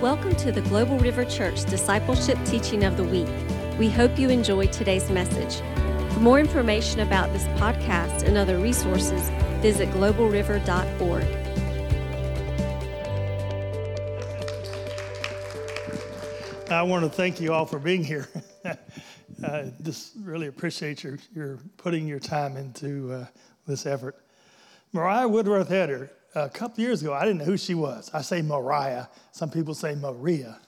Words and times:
Welcome 0.00 0.34
to 0.36 0.50
the 0.50 0.62
Global 0.62 0.98
River 0.98 1.26
Church 1.26 1.62
Discipleship 1.66 2.38
Teaching 2.46 2.84
of 2.84 2.96
the 2.96 3.04
Week. 3.04 3.28
We 3.78 3.90
hope 3.90 4.18
you 4.18 4.30
enjoy 4.30 4.68
today's 4.68 5.10
message. 5.10 5.60
For 6.14 6.20
more 6.20 6.40
information 6.40 7.00
about 7.00 7.30
this 7.34 7.44
podcast 7.60 8.22
and 8.22 8.38
other 8.38 8.56
resources, 8.56 9.28
visit 9.60 9.90
globalriver.org. 9.90 11.24
I 16.70 16.82
want 16.82 17.04
to 17.04 17.10
thank 17.10 17.38
you 17.38 17.52
all 17.52 17.66
for 17.66 17.78
being 17.78 18.02
here. 18.02 18.26
uh, 19.44 19.64
just 19.82 20.12
really 20.22 20.46
appreciate 20.46 21.04
your, 21.04 21.18
your 21.34 21.58
putting 21.76 22.08
your 22.08 22.20
time 22.20 22.56
into 22.56 23.12
uh, 23.12 23.26
this 23.66 23.84
effort. 23.84 24.16
Mariah 24.94 25.28
Woodworth 25.28 25.68
Etter, 25.68 26.08
a 26.34 26.48
couple 26.48 26.82
years 26.82 27.02
ago, 27.02 27.12
I 27.12 27.24
didn't 27.24 27.38
know 27.38 27.44
who 27.44 27.56
she 27.56 27.74
was. 27.74 28.10
I 28.14 28.22
say 28.22 28.42
Mariah. 28.42 29.06
Some 29.32 29.50
people 29.50 29.74
say 29.74 29.94
Maria. 29.94 30.58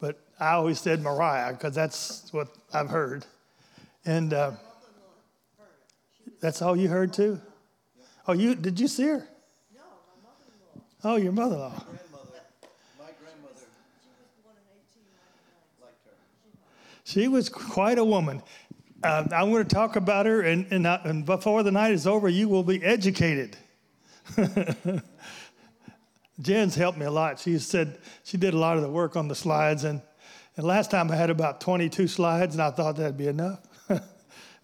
But 0.00 0.20
I 0.38 0.52
always 0.52 0.80
said 0.80 1.00
Mariah 1.02 1.52
because 1.52 1.74
that's 1.74 2.32
what 2.32 2.48
I've 2.72 2.90
heard. 2.90 3.24
And 4.04 4.32
uh, 4.34 4.52
that's 6.40 6.62
all 6.62 6.76
you 6.76 6.88
heard 6.88 7.12
too? 7.12 7.40
Oh, 8.28 8.32
you 8.32 8.54
did 8.54 8.78
you 8.78 8.88
see 8.88 9.04
her? 9.04 9.26
No, 9.74 9.82
my 10.12 10.28
mother-in-law. 10.28 10.82
Oh, 11.04 11.16
your 11.16 11.32
mother-in-law. 11.32 11.70
My 11.70 11.82
grandmother. 11.82 12.30
My 12.98 13.06
grandmother. 13.20 13.66
She 17.04 17.28
was 17.28 17.48
quite 17.48 17.98
a 17.98 18.04
woman. 18.04 18.42
Uh, 19.02 19.24
I'm 19.32 19.50
going 19.50 19.64
to 19.64 19.74
talk 19.74 19.96
about 19.96 20.26
her, 20.26 20.40
and, 20.40 20.66
and, 20.72 20.86
and 20.86 21.24
before 21.24 21.62
the 21.62 21.70
night 21.70 21.92
is 21.92 22.06
over, 22.06 22.28
you 22.28 22.48
will 22.48 22.64
be 22.64 22.82
educated. 22.82 23.56
Jen's 26.40 26.74
helped 26.74 26.98
me 26.98 27.06
a 27.06 27.10
lot. 27.10 27.38
She 27.38 27.58
said 27.58 27.98
she 28.24 28.36
did 28.36 28.54
a 28.54 28.58
lot 28.58 28.76
of 28.76 28.82
the 28.82 28.90
work 28.90 29.16
on 29.16 29.28
the 29.28 29.34
slides, 29.34 29.84
and, 29.84 30.02
and 30.56 30.66
last 30.66 30.90
time 30.90 31.10
I 31.10 31.16
had 31.16 31.30
about 31.30 31.60
22 31.60 32.08
slides, 32.08 32.54
and 32.54 32.62
I 32.62 32.70
thought 32.70 32.96
that'd 32.96 33.16
be 33.16 33.28
enough. 33.28 33.60
and 33.88 34.02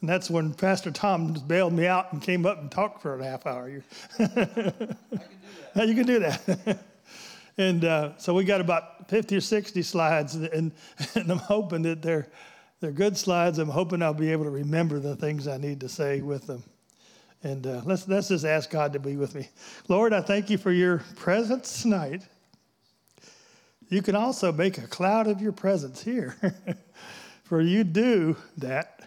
that's 0.03 0.29
when 0.29 0.53
Pastor 0.53 0.91
Tom 0.91 1.33
bailed 1.47 1.73
me 1.73 1.87
out 1.87 2.13
and 2.13 2.21
came 2.21 2.45
up 2.45 2.61
and 2.61 2.71
talked 2.71 3.01
for 3.01 3.19
a 3.19 3.25
half 3.25 3.47
hour. 3.47 3.69
you 3.69 3.83
can 5.75 6.07
do 6.07 6.19
that. 6.19 6.79
and 7.57 7.85
uh, 7.85 8.19
so 8.19 8.35
we 8.35 8.45
got 8.45 8.61
about 8.61 9.09
50 9.09 9.37
or 9.37 9.41
60 9.41 9.83
slides, 9.83 10.35
and, 10.35 10.73
and 11.15 11.31
I'm 11.31 11.39
hoping 11.39 11.83
that 11.83 12.03
they're, 12.03 12.29
they're 12.81 12.93
good 12.93 13.17
slides. 13.17 13.59
I'm 13.59 13.69
hoping 13.71 14.03
I'll 14.03 14.13
be 14.13 14.33
able 14.33 14.45
to 14.45 14.51
remember 14.51 14.99
the 14.99 15.17
things 15.17 15.49
I 15.49 15.57
need 15.57 15.81
to 15.81 15.89
say 15.89 16.21
with 16.21 16.47
them. 16.47 16.65
And 17.45 17.67
uh, 17.67 17.83
let's, 17.85 18.07
let's 18.07 18.29
just 18.29 18.45
ask 18.45 18.71
God 18.71 18.93
to 18.93 19.01
be 19.01 19.17
with 19.17 19.35
me. 19.35 19.49
Lord, 19.89 20.13
I 20.13 20.21
thank 20.21 20.49
you 20.49 20.59
for 20.59 20.71
your 20.71 20.99
presence 21.17 21.83
tonight. 21.83 22.23
You 23.89 24.01
can 24.01 24.15
also 24.15 24.53
make 24.53 24.79
a 24.79 24.87
cloud 24.87 25.27
of 25.27 25.43
your 25.43 25.53
presence 25.53 26.03
here, 26.03 26.37
for 27.45 27.61
you 27.61 27.85
do 27.85 28.37
that. 28.59 29.01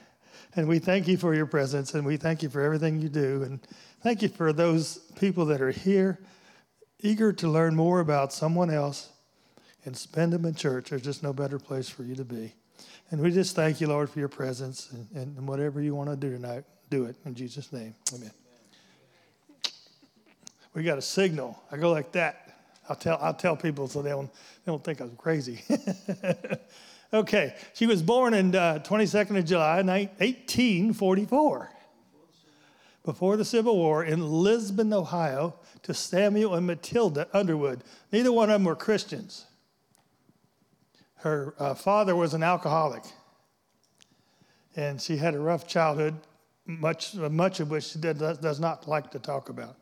And 0.55 0.67
we 0.67 0.80
thank 0.80 1.08
you 1.08 1.17
for 1.17 1.33
your 1.33 1.45
presence, 1.45 1.94
and 1.94 2.05
we 2.05 2.17
thank 2.17 2.44
you 2.44 2.50
for 2.50 2.61
everything 2.61 3.02
you 3.02 3.09
do. 3.09 3.44
And 3.44 3.59
thank 4.02 4.22
you 4.22 4.30
for 4.30 4.53
those 4.53 4.97
people 5.17 5.45
that 5.47 5.61
are 5.61 5.72
here, 5.72 6.20
eager 6.99 7.33
to 7.33 7.47
learn 7.47 7.75
more 7.75 7.99
about 8.02 8.31
someone 8.31 8.70
else 8.70 9.09
and 9.86 9.95
spend 9.95 10.33
them 10.33 10.45
in 10.45 10.55
church. 10.55 10.89
There's 10.89 11.02
just 11.02 11.23
no 11.23 11.33
better 11.33 11.58
place 11.58 11.89
for 11.89 12.03
you 12.03 12.16
to 12.16 12.25
be. 12.25 12.53
And 13.11 13.22
we 13.22 13.31
just 13.31 13.55
thank 13.55 13.80
you, 13.80 13.88
Lord, 13.88 14.09
for 14.09 14.20
your 14.20 14.30
presence 14.30 14.92
and, 14.92 15.38
and 15.38 15.47
whatever 15.47 15.81
you 15.81 15.95
want 15.95 16.09
to 16.09 16.16
do 16.16 16.31
tonight 16.31 16.66
do 16.89 17.05
it 17.05 17.16
in 17.25 17.36
Jesus' 17.36 17.72
name. 17.72 17.94
Amen. 18.14 18.31
We 20.73 20.83
got 20.83 20.97
a 20.97 21.02
signal. 21.02 21.58
I 21.72 21.77
go 21.77 21.92
like 21.92 22.11
that. 22.11 22.45
I'll 22.89 22.95
tell, 22.95 23.17
I'll 23.22 23.33
tell 23.33 23.55
people 23.55 23.88
so 23.88 24.02
they 24.02 24.09
don't, 24.09 24.31
they 24.31 24.72
don't 24.72 24.83
think 24.83 25.00
I'm 25.00 25.16
crazy. 25.16 25.64
okay, 27.14 27.55
she 27.73 27.88
was 27.88 28.03
born 28.03 28.33
in 28.33 28.53
uh, 28.53 28.80
22nd 28.83 29.38
of 29.39 29.45
July, 29.45 29.81
1844, 29.81 31.71
before 33.04 33.38
the 33.38 33.45
Civil 33.45 33.77
War 33.77 34.04
in 34.04 34.30
Lisbon, 34.30 34.93
Ohio, 34.93 35.55
to 35.83 35.93
Samuel 35.93 36.55
and 36.55 36.67
Matilda 36.67 37.27
Underwood. 37.33 37.82
Neither 38.11 38.32
one 38.32 38.49
of 38.49 38.55
them 38.55 38.65
were 38.65 38.76
Christians. 38.76 39.45
Her 41.17 41.55
uh, 41.58 41.73
father 41.73 42.15
was 42.15 42.33
an 42.33 42.43
alcoholic, 42.43 43.04
and 44.76 45.02
she 45.02 45.17
had 45.17 45.33
a 45.33 45.39
rough 45.39 45.67
childhood 45.67 46.15
much, 46.65 47.15
much 47.15 47.59
of 47.59 47.70
which 47.70 47.99
does 47.99 48.59
not 48.59 48.87
like 48.87 49.11
to 49.11 49.20
talk 49.20 49.49
about. 49.49 49.76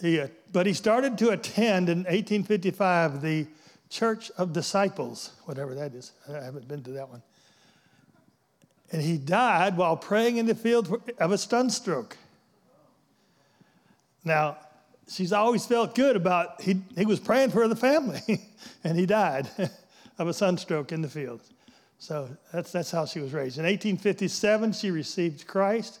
He, 0.00 0.20
uh, 0.20 0.28
but 0.52 0.66
he 0.66 0.72
started 0.72 1.16
to 1.18 1.30
attend 1.30 1.88
in 1.88 1.98
1855 1.98 3.22
the 3.22 3.46
Church 3.90 4.30
of 4.36 4.52
Disciples, 4.52 5.30
whatever 5.44 5.74
that 5.74 5.94
is. 5.94 6.12
I 6.28 6.42
haven't 6.42 6.66
been 6.66 6.82
to 6.82 6.90
that 6.92 7.08
one. 7.08 7.22
And 8.90 9.00
he 9.00 9.18
died 9.18 9.76
while 9.76 9.96
praying 9.96 10.36
in 10.36 10.46
the 10.46 10.54
field 10.54 11.10
of 11.18 11.30
a 11.30 11.38
sunstroke. 11.38 12.16
Now, 14.24 14.56
she's 15.08 15.32
always 15.32 15.66
felt 15.66 15.94
good 15.94 16.16
about 16.16 16.60
he, 16.60 16.82
he 16.96 17.06
was 17.06 17.20
praying 17.20 17.50
for 17.50 17.68
the 17.68 17.76
family, 17.76 18.48
and 18.84 18.98
he 18.98 19.06
died 19.06 19.48
of 20.18 20.28
a 20.28 20.34
sunstroke 20.34 20.90
in 20.92 21.02
the 21.02 21.08
field. 21.08 21.40
So 22.04 22.28
that's, 22.52 22.70
that's 22.70 22.90
how 22.90 23.06
she 23.06 23.20
was 23.20 23.32
raised. 23.32 23.56
In 23.56 23.64
1857, 23.64 24.74
she 24.74 24.90
received 24.90 25.46
Christ, 25.46 26.00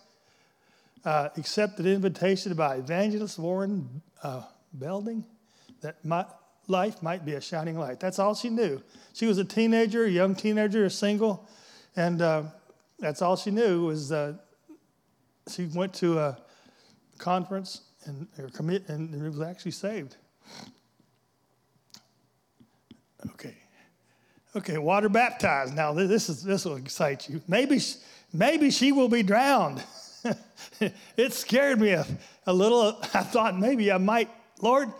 uh, 1.02 1.30
accepted 1.38 1.86
invitation 1.86 2.52
by 2.52 2.76
evangelist 2.76 3.38
Warren 3.38 4.02
uh, 4.22 4.42
Belding 4.74 5.24
that 5.80 6.04
my 6.04 6.26
life 6.68 7.02
might 7.02 7.24
be 7.24 7.32
a 7.32 7.40
shining 7.40 7.78
light. 7.78 8.00
That's 8.00 8.18
all 8.18 8.34
she 8.34 8.50
knew. 8.50 8.82
She 9.14 9.24
was 9.24 9.38
a 9.38 9.44
teenager, 9.44 10.04
a 10.04 10.10
young 10.10 10.34
teenager, 10.34 10.84
a 10.84 10.90
single, 10.90 11.48
and 11.96 12.20
uh, 12.20 12.42
that's 12.98 13.22
all 13.22 13.36
she 13.36 13.50
knew 13.50 13.86
was 13.86 14.12
uh, 14.12 14.34
she 15.50 15.70
went 15.74 15.94
to 15.94 16.18
a 16.18 16.36
conference 17.16 17.80
and, 18.04 18.28
commit, 18.52 18.90
and 18.90 19.22
was 19.22 19.40
actually 19.40 19.70
saved. 19.70 20.16
Okay. 23.30 23.54
Okay, 24.56 24.78
water 24.78 25.08
baptized. 25.08 25.74
Now 25.74 25.92
this 25.92 26.28
is 26.28 26.42
this 26.42 26.64
will 26.64 26.76
excite 26.76 27.28
you. 27.28 27.40
Maybe 27.48 27.80
maybe 28.32 28.70
she 28.70 28.92
will 28.92 29.08
be 29.08 29.24
drowned. 29.24 29.82
it 31.16 31.32
scared 31.32 31.80
me 31.80 31.90
a, 31.90 32.06
a 32.46 32.52
little. 32.52 32.98
I 33.14 33.22
thought 33.22 33.58
maybe 33.58 33.90
I 33.90 33.98
might. 33.98 34.30
Lord, 34.60 34.92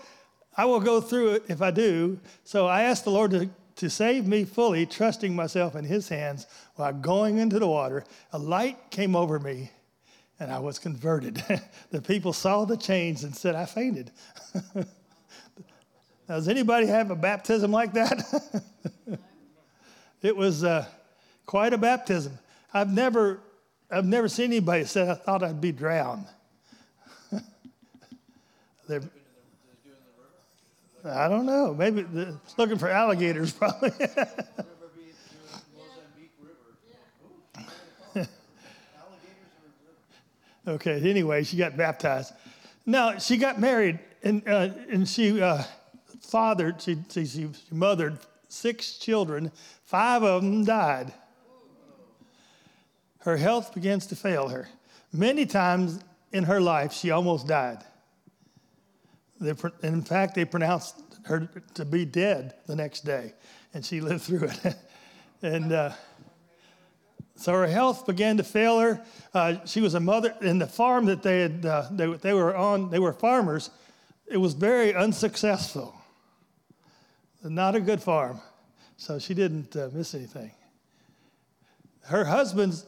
I 0.56 0.64
will 0.64 0.80
go 0.80 1.00
through 1.00 1.34
it 1.34 1.44
if 1.48 1.62
I 1.62 1.70
do. 1.70 2.18
So 2.42 2.66
I 2.66 2.82
asked 2.82 3.04
the 3.04 3.10
Lord 3.10 3.30
to, 3.30 3.48
to 3.76 3.88
save 3.88 4.26
me 4.26 4.44
fully, 4.44 4.86
trusting 4.86 5.34
myself 5.34 5.76
in 5.76 5.84
His 5.84 6.08
hands 6.08 6.46
while 6.74 6.92
going 6.92 7.38
into 7.38 7.60
the 7.60 7.68
water. 7.68 8.04
A 8.32 8.38
light 8.38 8.90
came 8.90 9.14
over 9.14 9.38
me, 9.38 9.70
and 10.40 10.50
I 10.50 10.58
was 10.58 10.80
converted. 10.80 11.42
the 11.90 12.02
people 12.02 12.32
saw 12.32 12.64
the 12.64 12.76
change 12.76 13.22
and 13.22 13.34
said 13.34 13.54
I 13.54 13.66
fainted. 13.66 14.10
Does 16.28 16.48
anybody 16.48 16.86
have 16.86 17.10
a 17.10 17.16
baptism 17.16 17.70
like 17.70 17.92
that? 17.92 18.24
It 20.24 20.34
was 20.34 20.64
uh, 20.64 20.86
quite 21.44 21.72
a 21.74 21.78
baptism. 21.78 22.38
I've 22.72 22.90
never, 22.90 23.40
I've 23.90 24.06
never 24.06 24.26
seen 24.26 24.46
anybody 24.46 24.86
say, 24.86 25.06
I 25.06 25.12
thought 25.12 25.42
I'd 25.42 25.60
be 25.60 25.70
drowned. 25.70 26.24
I 31.04 31.28
don't 31.28 31.44
know. 31.44 31.74
Maybe 31.74 32.06
looking 32.56 32.78
for 32.78 32.88
alligators, 32.88 33.52
probably. 33.58 33.92
okay, 40.66 41.10
anyway, 41.10 41.44
she 41.44 41.58
got 41.58 41.76
baptized. 41.76 42.32
Now, 42.86 43.18
she 43.18 43.36
got 43.36 43.60
married 43.60 43.98
and, 44.22 44.42
uh, 44.48 44.70
and 44.88 45.06
she 45.06 45.42
uh, 45.42 45.64
fathered, 46.22 46.80
she, 46.80 46.96
she, 47.10 47.26
she 47.26 47.52
mothered 47.70 48.16
six 48.48 48.98
children 48.98 49.50
Five 49.94 50.24
of 50.24 50.42
them 50.42 50.64
died. 50.64 51.12
Her 53.20 53.36
health 53.36 53.72
begins 53.72 54.08
to 54.08 54.16
fail 54.16 54.48
her. 54.48 54.66
Many 55.12 55.46
times 55.46 56.00
in 56.32 56.42
her 56.42 56.60
life, 56.60 56.92
she 56.92 57.12
almost 57.12 57.46
died. 57.46 57.78
In 59.40 60.02
fact, 60.02 60.34
they 60.34 60.46
pronounced 60.46 61.00
her 61.26 61.48
to 61.74 61.84
be 61.84 62.04
dead 62.04 62.54
the 62.66 62.74
next 62.74 63.04
day, 63.04 63.34
and 63.72 63.86
she 63.86 64.00
lived 64.00 64.22
through 64.22 64.48
it. 64.48 64.76
and 65.42 65.72
uh, 65.72 65.92
so 67.36 67.52
her 67.52 67.68
health 67.68 68.04
began 68.04 68.36
to 68.38 68.42
fail 68.42 68.80
her. 68.80 69.00
Uh, 69.32 69.64
she 69.64 69.80
was 69.80 69.94
a 69.94 70.00
mother 70.00 70.34
in 70.40 70.58
the 70.58 70.66
farm 70.66 71.04
that 71.04 71.22
they 71.22 71.42
had. 71.42 71.64
Uh, 71.64 71.88
they, 71.92 72.12
they 72.14 72.32
were 72.32 72.56
on. 72.56 72.90
They 72.90 72.98
were 72.98 73.12
farmers. 73.12 73.70
It 74.26 74.38
was 74.38 74.54
very 74.54 74.92
unsuccessful. 74.92 75.94
Not 77.44 77.76
a 77.76 77.80
good 77.80 78.02
farm 78.02 78.40
so 78.96 79.18
she 79.18 79.34
didn't 79.34 79.74
uh, 79.76 79.88
miss 79.92 80.14
anything. 80.14 80.50
Her 82.02 82.24
husband's 82.24 82.86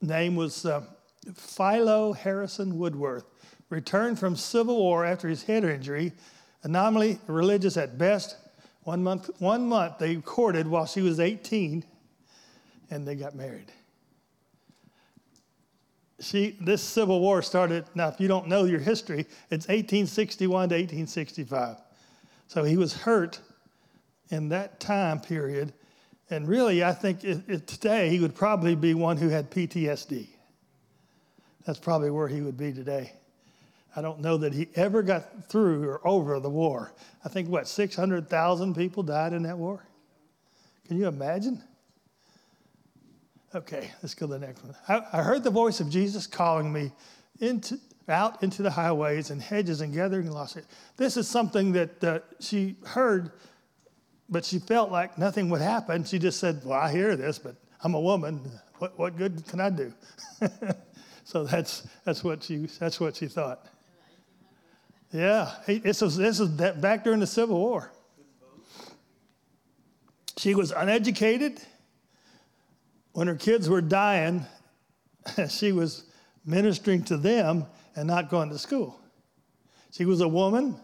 name 0.00 0.36
was 0.36 0.64
uh, 0.64 0.82
Philo 1.34 2.12
Harrison 2.12 2.78
Woodworth, 2.78 3.24
returned 3.70 4.18
from 4.18 4.36
Civil 4.36 4.76
War 4.76 5.04
after 5.04 5.28
his 5.28 5.42
head 5.42 5.64
injury, 5.64 6.12
anomaly 6.62 7.18
religious 7.26 7.76
at 7.76 7.98
best, 7.98 8.36
One 8.84 9.02
month, 9.02 9.30
one 9.38 9.66
month 9.66 9.98
they 9.98 10.16
courted 10.16 10.66
while 10.66 10.86
she 10.86 11.00
was 11.00 11.18
18, 11.18 11.84
and 12.90 13.06
they 13.06 13.14
got 13.14 13.34
married. 13.34 13.72
She, 16.20 16.56
this 16.60 16.82
Civil 16.82 17.20
War 17.20 17.42
started, 17.42 17.84
now, 17.94 18.08
if 18.08 18.20
you 18.20 18.28
don't 18.28 18.46
know 18.46 18.64
your 18.64 18.80
history, 18.80 19.20
it's 19.50 19.68
1861 19.68 20.68
to 20.68 20.74
1865. 20.74 21.76
So 22.46 22.64
he 22.64 22.76
was 22.76 22.94
hurt 22.94 23.40
in 24.30 24.48
that 24.50 24.80
time 24.80 25.20
period. 25.20 25.72
And 26.30 26.48
really, 26.48 26.82
I 26.82 26.92
think 26.92 27.24
it, 27.24 27.42
it, 27.48 27.66
today 27.66 28.08
he 28.08 28.20
would 28.20 28.34
probably 28.34 28.74
be 28.74 28.94
one 28.94 29.16
who 29.16 29.28
had 29.28 29.50
PTSD. 29.50 30.28
That's 31.66 31.78
probably 31.78 32.10
where 32.10 32.28
he 32.28 32.40
would 32.40 32.56
be 32.56 32.72
today. 32.72 33.12
I 33.96 34.02
don't 34.02 34.20
know 34.20 34.36
that 34.38 34.52
he 34.52 34.68
ever 34.74 35.02
got 35.02 35.48
through 35.48 35.88
or 35.88 36.06
over 36.06 36.40
the 36.40 36.50
war. 36.50 36.92
I 37.24 37.28
think, 37.28 37.48
what, 37.48 37.68
600,000 37.68 38.74
people 38.74 39.02
died 39.02 39.32
in 39.32 39.44
that 39.44 39.56
war? 39.56 39.86
Can 40.88 40.98
you 40.98 41.06
imagine? 41.06 41.62
Okay, 43.54 43.90
let's 44.02 44.14
go 44.14 44.26
to 44.26 44.32
the 44.32 44.38
next 44.38 44.64
one. 44.64 44.74
I, 44.88 45.18
I 45.18 45.22
heard 45.22 45.44
the 45.44 45.50
voice 45.50 45.78
of 45.78 45.88
Jesus 45.88 46.26
calling 46.26 46.72
me 46.72 46.90
into, 47.38 47.78
out 48.08 48.42
into 48.42 48.62
the 48.62 48.70
highways 48.70 49.30
and 49.30 49.40
hedges 49.40 49.80
and 49.80 49.94
gathering 49.94 50.30
lost. 50.30 50.58
This 50.96 51.16
is 51.16 51.28
something 51.28 51.72
that 51.72 52.02
uh, 52.02 52.18
she 52.40 52.76
heard, 52.84 53.30
but 54.28 54.44
she 54.44 54.58
felt 54.58 54.90
like 54.90 55.18
nothing 55.18 55.50
would 55.50 55.60
happen. 55.60 56.04
She 56.04 56.18
just 56.18 56.40
said, 56.40 56.62
Well, 56.64 56.78
I 56.78 56.90
hear 56.90 57.16
this, 57.16 57.38
but 57.38 57.56
I'm 57.82 57.94
a 57.94 58.00
woman. 58.00 58.40
What, 58.78 58.98
what 58.98 59.16
good 59.16 59.46
can 59.46 59.60
I 59.60 59.70
do? 59.70 59.92
so 61.24 61.44
that's, 61.44 61.86
that's, 62.04 62.24
what 62.24 62.42
she, 62.42 62.66
that's 62.78 62.98
what 62.98 63.16
she 63.16 63.26
thought. 63.26 63.66
Yeah, 65.12 65.52
this 65.66 66.00
this 66.00 66.40
was 66.40 66.48
back 66.48 67.04
during 67.04 67.20
the 67.20 67.26
Civil 67.26 67.56
War. 67.58 67.92
She 70.38 70.56
was 70.56 70.72
uneducated. 70.72 71.60
When 73.12 73.28
her 73.28 73.36
kids 73.36 73.68
were 73.68 73.80
dying, 73.80 74.44
she 75.48 75.70
was 75.70 76.04
ministering 76.44 77.04
to 77.04 77.16
them 77.16 77.66
and 77.94 78.08
not 78.08 78.28
going 78.28 78.50
to 78.50 78.58
school. 78.58 78.98
She 79.92 80.04
was 80.04 80.20
a 80.20 80.26
woman, 80.26 80.76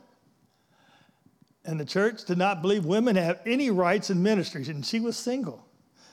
and 1.71 1.81
the 1.81 1.85
church 1.85 2.25
did 2.25 2.39
not 2.39 2.63
believe 2.63 2.85
women 2.85 3.17
have 3.17 3.41
any 3.47 3.71
rights 3.71 4.11
in 4.11 4.23
ministry, 4.23 4.65
and 4.69 4.85
she 4.85 5.01
was 5.01 5.17
single. 5.17 5.67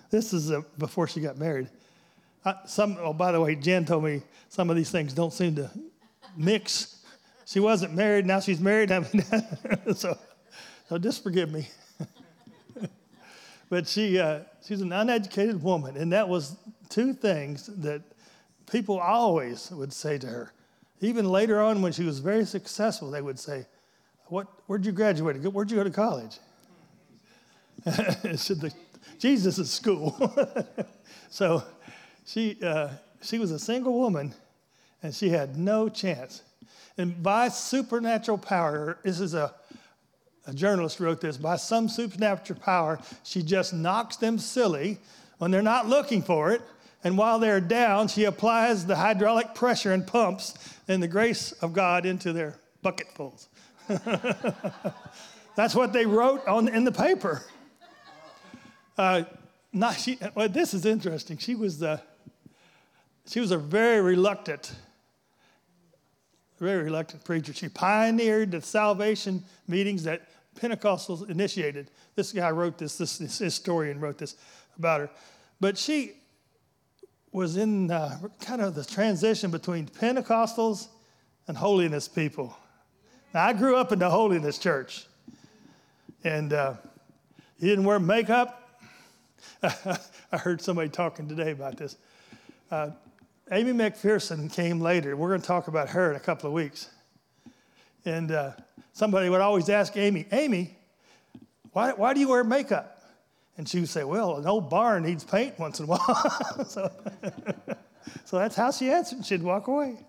This 0.09 0.33
is 0.33 0.51
a, 0.51 0.63
before 0.77 1.07
she 1.07 1.19
got 1.19 1.37
married. 1.37 1.69
I, 2.45 2.55
some, 2.65 2.97
oh, 2.99 3.13
by 3.13 3.31
the 3.31 3.41
way, 3.41 3.55
Jen 3.55 3.83
told 3.85 4.03
me 4.03 4.21
some 4.49 4.69
of 4.69 4.75
these 4.75 4.89
things 4.89 5.13
don't 5.13 5.33
seem 5.33 5.55
to 5.55 5.69
mix 6.37 6.97
she 7.47 7.61
wasn't 7.61 7.93
married, 7.93 8.25
now 8.25 8.41
she's 8.41 8.59
married. 8.59 8.91
I 8.91 8.99
mean, 8.99 9.23
so, 9.95 10.17
so 10.89 10.97
just 10.97 11.23
forgive 11.23 11.49
me. 11.49 11.69
but 13.69 13.87
she, 13.87 14.19
uh, 14.19 14.41
she's 14.65 14.81
an 14.81 14.91
uneducated 14.91 15.63
woman, 15.63 15.95
and 15.95 16.11
that 16.11 16.27
was 16.27 16.57
two 16.89 17.13
things 17.13 17.67
that 17.67 18.01
people 18.69 18.99
always 18.99 19.71
would 19.71 19.93
say 19.93 20.17
to 20.17 20.27
her. 20.27 20.51
Even 20.99 21.29
later 21.29 21.61
on, 21.61 21.81
when 21.81 21.93
she 21.93 22.03
was 22.03 22.19
very 22.19 22.43
successful, 22.43 23.09
they 23.09 23.21
would 23.21 23.39
say, 23.39 23.65
what, 24.29 24.47
Where'd 24.67 24.85
you 24.85 24.91
graduate? 24.91 25.37
Where'd 25.41 25.71
you 25.71 25.77
go 25.77 25.83
to 25.83 25.89
college? 25.89 26.39
said, 28.35 28.61
the, 28.61 28.73
Jesus 29.19 29.57
is 29.59 29.71
school. 29.71 30.15
so 31.29 31.63
she, 32.25 32.57
uh, 32.61 32.89
she 33.21 33.39
was 33.39 33.51
a 33.51 33.59
single 33.59 33.93
woman, 33.93 34.33
and 35.01 35.13
she 35.13 35.29
had 35.29 35.57
no 35.57 35.87
chance. 35.89 36.41
And 36.97 37.21
by 37.21 37.49
supernatural 37.49 38.37
power, 38.37 38.97
this 39.03 39.19
is 39.19 39.33
a, 39.33 39.53
a 40.45 40.53
journalist 40.53 40.99
wrote 40.99 41.21
this, 41.21 41.37
by 41.37 41.55
some 41.55 41.87
supernatural 41.87 42.59
power, 42.59 42.99
she 43.23 43.43
just 43.43 43.73
knocks 43.73 44.17
them 44.17 44.39
silly 44.39 44.97
when 45.37 45.51
they're 45.51 45.61
not 45.61 45.87
looking 45.87 46.21
for 46.21 46.51
it. 46.51 46.61
And 47.03 47.17
while 47.17 47.39
they're 47.39 47.61
down, 47.61 48.07
she 48.07 48.23
applies 48.23 48.85
the 48.85 48.95
hydraulic 48.95 49.53
pressure 49.53 49.93
and 49.93 50.05
pumps 50.05 50.55
and 50.87 51.01
the 51.01 51.07
grace 51.07 51.51
of 51.53 51.73
God 51.73 52.05
into 52.05 52.33
their 52.33 52.55
bucketfuls. 52.81 53.47
That's 55.55 55.75
what 55.75 55.93
they 55.93 56.05
wrote 56.05 56.45
on, 56.47 56.67
in 56.67 56.83
the 56.83 56.91
paper. 56.91 57.43
Uh, 58.97 59.23
not 59.73 59.99
she, 59.99 60.17
well, 60.35 60.49
this 60.49 60.73
is 60.73 60.85
interesting. 60.85 61.37
She 61.37 61.55
was, 61.55 61.79
the, 61.79 62.01
she 63.27 63.39
was 63.39 63.51
a 63.51 63.57
very 63.57 64.01
reluctant 64.01 64.73
very 66.59 66.83
reluctant 66.83 67.23
preacher. 67.23 67.53
She 67.53 67.69
pioneered 67.69 68.51
the 68.51 68.61
salvation 68.61 69.43
meetings 69.67 70.03
that 70.03 70.23
Pentecostals 70.59 71.29
initiated. 71.29 71.91
This 72.15 72.31
guy 72.31 72.49
wrote 72.49 72.77
this, 72.77 72.97
this, 72.97 73.19
this 73.19 73.37
historian 73.37 73.99
wrote 73.99 74.17
this 74.17 74.35
about 74.77 75.01
her. 75.01 75.09
But 75.59 75.77
she 75.77 76.13
was 77.31 77.57
in 77.57 77.91
uh, 77.91 78.17
kind 78.39 78.61
of 78.61 78.73
the 78.73 78.83
transition 78.83 79.51
between 79.51 79.85
Pentecostals 79.85 80.87
and 81.47 81.55
holiness 81.55 82.07
people. 82.07 82.55
Now, 83.37 83.45
I 83.45 83.53
grew 83.53 83.75
up 83.75 83.91
in 83.91 83.99
the 83.99 84.09
holiness 84.09 84.57
church, 84.57 85.05
and 86.23 86.51
uh, 86.51 86.73
he 87.59 87.67
didn't 87.67 87.85
wear 87.85 87.99
makeup. 87.99 88.81
I 89.61 90.37
heard 90.37 90.59
somebody 90.59 90.89
talking 90.89 91.27
today 91.27 91.51
about 91.51 91.77
this. 91.77 91.97
Uh, 92.71 92.89
Aimee 93.51 93.73
McPherson 93.73 94.51
came 94.51 94.81
later. 94.81 95.15
We're 95.15 95.27
going 95.27 95.41
to 95.41 95.45
talk 95.45 95.67
about 95.67 95.89
her 95.89 96.09
in 96.09 96.15
a 96.15 96.19
couple 96.19 96.47
of 96.47 96.53
weeks. 96.53 96.89
And 98.05 98.31
uh, 98.31 98.53
somebody 98.93 99.29
would 99.29 99.41
always 99.41 99.69
ask 99.69 99.95
Aimee, 99.95 100.25
Aimee, 100.31 100.75
why, 101.73 101.93
why 101.93 102.15
do 102.15 102.19
you 102.19 102.29
wear 102.29 102.43
makeup? 102.43 103.03
And 103.55 103.69
she 103.69 103.81
would 103.81 103.89
say, 103.89 104.03
Well, 104.03 104.37
an 104.37 104.47
old 104.47 104.67
barn 104.67 105.03
needs 105.03 105.23
paint 105.23 105.59
once 105.59 105.79
in 105.79 105.85
a 105.85 105.89
while. 105.89 106.65
so, 106.67 106.91
so 108.25 108.39
that's 108.39 108.55
how 108.55 108.71
she 108.71 108.89
answered. 108.89 109.23
She'd 109.23 109.43
walk 109.43 109.67
away. 109.67 110.06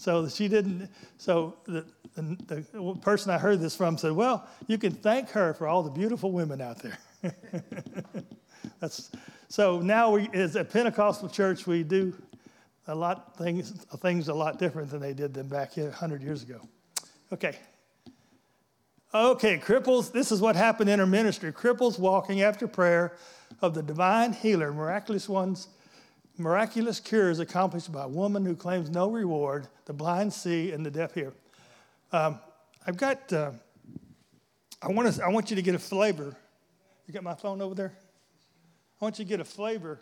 So 0.00 0.26
she 0.28 0.48
didn't. 0.48 0.88
So 1.18 1.56
the, 1.66 1.84
the, 2.14 2.64
the 2.72 2.94
person 3.02 3.30
I 3.30 3.36
heard 3.36 3.60
this 3.60 3.76
from 3.76 3.98
said, 3.98 4.12
Well, 4.12 4.48
you 4.66 4.78
can 4.78 4.92
thank 4.92 5.28
her 5.32 5.52
for 5.52 5.68
all 5.68 5.82
the 5.82 5.90
beautiful 5.90 6.32
women 6.32 6.62
out 6.62 6.78
there. 6.78 6.98
that's, 8.80 9.10
so 9.48 9.80
now, 9.80 10.12
we, 10.12 10.30
as 10.32 10.56
a 10.56 10.64
Pentecostal 10.64 11.28
church, 11.28 11.66
we 11.66 11.82
do 11.82 12.14
a 12.86 12.94
lot 12.94 13.36
things 13.36 13.72
things 13.98 14.28
a 14.28 14.34
lot 14.34 14.58
different 14.58 14.90
than 14.90 15.00
they 15.00 15.12
did 15.12 15.34
them 15.34 15.48
back 15.48 15.76
100 15.76 16.22
years 16.22 16.44
ago. 16.44 16.62
Okay. 17.30 17.58
Okay, 19.12 19.58
cripples, 19.58 20.12
this 20.12 20.32
is 20.32 20.40
what 20.40 20.56
happened 20.56 20.88
in 20.88 20.98
our 20.98 21.06
ministry. 21.06 21.52
Cripples 21.52 21.98
walking 21.98 22.40
after 22.40 22.66
prayer 22.66 23.18
of 23.60 23.74
the 23.74 23.82
divine 23.82 24.32
healer, 24.32 24.72
miraculous 24.72 25.28
ones, 25.28 25.68
miraculous 26.40 26.98
cures 27.00 27.38
accomplished 27.38 27.92
by 27.92 28.04
a 28.04 28.08
woman 28.08 28.44
who 28.44 28.56
claims 28.56 28.90
no 28.90 29.10
reward, 29.10 29.68
the 29.84 29.92
blind 29.92 30.32
see 30.32 30.72
and 30.72 30.84
the 30.84 30.90
deaf 30.90 31.14
hear. 31.14 31.32
Um, 32.12 32.40
I've 32.86 32.96
got, 32.96 33.32
uh, 33.32 33.52
I, 34.82 34.88
want 34.88 35.14
to, 35.14 35.24
I 35.24 35.28
want 35.28 35.50
you 35.50 35.56
to 35.56 35.62
get 35.62 35.74
a 35.74 35.78
flavor. 35.78 36.34
You 37.06 37.14
got 37.14 37.22
my 37.22 37.34
phone 37.34 37.60
over 37.60 37.74
there? 37.74 37.92
I 39.00 39.04
want 39.04 39.18
you 39.18 39.24
to 39.24 39.28
get 39.28 39.40
a 39.40 39.44
flavor 39.44 40.00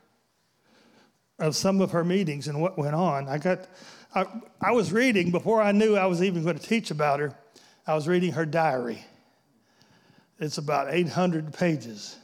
of 1.39 1.55
some 1.55 1.81
of 1.81 1.93
her 1.93 2.05
meetings 2.05 2.49
and 2.49 2.61
what 2.61 2.79
went 2.79 2.95
on. 2.95 3.29
I 3.29 3.39
got, 3.39 3.67
I, 4.15 4.27
I 4.61 4.73
was 4.73 4.93
reading 4.93 5.31
before 5.31 5.61
I 5.61 5.73
knew 5.73 5.97
I 5.97 6.07
was 6.07 6.23
even 6.23 6.43
going 6.43 6.59
to 6.59 6.67
teach 6.67 6.91
about 6.91 7.21
her. 7.21 7.35
I 7.87 7.95
was 7.95 8.09
reading 8.09 8.33
her 8.33 8.45
diary. 8.45 9.05
It's 10.39 10.59
about 10.59 10.93
800 10.93 11.53
pages. 11.53 12.17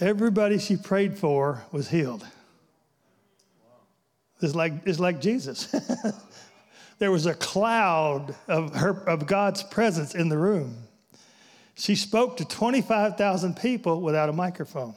Everybody 0.00 0.58
she 0.58 0.76
prayed 0.76 1.16
for 1.18 1.62
was 1.70 1.88
healed. 1.88 2.26
It's 4.40 4.54
like, 4.54 4.72
it's 4.84 4.98
like 4.98 5.20
Jesus. 5.20 5.74
there 6.98 7.10
was 7.10 7.26
a 7.26 7.34
cloud 7.34 8.34
of, 8.48 8.74
her, 8.74 9.08
of 9.08 9.26
God's 9.26 9.62
presence 9.62 10.14
in 10.14 10.28
the 10.28 10.38
room. 10.38 10.76
She 11.76 11.94
spoke 11.94 12.36
to 12.38 12.44
25,000 12.44 13.56
people 13.56 14.00
without 14.00 14.28
a 14.28 14.32
microphone. 14.32 14.94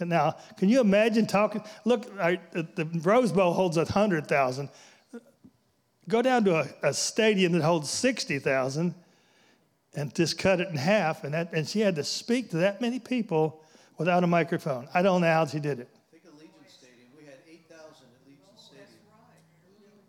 Now, 0.00 0.36
can 0.58 0.68
you 0.68 0.80
imagine 0.80 1.26
talking? 1.26 1.62
Look, 1.84 2.10
I, 2.18 2.40
the 2.52 2.88
Rose 3.02 3.30
Bowl 3.30 3.52
holds 3.52 3.76
100,000. 3.76 4.68
Go 6.08 6.20
down 6.20 6.44
to 6.44 6.56
a, 6.56 6.66
a, 6.82 6.92
stadium 6.92 7.52
that 7.52 7.62
holds 7.62 7.88
60,000 7.90 8.94
and 9.94 10.14
just 10.14 10.38
cut 10.38 10.60
it 10.60 10.68
in 10.68 10.76
half. 10.76 11.24
And, 11.24 11.34
that, 11.34 11.52
and 11.52 11.68
she 11.68 11.80
had 11.80 11.96
to 11.96 12.04
speak 12.04 12.50
to 12.50 12.58
that 12.58 12.80
many 12.80 12.98
people 12.98 13.62
without 13.98 14.24
a 14.24 14.26
microphone. 14.26 14.88
I 14.92 15.02
don't 15.02 15.20
know 15.20 15.32
how 15.32 15.46
she 15.46 15.60
did 15.60 15.80
it. 15.80 15.88
Think 16.10 16.24
of 16.24 16.34
Legion 16.34 16.52
Stadium. 16.68 17.08
We 17.16 17.24
had 17.24 17.38
8,000 17.48 17.78
at 17.78 18.26
Legion 18.26 18.42
Stadium. 18.56 18.88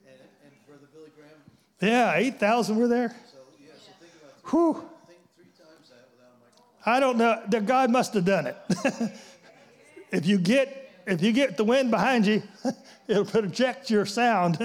And, 0.08 0.20
and 0.46 0.54
for 0.66 0.80
the 0.82 0.88
Billy 0.92 1.12
Graham. 1.16 1.38
Yeah, 1.82 2.16
8,000 2.16 2.76
were 2.76 2.88
there. 2.88 3.10
So, 3.32 3.38
yeah, 3.60 3.72
so 3.78 3.92
think 4.00 4.12
about 4.22 4.42
three, 4.42 4.60
Whew. 4.60 4.74
think 5.08 5.20
three 5.36 5.46
times 5.58 5.90
that 5.90 6.10
without 6.12 6.32
a 6.32 6.40
microphone. 6.42 6.86
I 6.86 7.00
don't 7.00 7.18
know. 7.18 7.62
God 7.62 7.92
must 7.92 8.14
have 8.14 8.26
done 8.26 8.48
it. 8.48 8.58
if 10.12 10.26
you 10.26 10.38
get 10.38 10.82
if 11.08 11.22
you 11.22 11.32
get 11.32 11.58
the 11.58 11.64
wind 11.64 11.92
behind 11.92 12.26
you, 12.26 12.42
it'll 13.08 13.26
project 13.26 13.90
your 13.90 14.06
sound. 14.06 14.58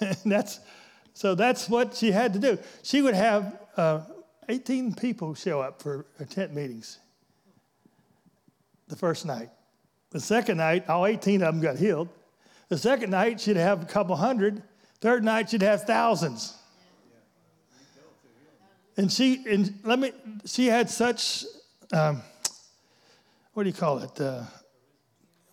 and 0.00 0.16
that's 0.24 0.60
so 1.12 1.34
that's 1.34 1.68
what 1.68 1.94
she 1.94 2.10
had 2.10 2.32
to 2.32 2.38
do. 2.38 2.58
She 2.82 3.02
would 3.02 3.14
have 3.14 3.58
uh, 3.76 4.00
18 4.48 4.94
people 4.94 5.34
show 5.34 5.60
up 5.60 5.82
for 5.82 6.06
tent 6.30 6.54
meetings 6.54 6.98
the 8.88 8.96
first 8.96 9.26
night. 9.26 9.50
The 10.10 10.20
second 10.20 10.58
night, 10.58 10.88
all 10.88 11.06
18 11.06 11.42
of 11.42 11.54
them 11.54 11.62
got 11.62 11.76
healed. 11.76 12.08
The 12.68 12.78
second 12.78 13.10
night, 13.10 13.40
she'd 13.40 13.56
have 13.56 13.82
a 13.82 13.86
couple 13.86 14.16
hundred. 14.16 14.62
Third 15.00 15.24
night, 15.24 15.50
she'd 15.50 15.62
have 15.62 15.84
thousands. 15.84 16.56
And 18.96 19.10
she, 19.10 19.44
and 19.48 19.78
let 19.82 19.98
me, 19.98 20.12
she 20.44 20.66
had 20.66 20.88
such, 20.88 21.44
um, 21.92 22.22
what 23.54 23.64
do 23.64 23.68
you 23.68 23.74
call 23.74 23.98
it? 23.98 24.20
Uh, 24.20 24.44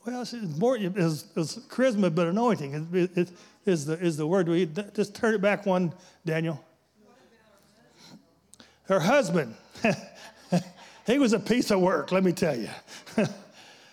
well, 0.05 0.21
it's 0.21 0.33
more, 0.33 0.77
it 0.77 0.93
was, 0.93 1.23
it 1.23 1.35
was 1.35 1.57
charisma, 1.69 2.13
but 2.13 2.27
anointing 2.27 2.73
is, 2.93 3.09
is, 3.17 3.31
is, 3.65 3.85
the, 3.85 3.93
is 3.93 4.17
the 4.17 4.27
word. 4.27 4.47
We 4.47 4.67
just 4.93 5.15
turn 5.15 5.33
it 5.33 5.41
back 5.41 5.65
one, 5.65 5.93
Daniel. 6.25 6.63
Her 8.83 8.99
husband, 8.99 9.55
he 11.07 11.19
was 11.19 11.33
a 11.33 11.39
piece 11.39 11.71
of 11.71 11.79
work, 11.79 12.11
let 12.11 12.23
me 12.23 12.31
tell 12.31 12.57
you. 12.57 12.69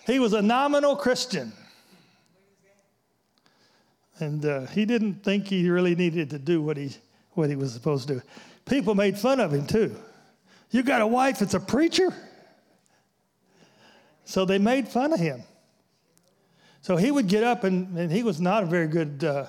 he 0.07 0.19
was 0.19 0.33
a 0.33 0.43
nominal 0.43 0.97
Christian. 0.97 1.53
And 4.19 4.45
uh, 4.45 4.67
he 4.67 4.85
didn't 4.85 5.23
think 5.23 5.47
he 5.47 5.69
really 5.71 5.95
needed 5.95 6.31
to 6.31 6.39
do 6.39 6.61
what 6.61 6.77
he, 6.77 6.97
what 7.33 7.49
he 7.49 7.57
was 7.57 7.73
supposed 7.73 8.09
to 8.09 8.15
do. 8.15 8.23
People 8.67 8.95
made 8.95 9.17
fun 9.17 9.41
of 9.41 9.55
him 9.55 9.67
too. 9.67 9.95
You 10.71 10.83
got 10.83 11.01
a 11.01 11.07
wife 11.07 11.39
that's 11.39 11.55
a 11.55 11.61
preacher? 11.61 12.13
So 14.25 14.45
they 14.45 14.59
made 14.59 14.89
fun 14.89 15.13
of 15.13 15.21
him. 15.21 15.43
So 16.83 16.97
he 16.97 17.11
would 17.11 17.29
get 17.29 17.45
up, 17.45 17.65
and, 17.65 17.97
and 17.97 18.11
he 18.11 18.23
was 18.23 18.41
not 18.41 18.63
a 18.63 18.67
very 18.67 18.87
good, 18.87 19.25
uh, 19.25 19.47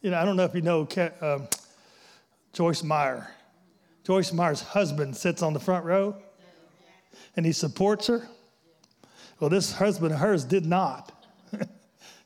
you 0.00 0.10
know, 0.10 0.18
I 0.18 0.24
don't 0.24 0.36
know 0.36 0.44
if 0.44 0.54
you 0.54 0.62
know 0.62 0.88
um, 1.20 1.48
Joyce 2.52 2.82
Meyer. 2.82 3.30
Joyce 4.04 4.32
Meyer's 4.32 4.60
husband 4.60 5.16
sits 5.16 5.42
on 5.42 5.52
the 5.52 5.60
front 5.60 5.84
row 5.84 6.16
and 7.36 7.46
he 7.46 7.52
supports 7.52 8.06
her. 8.08 8.28
Well, 9.40 9.50
this 9.50 9.72
husband 9.72 10.12
of 10.12 10.20
hers 10.20 10.44
did 10.44 10.66
not. 10.66 11.12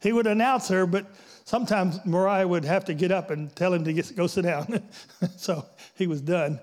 he 0.00 0.12
would 0.12 0.26
announce 0.26 0.68
her, 0.68 0.86
but 0.86 1.06
sometimes 1.44 1.98
Mariah 2.04 2.46
would 2.46 2.64
have 2.64 2.84
to 2.86 2.94
get 2.94 3.10
up 3.10 3.30
and 3.30 3.54
tell 3.56 3.72
him 3.72 3.84
to 3.84 3.92
get, 3.92 4.14
go 4.16 4.26
sit 4.26 4.42
down. 4.42 4.82
so 5.36 5.64
he 5.94 6.06
was 6.06 6.20
done. 6.20 6.60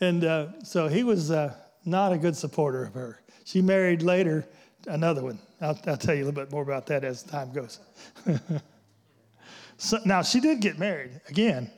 And 0.00 0.24
uh, 0.24 0.62
so 0.62 0.88
he 0.88 1.04
was 1.04 1.30
uh, 1.30 1.54
not 1.84 2.12
a 2.12 2.18
good 2.18 2.36
supporter 2.36 2.84
of 2.84 2.94
her. 2.94 3.20
She 3.44 3.62
married 3.62 4.02
later 4.02 4.46
another 4.86 5.22
one. 5.22 5.38
I'll, 5.60 5.78
I'll, 5.86 5.96
tell 5.96 6.14
you 6.14 6.24
a 6.24 6.26
little 6.26 6.42
bit 6.44 6.52
more 6.52 6.62
about 6.62 6.86
that 6.86 7.04
as 7.04 7.22
time 7.22 7.52
goes. 7.52 7.78
so, 9.78 9.98
now, 10.04 10.22
she 10.22 10.40
did 10.40 10.60
get 10.60 10.78
married 10.78 11.20
again, 11.28 11.70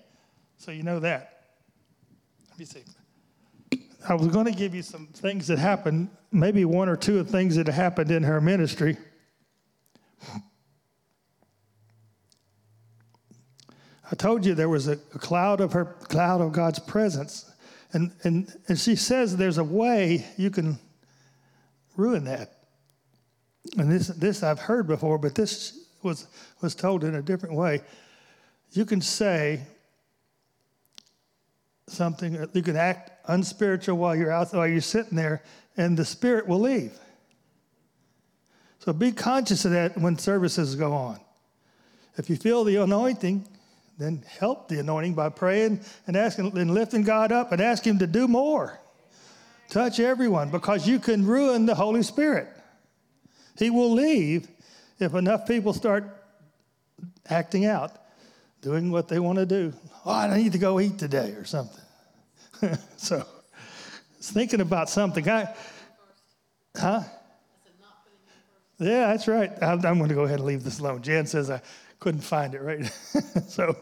so 0.57 0.71
you 0.71 0.83
know 0.83 1.01
that. 1.01 1.36
Me 2.59 2.65
see. 2.65 2.83
I 4.09 4.15
was 4.15 4.29
going 4.29 4.47
to 4.47 4.53
give 4.53 4.75
you 4.75 4.83
some 4.83 5.09
things 5.09 5.47
that 5.49 5.59
happened, 5.59 6.09
maybe 6.33 6.65
one 6.65 6.89
or 6.89 6.97
two 6.97 7.19
of 7.19 7.29
things 7.29 7.57
that 7.57 7.67
happened 7.67 8.11
in 8.11 8.23
her 8.23 8.41
ministry. 8.41 8.97
I 14.11 14.15
told 14.17 14.47
you 14.47 14.55
there 14.55 14.69
was 14.69 14.89
a, 14.89 14.93
a, 14.93 15.19
cloud 15.19 15.61
of 15.61 15.73
her 15.73 15.85
cloud 15.85 16.41
of 16.41 16.53
God's 16.53 16.79
presence. 16.79 17.51
And, 17.93 18.13
and, 18.23 18.51
and 18.69 18.79
she 18.79 18.95
says 18.95 19.37
there's 19.37 19.59
a 19.59 19.65
way 19.65 20.25
you 20.37 20.51
can 20.51 20.79
ruin 21.97 22.25
that. 22.25 22.53
And 23.77 23.91
this, 23.91 24.07
this 24.09 24.43
I've 24.43 24.61
heard 24.61 24.87
before, 24.87 25.19
but 25.19 25.35
this 25.35 25.89
was, 26.03 26.29
was 26.63 26.75
told 26.75 27.05
in 27.05 27.17
a 27.17 27.23
different 27.23 27.57
way. 27.57 27.83
You 28.71 28.85
can 28.85 29.01
say, 29.01 29.63
something, 31.89 32.49
you 32.53 32.63
can 32.63 32.77
act 32.77 33.11
unspiritual 33.29 33.97
while 33.97 34.17
you're 34.17 34.33
out 34.33 34.53
while 34.53 34.67
you're 34.67 34.81
sitting 34.81 35.17
there, 35.17 35.43
and 35.77 35.97
the 35.97 36.05
spirit 36.05 36.47
will 36.47 36.61
leave. 36.61 36.99
So 38.79 38.93
be 38.93 39.13
conscious 39.13 39.65
of 39.65 39.73
that 39.73 39.99
when 39.99 40.19
services 40.19 40.75
go 40.75 40.93
on. 40.93 41.21
If 42.17 42.31
you 42.31 42.37
feel 42.37 42.65
the 42.65 42.77
anointing, 42.77 43.47
then 43.99 44.23
help 44.39 44.69
the 44.69 44.79
anointing 44.79 45.15
by 45.15 45.29
praying 45.29 45.81
and 46.07 46.17
asking 46.17 46.57
and 46.57 46.73
lifting 46.73 47.03
God 47.03 47.33
up 47.33 47.53
and 47.53 47.61
ask 47.61 47.87
Him 47.87 47.99
to 47.99 48.07
do 48.07 48.29
more. 48.29 48.79
Touch 49.69 49.99
everyone 49.99 50.51
because 50.51 50.87
you 50.87 50.99
can 50.99 51.27
ruin 51.27 51.67
the 51.67 51.75
Holy 51.75 52.03
Spirit. 52.03 52.49
He 53.59 53.71
will 53.71 53.93
leave 53.93 54.49
if 54.99 55.15
enough 55.15 55.47
people 55.47 55.73
start 55.73 56.05
acting 57.29 57.67
out, 57.67 57.93
doing 58.67 58.91
what 58.91 59.07
they 59.07 59.21
want 59.21 59.39
to 59.39 59.47
do. 59.47 59.73
Oh, 60.05 60.11
I 60.11 60.37
need 60.37 60.51
to 60.51 60.59
go 60.59 60.81
eat 60.81 60.99
today 60.99 61.31
or 61.39 61.45
something. 61.45 61.85
so, 62.97 63.25
it's 64.19 64.33
thinking 64.33 64.61
about 64.61 64.91
something. 64.91 65.29
I, 65.29 65.55
huh? 66.77 67.03
Yeah, 68.81 69.07
that's 69.07 69.29
right. 69.29 69.53
I'm, 69.63 69.87
I'm 69.87 69.99
going 69.99 70.09
to 70.09 70.17
go 70.17 70.25
ahead 70.25 70.41
and 70.41 70.49
leave 70.49 70.65
this 70.65 70.81
alone. 70.81 71.01
Jan 71.01 71.27
says 71.27 71.49
I 71.49 71.63
couldn't 72.01 72.23
find 72.23 72.57
it, 72.57 72.61
right? 72.61 72.85
so 73.47 73.77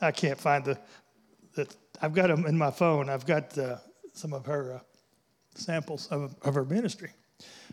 I 0.00 0.12
can't 0.12 0.38
find 0.38 0.64
the, 0.64 0.78
the, 1.56 1.66
I've 2.00 2.14
got 2.14 2.28
them 2.28 2.46
in 2.46 2.56
my 2.56 2.70
phone. 2.70 3.10
I've 3.10 3.26
got 3.26 3.58
uh, 3.58 3.78
some 4.12 4.32
of 4.32 4.46
her 4.46 4.74
uh, 4.74 4.78
samples 5.56 6.06
of, 6.12 6.36
of 6.42 6.54
her 6.54 6.64
ministry. 6.64 7.10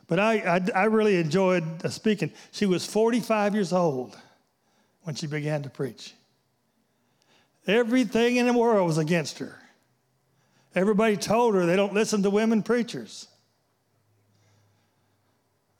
But 0.07 0.19
I, 0.19 0.39
I, 0.39 0.81
I 0.81 0.83
really 0.85 1.17
enjoyed 1.17 1.85
uh, 1.85 1.89
speaking. 1.89 2.31
She 2.51 2.65
was 2.65 2.87
45 2.87 3.53
years 3.53 3.71
old 3.71 4.17
when 5.03 5.15
she 5.15 5.27
began 5.27 5.63
to 5.63 5.69
preach. 5.69 6.13
Everything 7.67 8.37
in 8.37 8.47
the 8.47 8.53
world 8.53 8.87
was 8.87 8.97
against 8.97 9.39
her. 9.39 9.57
Everybody 10.73 11.17
told 11.17 11.55
her 11.55 11.65
they 11.65 11.75
don't 11.75 11.93
listen 11.93 12.23
to 12.23 12.29
women 12.29 12.63
preachers. 12.63 13.27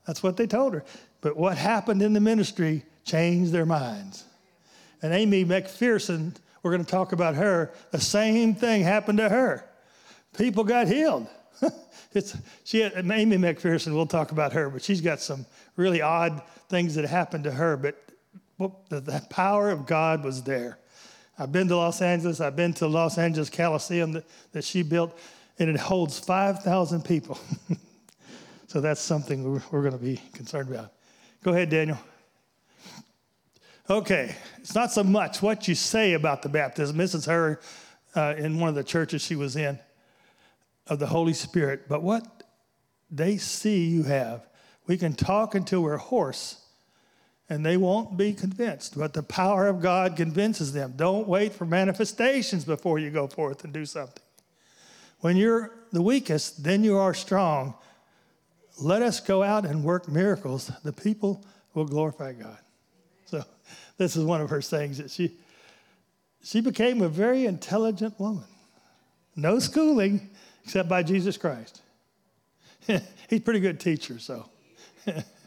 That's 0.06 0.22
what 0.22 0.36
they 0.36 0.46
told 0.46 0.74
her. 0.74 0.84
But 1.20 1.36
what 1.36 1.56
happened 1.56 2.02
in 2.02 2.12
the 2.12 2.20
ministry 2.20 2.84
changed 3.04 3.52
their 3.52 3.66
minds. 3.66 4.24
And 5.00 5.12
Aimee 5.12 5.44
McPherson, 5.44 6.34
we're 6.62 6.72
going 6.72 6.84
to 6.84 6.90
talk 6.90 7.12
about 7.12 7.34
her, 7.36 7.72
the 7.90 8.00
same 8.00 8.54
thing 8.54 8.82
happened 8.82 9.18
to 9.18 9.28
her. 9.28 9.64
People 10.36 10.64
got 10.64 10.88
healed. 10.88 11.26
it's, 12.12 12.36
she 12.64 12.80
had, 12.80 12.94
Aimee 12.96 13.36
McPherson, 13.36 13.94
we'll 13.94 14.06
talk 14.06 14.32
about 14.32 14.52
her, 14.52 14.70
but 14.70 14.82
she's 14.82 15.00
got 15.00 15.20
some 15.20 15.46
really 15.76 16.02
odd 16.02 16.42
things 16.68 16.94
that 16.94 17.04
happened 17.04 17.44
to 17.44 17.50
her. 17.50 17.76
But 17.76 17.96
the, 18.88 19.00
the 19.00 19.24
power 19.30 19.70
of 19.70 19.86
God 19.86 20.24
was 20.24 20.42
there. 20.42 20.78
I've 21.38 21.52
been 21.52 21.68
to 21.68 21.76
Los 21.76 22.02
Angeles. 22.02 22.40
I've 22.40 22.56
been 22.56 22.74
to 22.74 22.86
Los 22.86 23.18
Angeles 23.18 23.50
Coliseum 23.50 24.12
that, 24.12 24.24
that 24.52 24.64
she 24.64 24.82
built, 24.82 25.18
and 25.58 25.70
it 25.70 25.78
holds 25.78 26.18
5,000 26.18 27.04
people. 27.04 27.38
so 28.66 28.80
that's 28.80 29.00
something 29.00 29.42
we're, 29.42 29.62
we're 29.70 29.80
going 29.80 29.98
to 29.98 30.04
be 30.04 30.20
concerned 30.32 30.70
about. 30.70 30.92
Go 31.42 31.52
ahead, 31.52 31.70
Daniel. 31.70 31.98
Okay, 33.90 34.34
it's 34.58 34.74
not 34.74 34.92
so 34.92 35.02
much 35.02 35.42
what 35.42 35.66
you 35.66 35.74
say 35.74 36.12
about 36.12 36.42
the 36.42 36.48
baptism. 36.48 36.96
This 36.96 37.14
is 37.14 37.24
her 37.26 37.60
uh, 38.14 38.34
in 38.38 38.60
one 38.60 38.68
of 38.68 38.74
the 38.74 38.84
churches 38.84 39.22
she 39.22 39.34
was 39.34 39.56
in 39.56 39.78
of 40.86 40.98
the 40.98 41.06
Holy 41.06 41.32
Spirit, 41.32 41.88
but 41.88 42.02
what 42.02 42.44
they 43.10 43.36
see 43.36 43.84
you 43.84 44.04
have. 44.04 44.46
We 44.86 44.96
can 44.96 45.14
talk 45.14 45.54
until 45.54 45.82
we're 45.82 45.96
hoarse 45.96 46.61
and 47.52 47.66
they 47.66 47.76
won't 47.76 48.16
be 48.16 48.32
convinced. 48.32 48.98
But 48.98 49.12
the 49.12 49.22
power 49.22 49.68
of 49.68 49.82
God 49.82 50.16
convinces 50.16 50.72
them. 50.72 50.94
Don't 50.96 51.28
wait 51.28 51.52
for 51.52 51.66
manifestations 51.66 52.64
before 52.64 52.98
you 52.98 53.10
go 53.10 53.26
forth 53.26 53.62
and 53.62 53.74
do 53.74 53.84
something. 53.84 54.22
When 55.20 55.36
you're 55.36 55.70
the 55.92 56.00
weakest, 56.00 56.64
then 56.64 56.82
you 56.82 56.96
are 56.96 57.12
strong. 57.12 57.74
Let 58.80 59.02
us 59.02 59.20
go 59.20 59.42
out 59.42 59.66
and 59.66 59.84
work 59.84 60.08
miracles. 60.08 60.72
The 60.82 60.94
people 60.94 61.44
will 61.74 61.84
glorify 61.84 62.32
God. 62.32 62.56
So, 63.26 63.44
this 63.98 64.16
is 64.16 64.24
one 64.24 64.40
of 64.40 64.48
her 64.48 64.62
sayings 64.62 64.96
that 64.96 65.10
she 65.10 65.32
she 66.42 66.62
became 66.62 67.02
a 67.02 67.08
very 67.08 67.44
intelligent 67.44 68.18
woman. 68.18 68.48
No 69.36 69.58
schooling 69.58 70.30
except 70.64 70.88
by 70.88 71.02
Jesus 71.02 71.36
Christ. 71.36 71.82
He's 72.86 73.00
a 73.30 73.40
pretty 73.40 73.60
good 73.60 73.78
teacher, 73.78 74.18
so. 74.18 74.48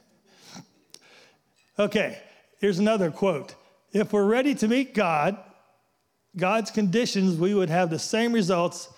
Okay, 1.77 2.17
here's 2.59 2.79
another 2.79 3.11
quote. 3.11 3.55
If 3.91 4.13
we're 4.13 4.25
ready 4.25 4.55
to 4.55 4.67
meet 4.67 4.93
God, 4.93 5.37
God's 6.37 6.71
conditions, 6.71 7.35
we 7.35 7.53
would 7.53 7.69
have 7.69 7.89
the 7.89 7.99
same 7.99 8.31
results, 8.31 8.89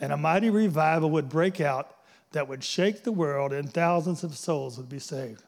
and 0.00 0.12
a 0.12 0.16
mighty 0.16 0.50
revival 0.50 1.10
would 1.10 1.28
break 1.28 1.60
out 1.60 1.94
that 2.32 2.48
would 2.48 2.64
shake 2.64 3.04
the 3.04 3.12
world, 3.12 3.52
and 3.52 3.72
thousands 3.72 4.24
of 4.24 4.36
souls 4.36 4.76
would 4.78 4.88
be 4.88 4.98
saved. 4.98 5.42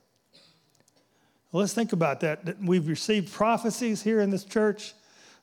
Well, 1.51 1.63
let's 1.63 1.75
think 1.75 1.93
about 1.93 2.21
that. 2.21 2.63
We've 2.63 2.87
received 2.87 3.33
prophecies 3.33 4.03
here 4.03 4.21
in 4.21 4.31
this 4.31 4.45
church 4.45 4.95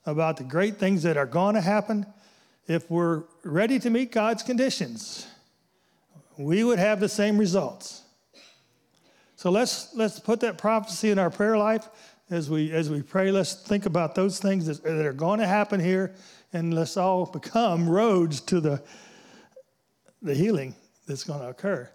about 0.06 0.38
the 0.38 0.44
great 0.44 0.78
things 0.78 1.02
that 1.02 1.18
are 1.18 1.26
going 1.26 1.56
to 1.56 1.60
happen. 1.60 2.06
If 2.68 2.90
we're 2.90 3.24
ready 3.44 3.78
to 3.80 3.90
meet 3.90 4.12
God's 4.12 4.42
conditions, 4.42 5.26
we 6.38 6.64
would 6.64 6.78
have 6.78 7.00
the 7.00 7.08
same 7.08 7.36
results. 7.36 8.02
So 9.36 9.50
let's 9.50 9.94
let's 9.94 10.18
put 10.18 10.40
that 10.40 10.58
prophecy 10.58 11.10
in 11.10 11.18
our 11.18 11.30
prayer 11.30 11.56
life 11.56 11.88
as 12.30 12.50
we 12.50 12.72
as 12.72 12.90
we 12.90 13.02
pray. 13.02 13.30
Let's 13.30 13.54
think 13.54 13.86
about 13.86 14.14
those 14.14 14.38
things 14.38 14.66
that, 14.66 14.84
are 14.84 15.12
going 15.12 15.40
to 15.40 15.46
happen 15.46 15.78
here 15.78 16.14
and 16.52 16.74
let's 16.74 16.96
all 16.96 17.26
become 17.26 17.88
roads 17.88 18.40
to 18.40 18.60
the, 18.60 18.82
the 20.22 20.34
healing 20.34 20.74
that's 21.06 21.24
going 21.24 21.40
to 21.40 21.48
occur. 21.48 21.88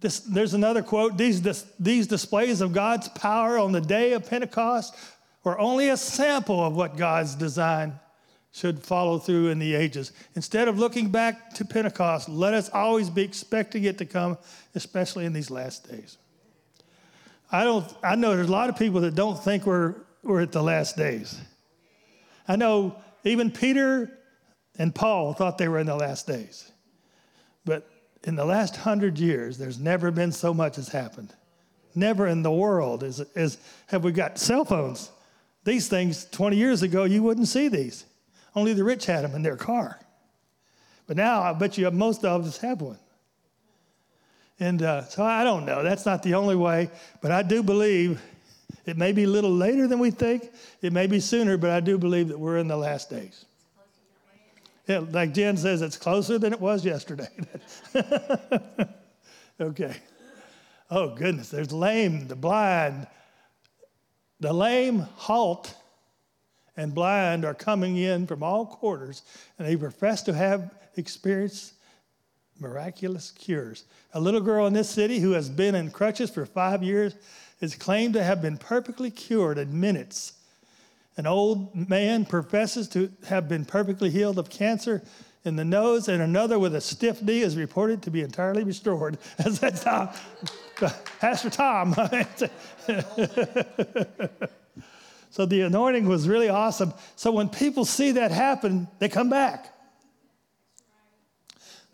This, 0.00 0.20
there's 0.20 0.54
another 0.54 0.82
quote 0.82 1.16
these, 1.16 1.42
this, 1.42 1.66
these 1.80 2.06
displays 2.06 2.60
of 2.60 2.72
God's 2.72 3.08
power 3.08 3.58
on 3.58 3.72
the 3.72 3.80
day 3.80 4.12
of 4.12 4.28
Pentecost 4.28 4.94
were 5.42 5.58
only 5.58 5.88
a 5.88 5.96
sample 5.96 6.64
of 6.64 6.76
what 6.76 6.96
God's 6.96 7.34
design 7.34 7.98
should 8.52 8.82
follow 8.82 9.18
through 9.18 9.48
in 9.48 9.58
the 9.58 9.74
ages. 9.74 10.12
Instead 10.34 10.68
of 10.68 10.78
looking 10.78 11.10
back 11.10 11.52
to 11.54 11.64
Pentecost, 11.64 12.28
let 12.28 12.54
us 12.54 12.70
always 12.70 13.10
be 13.10 13.22
expecting 13.22 13.84
it 13.84 13.98
to 13.98 14.04
come, 14.04 14.38
especially 14.74 15.24
in 15.24 15.32
these 15.32 15.50
last 15.50 15.88
days. 15.90 16.18
I, 17.50 17.64
don't, 17.64 17.92
I 18.02 18.16
know 18.16 18.34
there's 18.34 18.48
a 18.48 18.52
lot 18.52 18.68
of 18.68 18.76
people 18.76 19.00
that 19.02 19.14
don't 19.14 19.38
think 19.42 19.66
we're, 19.66 19.94
we're 20.22 20.42
at 20.42 20.52
the 20.52 20.62
last 20.62 20.96
days. 20.96 21.38
I 22.48 22.56
know 22.56 22.96
even 23.24 23.50
Peter 23.50 24.10
and 24.78 24.94
Paul 24.94 25.32
thought 25.32 25.58
they 25.58 25.68
were 25.68 25.78
in 25.78 25.86
the 25.86 25.96
last 25.96 26.26
days. 26.26 26.70
But 27.64 27.88
in 28.24 28.36
the 28.36 28.44
last 28.44 28.76
hundred 28.76 29.18
years, 29.18 29.58
there's 29.58 29.78
never 29.78 30.10
been 30.10 30.32
so 30.32 30.52
much 30.52 30.76
has 30.76 30.88
happened. 30.88 31.32
Never 31.94 32.26
in 32.26 32.42
the 32.42 32.52
world 32.52 33.02
is, 33.02 33.20
is 33.34 33.58
have 33.86 34.04
we 34.04 34.12
got 34.12 34.38
cell 34.38 34.64
phones. 34.64 35.10
These 35.64 35.88
things 35.88 36.26
20 36.26 36.56
years 36.56 36.82
ago, 36.82 37.04
you 37.04 37.22
wouldn't 37.22 37.48
see 37.48 37.68
these. 37.68 38.04
Only 38.54 38.72
the 38.72 38.84
rich 38.84 39.06
had 39.06 39.24
them 39.24 39.34
in 39.34 39.42
their 39.42 39.56
car. 39.56 39.98
But 41.06 41.16
now 41.16 41.42
I 41.42 41.52
bet 41.52 41.78
you 41.78 41.90
most 41.90 42.24
of 42.24 42.46
us 42.46 42.58
have 42.58 42.80
one. 42.80 42.98
And 44.58 44.82
uh, 44.82 45.04
so 45.04 45.22
I 45.22 45.44
don't 45.44 45.66
know. 45.66 45.82
That's 45.82 46.06
not 46.06 46.22
the 46.22 46.34
only 46.34 46.56
way, 46.56 46.90
but 47.20 47.30
I 47.30 47.42
do 47.42 47.62
believe 47.62 48.20
it 48.86 48.96
may 48.96 49.12
be 49.12 49.24
a 49.24 49.28
little 49.28 49.50
later 49.50 49.86
than 49.86 49.98
we 49.98 50.10
think. 50.10 50.50
It 50.80 50.92
may 50.92 51.06
be 51.06 51.20
sooner, 51.20 51.56
but 51.56 51.70
I 51.70 51.80
do 51.80 51.98
believe 51.98 52.28
that 52.28 52.38
we're 52.38 52.58
in 52.58 52.68
the 52.68 52.76
last 52.76 53.10
days. 53.10 53.44
Yeah, 54.86 55.00
like 55.10 55.34
Jen 55.34 55.56
says, 55.56 55.82
it's 55.82 55.96
closer 55.96 56.38
than 56.38 56.52
it 56.52 56.60
was 56.60 56.84
yesterday. 56.84 57.28
okay. 59.60 59.96
Oh, 60.90 61.14
goodness. 61.14 61.50
There's 61.50 61.72
lame, 61.72 62.28
the 62.28 62.36
blind. 62.36 63.08
The 64.38 64.52
lame 64.52 65.00
halt 65.00 65.74
and 66.76 66.94
blind 66.94 67.44
are 67.44 67.54
coming 67.54 67.96
in 67.96 68.26
from 68.28 68.44
all 68.44 68.66
quarters, 68.66 69.22
and 69.58 69.66
they 69.66 69.76
profess 69.76 70.22
to 70.22 70.32
have 70.32 70.72
experienced 70.96 71.72
miraculous 72.58 73.30
cures. 73.32 73.84
A 74.12 74.20
little 74.20 74.40
girl 74.40 74.66
in 74.66 74.72
this 74.72 74.88
city 74.88 75.18
who 75.18 75.32
has 75.32 75.48
been 75.48 75.74
in 75.74 75.90
crutches 75.90 76.30
for 76.30 76.46
five 76.46 76.82
years 76.82 77.14
is 77.60 77.74
claimed 77.74 78.14
to 78.14 78.22
have 78.22 78.42
been 78.42 78.58
perfectly 78.58 79.10
cured 79.10 79.58
in 79.58 79.78
minutes. 79.80 80.34
An 81.16 81.26
old 81.26 81.74
man 81.88 82.26
professes 82.26 82.88
to 82.88 83.10
have 83.28 83.48
been 83.48 83.64
perfectly 83.64 84.10
healed 84.10 84.38
of 84.38 84.50
cancer 84.50 85.02
in 85.44 85.56
the 85.56 85.64
nose, 85.64 86.08
and 86.08 86.20
another 86.20 86.58
with 86.58 86.74
a 86.74 86.80
stiff 86.80 87.22
knee 87.22 87.40
is 87.40 87.56
reported 87.56 88.02
to 88.02 88.10
be 88.10 88.20
entirely 88.20 88.64
restored. 88.64 89.16
That's 89.38 89.84
how 89.84 90.12
Pastor 91.20 91.48
Tom. 91.48 91.94
so 95.30 95.46
the 95.46 95.62
anointing 95.62 96.06
was 96.06 96.28
really 96.28 96.48
awesome. 96.48 96.92
So 97.14 97.30
when 97.30 97.48
people 97.48 97.84
see 97.84 98.10
that 98.12 98.32
happen, 98.32 98.88
they 98.98 99.08
come 99.08 99.30
back. 99.30 99.72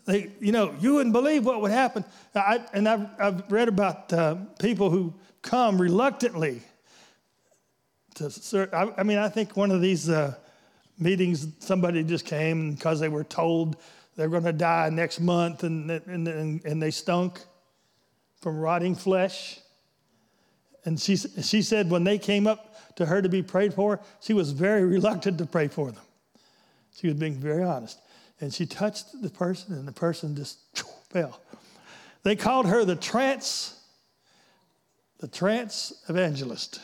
They, 0.05 0.31
you 0.39 0.51
know, 0.51 0.75
you 0.79 0.95
wouldn't 0.95 1.13
believe 1.13 1.45
what 1.45 1.61
would 1.61 1.71
happen. 1.71 2.03
I, 2.35 2.61
and 2.73 2.89
I've, 2.89 3.07
I've 3.19 3.51
read 3.51 3.69
about 3.69 4.11
uh, 4.11 4.35
people 4.59 4.89
who 4.89 5.13
come 5.41 5.81
reluctantly 5.81 6.61
to 8.15 8.29
serve. 8.29 8.73
I, 8.73 8.91
I 8.97 9.03
mean, 9.03 9.17
I 9.17 9.29
think 9.29 9.55
one 9.55 9.71
of 9.71 9.81
these 9.81 10.09
uh, 10.09 10.35
meetings, 10.99 11.47
somebody 11.59 12.03
just 12.03 12.25
came 12.25 12.73
because 12.73 12.99
they 12.99 13.09
were 13.09 13.23
told 13.23 13.77
they're 14.15 14.29
going 14.29 14.43
to 14.43 14.53
die 14.53 14.89
next 14.89 15.19
month 15.19 15.63
and, 15.63 15.89
and, 15.89 16.27
and, 16.27 16.65
and 16.65 16.81
they 16.81 16.91
stunk 16.91 17.39
from 18.41 18.59
rotting 18.59 18.95
flesh. 18.95 19.59
And 20.85 20.99
she, 20.99 21.15
she 21.15 21.61
said 21.61 21.89
when 21.89 22.03
they 22.03 22.17
came 22.17 22.45
up 22.45 22.75
to 22.97 23.05
her 23.05 23.21
to 23.21 23.29
be 23.29 23.41
prayed 23.41 23.73
for, 23.73 24.01
she 24.19 24.33
was 24.33 24.51
very 24.51 24.83
reluctant 24.83 25.37
to 25.37 25.45
pray 25.45 25.69
for 25.69 25.91
them. 25.91 26.03
She 26.95 27.07
was 27.07 27.15
being 27.15 27.35
very 27.35 27.63
honest. 27.63 27.99
And 28.43 28.53
she 28.53 28.65
touched 28.65 29.21
the 29.21 29.29
person, 29.29 29.73
and 29.73 29.87
the 29.87 29.93
person 29.93 30.35
just 30.35 30.59
fell. 31.09 31.39
They 32.23 32.35
called 32.35 32.67
her 32.67 32.83
the 32.83 32.97
trance, 32.97 33.79
the 35.19 35.29
trance 35.29 35.93
evangelist. 36.09 36.81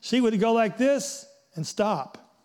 She 0.00 0.20
would 0.20 0.38
go 0.38 0.52
like 0.52 0.78
this 0.78 1.26
and 1.56 1.66
stop 1.66 2.36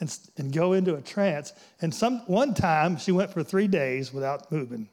and, 0.00 0.18
and 0.38 0.52
go 0.52 0.72
into 0.72 0.96
a 0.96 1.00
trance. 1.00 1.52
And 1.80 1.94
some, 1.94 2.18
one 2.26 2.52
time 2.52 2.96
she 2.96 3.12
went 3.12 3.32
for 3.32 3.44
three 3.44 3.68
days 3.68 4.12
without 4.12 4.50
moving. 4.50 4.88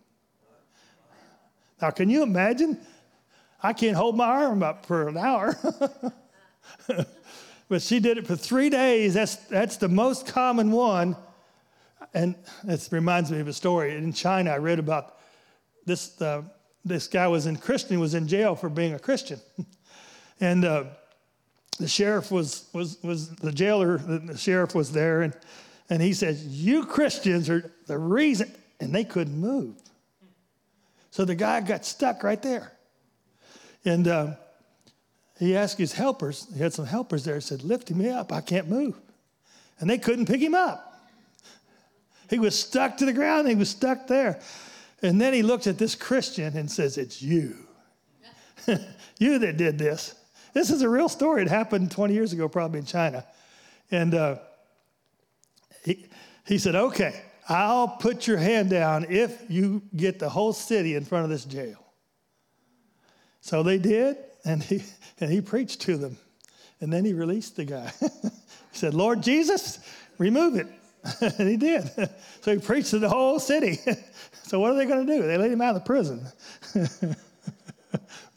Now, 1.81 1.89
can 1.89 2.07
you 2.07 2.21
imagine? 2.21 2.77
I 3.63 3.73
can't 3.73 3.97
hold 3.97 4.15
my 4.15 4.27
arm 4.27 4.61
up 4.61 4.85
for 4.85 5.07
an 5.07 5.17
hour. 5.17 5.57
but 7.67 7.81
she 7.81 7.99
did 7.99 8.19
it 8.19 8.27
for 8.27 8.35
three 8.35 8.69
days. 8.69 9.15
That's, 9.15 9.37
that's 9.47 9.77
the 9.77 9.89
most 9.89 10.27
common 10.27 10.71
one. 10.71 11.15
And 12.13 12.35
this 12.63 12.91
reminds 12.91 13.31
me 13.31 13.39
of 13.39 13.47
a 13.47 13.53
story. 13.53 13.95
In 13.95 14.13
China, 14.13 14.51
I 14.51 14.57
read 14.57 14.79
about 14.79 15.17
this, 15.85 16.21
uh, 16.21 16.43
this 16.83 17.07
guy 17.07 17.27
was 17.27 17.45
in 17.45 17.57
Christian, 17.57 17.99
was 17.99 18.13
in 18.13 18.27
jail 18.27 18.55
for 18.55 18.69
being 18.69 18.93
a 18.93 18.99
Christian. 18.99 19.39
and 20.39 20.65
uh, 20.65 20.85
the 21.79 21.87
sheriff 21.87 22.31
was, 22.31 22.67
was, 22.73 22.97
was 23.03 23.29
the 23.35 23.51
jailer, 23.51 23.97
the 23.97 24.37
sheriff 24.37 24.75
was 24.75 24.91
there, 24.91 25.21
and, 25.21 25.35
and 25.89 26.01
he 26.01 26.13
said, 26.13 26.35
You 26.37 26.85
Christians 26.85 27.49
are 27.49 27.71
the 27.87 27.97
reason. 27.97 28.51
And 28.79 28.95
they 28.95 29.03
couldn't 29.03 29.37
move. 29.37 29.75
So 31.11 31.23
the 31.23 31.35
guy 31.35 31.61
got 31.61 31.85
stuck 31.85 32.23
right 32.23 32.41
there. 32.41 32.71
And 33.85 34.07
uh, 34.07 34.33
he 35.39 35.55
asked 35.55 35.77
his 35.77 35.93
helpers, 35.93 36.47
he 36.53 36.59
had 36.59 36.73
some 36.73 36.85
helpers 36.85 37.23
there, 37.23 37.35
he 37.35 37.41
said, 37.41 37.63
Lift 37.63 37.91
me 37.91 38.09
up, 38.09 38.31
I 38.31 38.41
can't 38.41 38.67
move. 38.67 38.99
And 39.79 39.89
they 39.89 39.97
couldn't 39.97 40.25
pick 40.25 40.41
him 40.41 40.55
up. 40.55 40.90
He 42.31 42.39
was 42.39 42.57
stuck 42.57 42.97
to 42.97 43.05
the 43.05 43.11
ground, 43.13 43.49
he 43.49 43.55
was 43.55 43.69
stuck 43.69 44.07
there. 44.07 44.39
And 45.03 45.19
then 45.19 45.33
he 45.33 45.43
looks 45.43 45.67
at 45.67 45.77
this 45.77 45.95
Christian 45.95 46.55
and 46.55 46.71
says, 46.71 46.97
It's 46.97 47.21
you. 47.21 47.57
you 49.19 49.37
that 49.39 49.57
did 49.57 49.77
this. 49.77 50.15
This 50.53 50.69
is 50.69 50.81
a 50.81 50.89
real 50.89 51.09
story. 51.09 51.41
It 51.41 51.49
happened 51.49 51.91
20 51.91 52.13
years 52.13 52.31
ago, 52.31 52.47
probably 52.47 52.79
in 52.79 52.85
China. 52.85 53.25
And 53.91 54.15
uh, 54.15 54.37
he, 55.83 56.05
he 56.45 56.57
said, 56.57 56.73
Okay, 56.75 57.21
I'll 57.49 57.89
put 57.89 58.27
your 58.27 58.37
hand 58.37 58.69
down 58.69 59.07
if 59.09 59.43
you 59.49 59.81
get 59.93 60.17
the 60.17 60.29
whole 60.29 60.53
city 60.53 60.95
in 60.95 61.03
front 61.03 61.25
of 61.25 61.29
this 61.29 61.43
jail. 61.43 61.83
So 63.41 63.61
they 63.61 63.77
did, 63.77 64.15
and 64.45 64.63
he, 64.63 64.83
and 65.19 65.29
he 65.29 65.41
preached 65.41 65.81
to 65.81 65.97
them. 65.97 66.15
And 66.79 66.93
then 66.93 67.03
he 67.03 67.11
released 67.11 67.57
the 67.57 67.65
guy. 67.65 67.91
he 67.99 68.29
said, 68.71 68.93
Lord 68.93 69.21
Jesus, 69.21 69.79
remove 70.17 70.55
it. 70.55 70.67
And 71.21 71.49
he 71.49 71.57
did. 71.57 71.89
so 72.41 72.53
he 72.53 72.59
preached 72.59 72.91
to 72.91 72.99
the 72.99 73.09
whole 73.09 73.39
city. 73.39 73.79
so 74.43 74.59
what 74.59 74.71
are 74.71 74.75
they 74.75 74.85
going 74.85 75.05
to 75.05 75.13
do? 75.13 75.25
They 75.25 75.37
let 75.37 75.51
him 75.51 75.61
out 75.61 75.75
of 75.75 75.83
the 75.83 75.87
prison. 75.87 76.25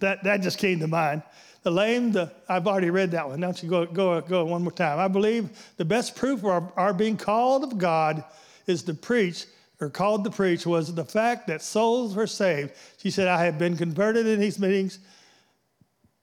that, 0.00 0.22
that 0.24 0.40
just 0.40 0.59
came 0.59 0.81
to 0.81 0.88
mind. 0.88 1.22
The 1.62 1.70
lame, 1.70 2.12
the, 2.12 2.31
I've 2.48 2.66
already 2.66 2.90
read 2.90 3.11
that 3.12 3.29
one. 3.29 3.40
Don't 3.40 3.62
you 3.62 3.68
go, 3.68 3.87
go, 3.87 4.20
go 4.20 4.44
one 4.44 4.62
more 4.62 4.72
time. 4.72 4.98
I 4.98 5.09
believe 5.09 5.50
the 5.77 5.85
best 5.85 6.14
proof 6.14 6.40
of 6.40 6.46
our, 6.46 6.72
our 6.77 6.92
being 6.92 7.16
called 7.16 7.64
of 7.64 7.79
God 7.79 8.22
is 8.66 8.83
to 8.85 8.94
preach, 8.94 9.46
or 9.81 9.88
called 9.88 10.24
to 10.24 10.31
preach, 10.31 10.66
was 10.66 10.94
the 10.94 11.05
fact 11.05 11.46
that 11.46 11.62
souls 11.62 12.14
were 12.14 12.27
saved. 12.27 12.72
She 12.98 13.11
said, 13.11 13.29
I 13.29 13.44
have 13.44 13.59
been 13.59 13.77
converted 13.77 14.27
in 14.27 14.40
these 14.40 14.59
meetings 14.59 14.98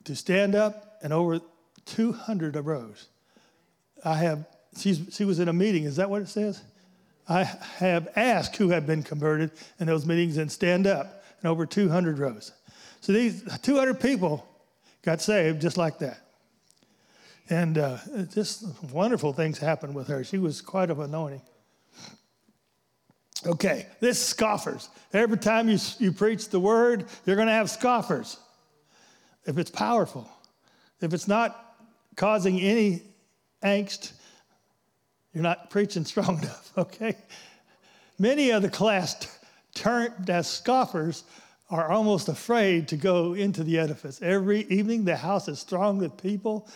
to 0.04 0.16
stand 0.16 0.56
up, 0.56 1.00
and 1.04 1.12
over 1.12 1.42
200 1.86 2.56
arose. 2.56 3.08
I 4.04 4.16
have, 4.18 4.46
she's, 4.78 5.02
she 5.12 5.26
was 5.26 5.40
in 5.40 5.48
a 5.48 5.54
meeting, 5.54 5.84
is 5.84 5.96
that 5.98 6.10
what 6.10 6.22
it 6.22 6.28
says? 6.28 6.62
I 7.28 7.44
have 7.78 8.10
asked 8.16 8.56
who 8.58 8.70
have 8.70 8.86
been 8.86 9.04
converted 9.04 9.52
in 9.80 9.88
those 9.88 10.06
meetings 10.06 10.38
and 10.38 10.52
stand 10.52 10.88
up, 10.88 11.24
and 11.42 11.50
over 11.50 11.66
200 11.66 12.20
rose. 12.20 12.52
So 13.00 13.14
these 13.14 13.44
200 13.62 14.00
people 14.00 14.48
got 15.02 15.22
saved 15.22 15.62
just 15.62 15.78
like 15.78 16.00
that. 16.00 16.20
And 17.50 17.78
uh, 17.78 17.98
just 18.34 18.66
wonderful 18.92 19.34
things 19.34 19.58
happened 19.58 19.96
with 19.96 20.08
her. 20.08 20.24
She 20.24 20.38
was 20.38 20.62
quite 20.62 20.90
of 20.90 21.00
anointing. 21.00 21.42
Okay, 23.46 23.88
this 24.00 24.24
scoffers. 24.24 24.90
Every 25.14 25.38
time 25.38 25.68
you, 25.68 25.80
you 25.98 26.12
preach 26.12 26.50
the 26.50 26.60
word, 26.60 27.06
you're 27.26 27.36
going 27.36 27.48
to 27.48 27.54
have 27.54 27.70
scoffers. 27.70 28.38
If 29.46 29.58
it's 29.58 29.72
powerful, 29.72 30.30
if 31.02 31.14
it's 31.14 31.28
not 31.28 31.76
causing 32.16 32.60
any 32.62 33.02
angst, 33.64 34.14
you're 35.34 35.44
not 35.44 35.70
preaching 35.70 36.06
strong 36.06 36.40
enough, 36.42 36.72
okay? 36.78 37.16
Many 38.20 38.52
of 38.52 38.62
the 38.62 38.70
class 38.70 39.28
turned 39.74 40.30
as 40.30 40.48
scoffers 40.48 41.24
are 41.70 41.90
almost 41.90 42.28
afraid 42.28 42.90
to 42.90 42.98
go 42.98 43.34
into 43.34 43.64
the 43.64 43.80
edifice. 43.80 44.22
Every 44.22 44.62
evening, 44.64 45.06
the 45.06 45.16
house 45.16 45.48
is 45.48 45.64
thronged 45.64 46.02
with 46.02 46.18
people 46.18 46.68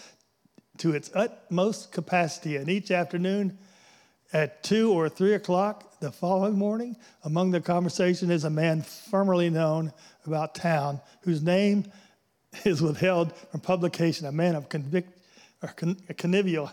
to 0.77 0.93
its 0.93 1.11
utmost 1.13 1.91
capacity, 1.91 2.55
and 2.55 2.69
each 2.69 2.91
afternoon, 2.91 3.57
At 4.33 4.63
two 4.63 4.91
or 4.91 5.07
three 5.07 5.33
o'clock 5.33 5.99
the 5.99 6.11
following 6.11 6.57
morning, 6.57 6.97
among 7.23 7.51
the 7.51 7.61
conversation 7.61 8.31
is 8.31 8.43
a 8.43 8.49
man 8.49 8.81
formerly 8.81 9.49
known 9.49 9.93
about 10.25 10.55
town 10.55 10.99
whose 11.21 11.41
name 11.41 11.85
is 12.65 12.81
withheld 12.81 13.33
from 13.51 13.61
publication, 13.61 14.25
a 14.25 14.31
man 14.31 14.55
of 14.55 14.67
convict 14.67 15.17
or 15.61 15.69
con- 15.69 15.97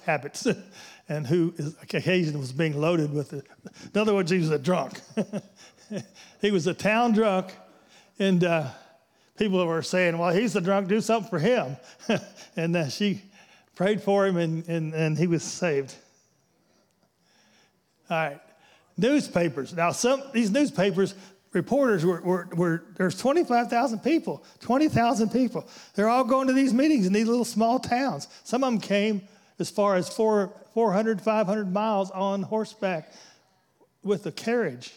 habits, 0.06 0.46
and 1.08 1.26
who 1.26 1.52
is, 1.56 1.76
occasion 1.82 2.38
was 2.38 2.52
being 2.52 2.80
loaded 2.80 3.12
with 3.12 3.32
it. 3.32 3.46
In 3.94 4.00
other 4.00 4.14
words, 4.14 4.30
he 4.30 4.38
was 4.38 4.50
a 4.50 4.58
drunk. 4.58 5.00
he 6.40 6.50
was 6.50 6.66
a 6.66 6.74
town 6.74 7.12
drunk, 7.12 7.54
and 8.18 8.44
uh, 8.44 8.68
people 9.36 9.64
were 9.66 9.82
saying, 9.82 10.16
"Well, 10.18 10.30
he's 10.30 10.52
the 10.52 10.60
drunk. 10.60 10.88
Do 10.88 11.00
something 11.00 11.30
for 11.30 11.38
him." 11.38 11.76
and 12.56 12.76
uh, 12.76 12.88
she 12.88 13.22
prayed 13.74 14.02
for 14.02 14.26
him, 14.26 14.36
and, 14.36 14.66
and, 14.68 14.94
and 14.94 15.18
he 15.18 15.26
was 15.26 15.42
saved. 15.42 15.94
All 18.10 18.16
right, 18.16 18.40
newspapers. 18.96 19.74
Now, 19.74 19.92
some 19.92 20.22
these 20.32 20.50
newspapers 20.50 21.14
reporters 21.52 22.04
were, 22.04 22.20
were, 22.22 22.48
were 22.54 22.84
there's 22.96 23.18
25,000 23.18 24.00
people, 24.00 24.42
20,000 24.60 25.30
people. 25.30 25.66
They're 25.94 26.08
all 26.08 26.24
going 26.24 26.46
to 26.46 26.52
these 26.52 26.72
meetings 26.72 27.06
in 27.06 27.12
these 27.12 27.26
little 27.26 27.44
small 27.44 27.78
towns. 27.78 28.28
Some 28.44 28.64
of 28.64 28.72
them 28.72 28.80
came 28.80 29.22
as 29.62 29.70
far 29.70 29.94
as 29.94 30.08
four, 30.08 30.52
400, 30.74 31.22
500 31.22 31.72
miles 31.72 32.10
on 32.10 32.42
horseback 32.42 33.12
with 34.02 34.26
a 34.26 34.32
carriage. 34.32 34.92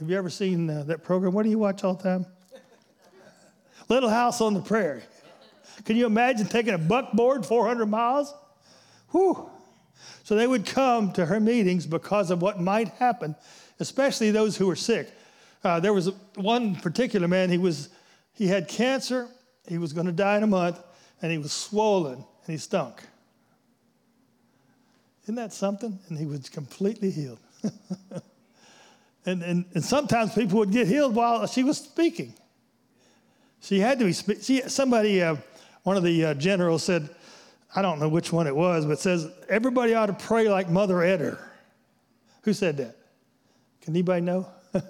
Have 0.00 0.10
you 0.10 0.18
ever 0.18 0.28
seen 0.28 0.68
uh, 0.68 0.82
that 0.88 1.04
program? 1.04 1.32
What 1.32 1.44
do 1.44 1.50
you 1.50 1.60
watch 1.60 1.84
all 1.84 1.94
the 1.94 2.02
time? 2.02 2.26
Little 3.88 4.10
House 4.10 4.40
on 4.40 4.52
the 4.52 4.60
Prairie. 4.60 5.04
Can 5.84 5.96
you 5.96 6.06
imagine 6.06 6.48
taking 6.48 6.74
a 6.74 6.78
buckboard 6.78 7.46
400 7.46 7.86
miles? 7.86 8.34
Whew. 9.12 9.48
So 10.24 10.34
they 10.34 10.48
would 10.48 10.66
come 10.66 11.12
to 11.12 11.24
her 11.24 11.38
meetings 11.38 11.86
because 11.86 12.32
of 12.32 12.42
what 12.42 12.60
might 12.60 12.88
happen, 12.88 13.36
especially 13.78 14.32
those 14.32 14.56
who 14.56 14.66
were 14.66 14.76
sick. 14.76 15.08
Uh, 15.62 15.78
there 15.78 15.92
was 15.92 16.10
one 16.34 16.74
particular 16.74 17.28
man, 17.28 17.48
he, 17.48 17.58
was, 17.58 17.90
he 18.32 18.48
had 18.48 18.66
cancer, 18.66 19.28
he 19.68 19.78
was 19.78 19.92
going 19.92 20.06
to 20.06 20.12
die 20.12 20.36
in 20.36 20.42
a 20.42 20.48
month, 20.48 20.80
and 21.22 21.30
he 21.30 21.38
was 21.38 21.52
swollen 21.52 22.14
and 22.14 22.24
he 22.46 22.56
stunk. 22.56 23.02
Isn't 25.28 25.36
that 25.36 25.52
something? 25.52 25.98
And 26.08 26.16
he 26.16 26.24
was 26.24 26.48
completely 26.48 27.10
healed. 27.10 27.38
and, 29.26 29.42
and, 29.42 29.66
and 29.74 29.84
sometimes 29.84 30.34
people 30.34 30.58
would 30.58 30.70
get 30.70 30.88
healed 30.88 31.14
while 31.14 31.46
she 31.46 31.62
was 31.62 31.76
speaking. 31.76 32.32
She 33.60 33.78
had 33.78 33.98
to 33.98 34.06
be, 34.06 34.14
she, 34.40 34.62
somebody, 34.68 35.20
uh, 35.20 35.36
one 35.82 35.98
of 35.98 36.02
the 36.02 36.24
uh, 36.24 36.32
generals 36.32 36.82
said, 36.82 37.10
I 37.76 37.82
don't 37.82 38.00
know 38.00 38.08
which 38.08 38.32
one 38.32 38.46
it 38.46 38.56
was, 38.56 38.86
but 38.86 39.00
says, 39.00 39.30
everybody 39.50 39.92
ought 39.92 40.06
to 40.06 40.14
pray 40.14 40.48
like 40.48 40.70
Mother 40.70 40.94
Etter. 40.94 41.38
Who 42.44 42.54
said 42.54 42.78
that? 42.78 42.96
Can 43.82 43.92
anybody 43.92 44.22
know? 44.22 44.48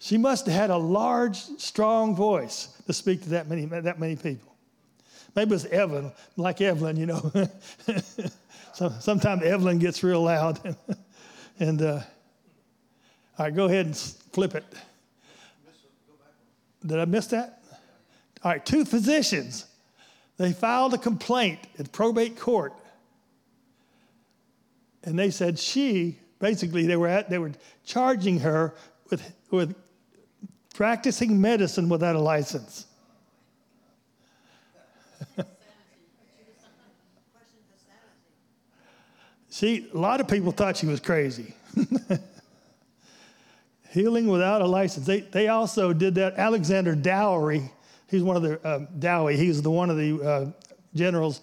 She 0.00 0.18
must 0.18 0.44
have 0.44 0.54
had 0.54 0.68
a 0.68 0.76
large, 0.76 1.38
strong 1.38 2.14
voice 2.14 2.68
to 2.86 2.92
speak 2.92 3.22
to 3.22 3.30
that 3.30 3.48
many, 3.48 3.64
that 3.64 3.98
many 3.98 4.16
people. 4.16 4.54
Maybe 5.34 5.50
it 5.50 5.54
was 5.54 5.64
Evelyn, 5.64 6.12
like 6.36 6.60
Evelyn, 6.60 6.98
you 6.98 7.06
know. 7.06 7.32
so, 8.74 8.92
sometimes 8.98 9.42
Evelyn 9.44 9.78
gets 9.78 10.02
real 10.02 10.22
loud. 10.22 10.58
and 11.60 11.80
uh, 11.80 12.00
all 13.38 13.46
right, 13.46 13.54
go 13.54 13.66
ahead 13.66 13.86
and 13.86 13.96
flip 13.96 14.54
it. 14.56 14.64
Did 16.84 16.98
I 16.98 17.04
miss 17.04 17.28
that? 17.28 17.62
All 18.42 18.50
right, 18.50 18.66
two 18.66 18.84
physicians. 18.84 19.66
They 20.36 20.52
filed 20.52 20.92
a 20.92 20.98
complaint 20.98 21.60
at 21.78 21.92
probate 21.92 22.36
court. 22.36 22.74
And 25.04 25.16
they 25.18 25.30
said 25.30 25.58
she, 25.58 26.18
basically, 26.40 26.86
they 26.86 26.96
were, 26.96 27.08
at, 27.08 27.30
they 27.30 27.38
were 27.38 27.52
charging 27.84 28.40
her 28.40 28.74
with, 29.10 29.34
with 29.50 29.76
practicing 30.74 31.40
medicine 31.40 31.88
without 31.88 32.16
a 32.16 32.20
license. 32.20 32.86
See, 39.54 39.86
a 39.94 39.96
lot 39.96 40.20
of 40.20 40.26
people 40.26 40.50
thought 40.50 40.76
she 40.76 40.86
was 40.86 40.98
crazy. 40.98 41.54
Healing 43.90 44.26
without 44.26 44.62
a 44.62 44.66
license. 44.66 45.06
They, 45.06 45.20
they 45.20 45.46
also 45.46 45.92
did 45.92 46.16
that. 46.16 46.34
Alexander 46.36 46.96
Dowie, 46.96 47.70
he's 48.08 48.24
one 48.24 48.34
of 48.34 48.42
the, 48.42 48.60
uh, 48.66 48.80
Dowie, 48.98 49.36
he's 49.36 49.62
the 49.62 49.70
one 49.70 49.90
of 49.90 49.96
the 49.96 50.20
uh, 50.20 50.46
generals. 50.96 51.40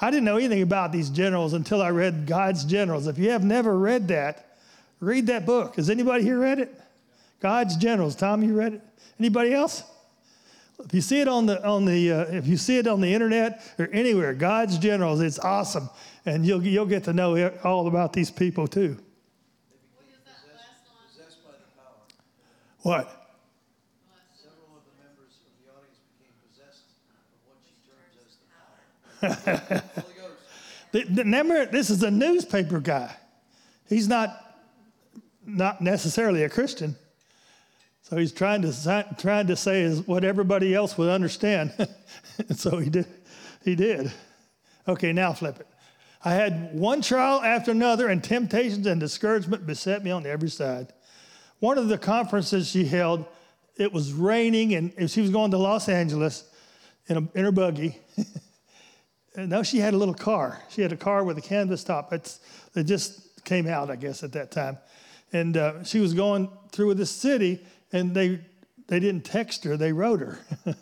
I 0.00 0.10
didn't 0.10 0.24
know 0.24 0.36
anything 0.36 0.62
about 0.62 0.90
these 0.90 1.08
generals 1.10 1.52
until 1.52 1.80
I 1.80 1.90
read 1.90 2.26
God's 2.26 2.64
Generals. 2.64 3.06
If 3.06 3.18
you 3.18 3.30
have 3.30 3.44
never 3.44 3.78
read 3.78 4.08
that, 4.08 4.56
read 4.98 5.28
that 5.28 5.46
book. 5.46 5.76
Has 5.76 5.88
anybody 5.88 6.24
here 6.24 6.40
read 6.40 6.58
it? 6.58 6.74
God's 7.38 7.76
Generals. 7.76 8.16
Tom, 8.16 8.42
you 8.42 8.58
read 8.58 8.74
it? 8.74 8.80
Anybody 9.20 9.54
else? 9.54 9.84
If 10.80 10.92
you 10.92 11.00
see 11.00 11.20
it 11.20 11.28
on 11.28 11.46
the 11.46 11.64
on 11.64 11.84
the 11.84 12.12
uh, 12.12 12.24
if 12.24 12.46
you 12.46 12.56
see 12.56 12.78
it 12.78 12.86
on 12.86 13.00
the 13.00 13.12
internet 13.12 13.62
or 13.78 13.88
anywhere, 13.92 14.34
God's 14.34 14.76
Generals, 14.78 15.20
it's 15.20 15.38
awesome, 15.38 15.88
and 16.26 16.44
you'll 16.44 16.64
you'll 16.64 16.86
get 16.86 17.04
to 17.04 17.12
know 17.12 17.48
all 17.62 17.86
about 17.86 18.12
these 18.12 18.30
people 18.30 18.66
too. 18.66 18.98
What? 22.82 23.24
Remember, 30.92 31.66
this 31.66 31.88
is 31.88 32.02
a 32.02 32.10
newspaper 32.10 32.80
guy. 32.80 33.14
He's 33.88 34.08
not 34.08 34.40
not 35.46 35.80
necessarily 35.80 36.42
a 36.42 36.48
Christian. 36.48 36.96
So 38.04 38.18
he's 38.18 38.32
trying 38.32 38.60
to, 38.62 39.06
trying 39.18 39.46
to 39.46 39.56
say 39.56 39.80
is 39.80 40.06
what 40.06 40.24
everybody 40.24 40.74
else 40.74 40.98
would 40.98 41.08
understand. 41.08 41.72
and 42.38 42.58
so 42.58 42.76
he 42.76 42.90
did. 42.90 43.06
He 43.64 43.74
did. 43.74 44.12
Okay, 44.86 45.14
now 45.14 45.32
flip 45.32 45.58
it. 45.58 45.66
I 46.22 46.34
had 46.34 46.74
one 46.74 47.00
trial 47.00 47.40
after 47.40 47.70
another, 47.70 48.08
and 48.08 48.22
temptations 48.22 48.86
and 48.86 49.00
discouragement 49.00 49.66
beset 49.66 50.04
me 50.04 50.10
on 50.10 50.26
every 50.26 50.50
side. 50.50 50.92
One 51.60 51.78
of 51.78 51.88
the 51.88 51.96
conferences 51.96 52.68
she 52.68 52.84
held, 52.84 53.24
it 53.76 53.90
was 53.90 54.12
raining, 54.12 54.74
and 54.74 55.10
she 55.10 55.22
was 55.22 55.30
going 55.30 55.50
to 55.52 55.58
Los 55.58 55.88
Angeles 55.88 56.44
in, 57.06 57.16
a, 57.16 57.38
in 57.38 57.44
her 57.44 57.52
buggy. 57.52 57.98
now 59.36 59.62
she 59.62 59.78
had 59.78 59.94
a 59.94 59.96
little 59.96 60.14
car. 60.14 60.60
She 60.68 60.82
had 60.82 60.92
a 60.92 60.96
car 60.96 61.24
with 61.24 61.38
a 61.38 61.42
canvas 61.42 61.82
top. 61.84 62.12
It's, 62.12 62.40
it 62.74 62.84
just 62.84 63.44
came 63.44 63.66
out, 63.66 63.90
I 63.90 63.96
guess, 63.96 64.22
at 64.22 64.32
that 64.32 64.50
time. 64.50 64.76
And 65.32 65.56
uh, 65.56 65.84
she 65.84 66.00
was 66.00 66.12
going 66.14 66.50
through 66.70 66.94
this 66.94 67.10
city, 67.10 67.64
and 67.94 68.12
they, 68.12 68.40
they 68.88 68.98
didn't 68.98 69.24
text 69.24 69.62
her, 69.64 69.76
they 69.76 69.92
wrote 69.92 70.18
her. 70.18 70.38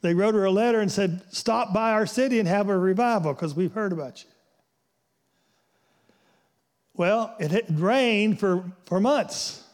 they 0.00 0.14
wrote 0.14 0.34
her 0.34 0.44
a 0.44 0.50
letter 0.50 0.80
and 0.80 0.90
said, 0.90 1.22
Stop 1.30 1.74
by 1.74 1.90
our 1.90 2.06
city 2.06 2.38
and 2.38 2.48
have 2.48 2.68
a 2.68 2.78
revival 2.78 3.34
because 3.34 3.52
we've 3.52 3.72
heard 3.72 3.92
about 3.92 4.22
you. 4.22 4.30
Well, 6.94 7.34
it 7.40 7.50
had 7.50 7.80
rained 7.80 8.38
for, 8.38 8.64
for 8.86 9.00
months 9.00 9.64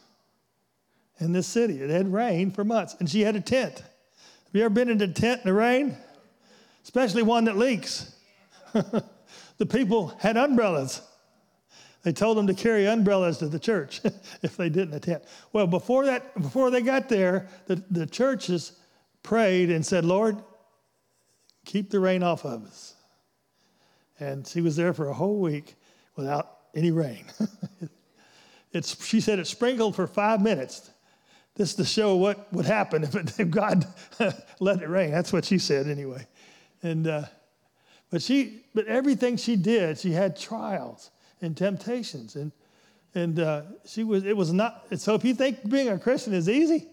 in 1.19 1.31
this 1.31 1.47
city. 1.47 1.79
It 1.79 1.91
had 1.91 2.11
rained 2.11 2.55
for 2.55 2.63
months, 2.63 2.95
and 2.99 3.09
she 3.09 3.21
had 3.21 3.35
a 3.35 3.41
tent. 3.41 3.77
Have 3.77 4.53
you 4.53 4.63
ever 4.63 4.73
been 4.73 4.89
in 4.89 5.01
a 5.01 5.07
tent 5.07 5.41
in 5.41 5.47
the 5.47 5.53
rain? 5.53 5.95
Especially 6.83 7.21
one 7.21 7.45
that 7.45 7.55
leaks. 7.55 8.15
the 8.73 9.65
people 9.67 10.07
had 10.19 10.37
umbrellas. 10.37 11.01
They 12.05 12.13
told 12.13 12.37
them 12.37 12.45
to 12.45 12.53
carry 12.53 12.85
umbrellas 12.85 13.39
to 13.39 13.47
the 13.47 13.57
church 13.57 13.99
if 14.43 14.55
they 14.55 14.69
didn't 14.69 14.93
attend. 14.93 15.23
Well, 15.53 15.65
before 15.65 16.05
that, 16.05 16.39
before 16.39 16.69
they 16.69 16.81
got 16.81 17.09
there, 17.09 17.47
the, 17.65 17.83
the 17.89 18.05
churches 18.05 18.73
prayed 19.23 19.71
and 19.71 19.83
said, 19.83 20.05
Lord, 20.05 20.37
keep 21.65 21.89
the 21.89 21.99
rain 21.99 22.21
off 22.21 22.45
of 22.45 22.63
us. 22.63 22.93
And 24.19 24.45
she 24.45 24.61
was 24.61 24.75
there 24.75 24.93
for 24.93 25.09
a 25.09 25.15
whole 25.15 25.39
week 25.39 25.73
without 26.15 26.57
any 26.75 26.91
rain. 26.91 27.25
it's, 28.71 29.03
she 29.03 29.19
said 29.19 29.39
it 29.39 29.47
sprinkled 29.47 29.95
for 29.95 30.05
five 30.05 30.43
minutes. 30.43 30.91
This 31.55 31.73
to 31.73 31.85
show 31.85 32.17
what 32.17 32.53
would 32.53 32.67
happen 32.67 33.03
if, 33.03 33.15
it, 33.15 33.39
if 33.39 33.49
God 33.49 33.83
let 34.59 34.79
it 34.83 34.89
rain. 34.89 35.09
That's 35.09 35.33
what 35.33 35.43
she 35.43 35.57
said 35.57 35.87
anyway. 35.87 36.27
And 36.83 37.07
uh, 37.07 37.23
but 38.11 38.21
she, 38.21 38.61
but 38.75 38.85
everything 38.85 39.37
she 39.37 39.55
did, 39.55 39.97
she 39.97 40.11
had 40.11 40.37
trials 40.37 41.09
and 41.45 41.55
temptations. 41.55 42.35
And, 42.35 42.51
and 43.13 43.39
uh, 43.39 43.61
she 43.85 44.03
was, 44.03 44.25
it 44.25 44.35
was 44.35 44.51
not, 44.51 44.85
so 44.97 45.15
if 45.15 45.23
you 45.23 45.33
think 45.33 45.69
being 45.69 45.89
a 45.89 45.97
Christian 45.97 46.33
is 46.33 46.49
easy, 46.49 46.87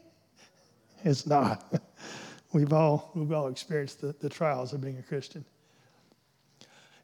it's 1.05 1.27
not. 1.27 1.65
we've 2.53 2.73
all, 2.73 3.11
we've 3.15 3.33
all 3.33 3.49
experienced 3.49 4.01
the, 4.01 4.15
the 4.21 4.29
trials 4.29 4.73
of 4.73 4.81
being 4.81 4.99
a 4.99 5.03
Christian. 5.03 5.45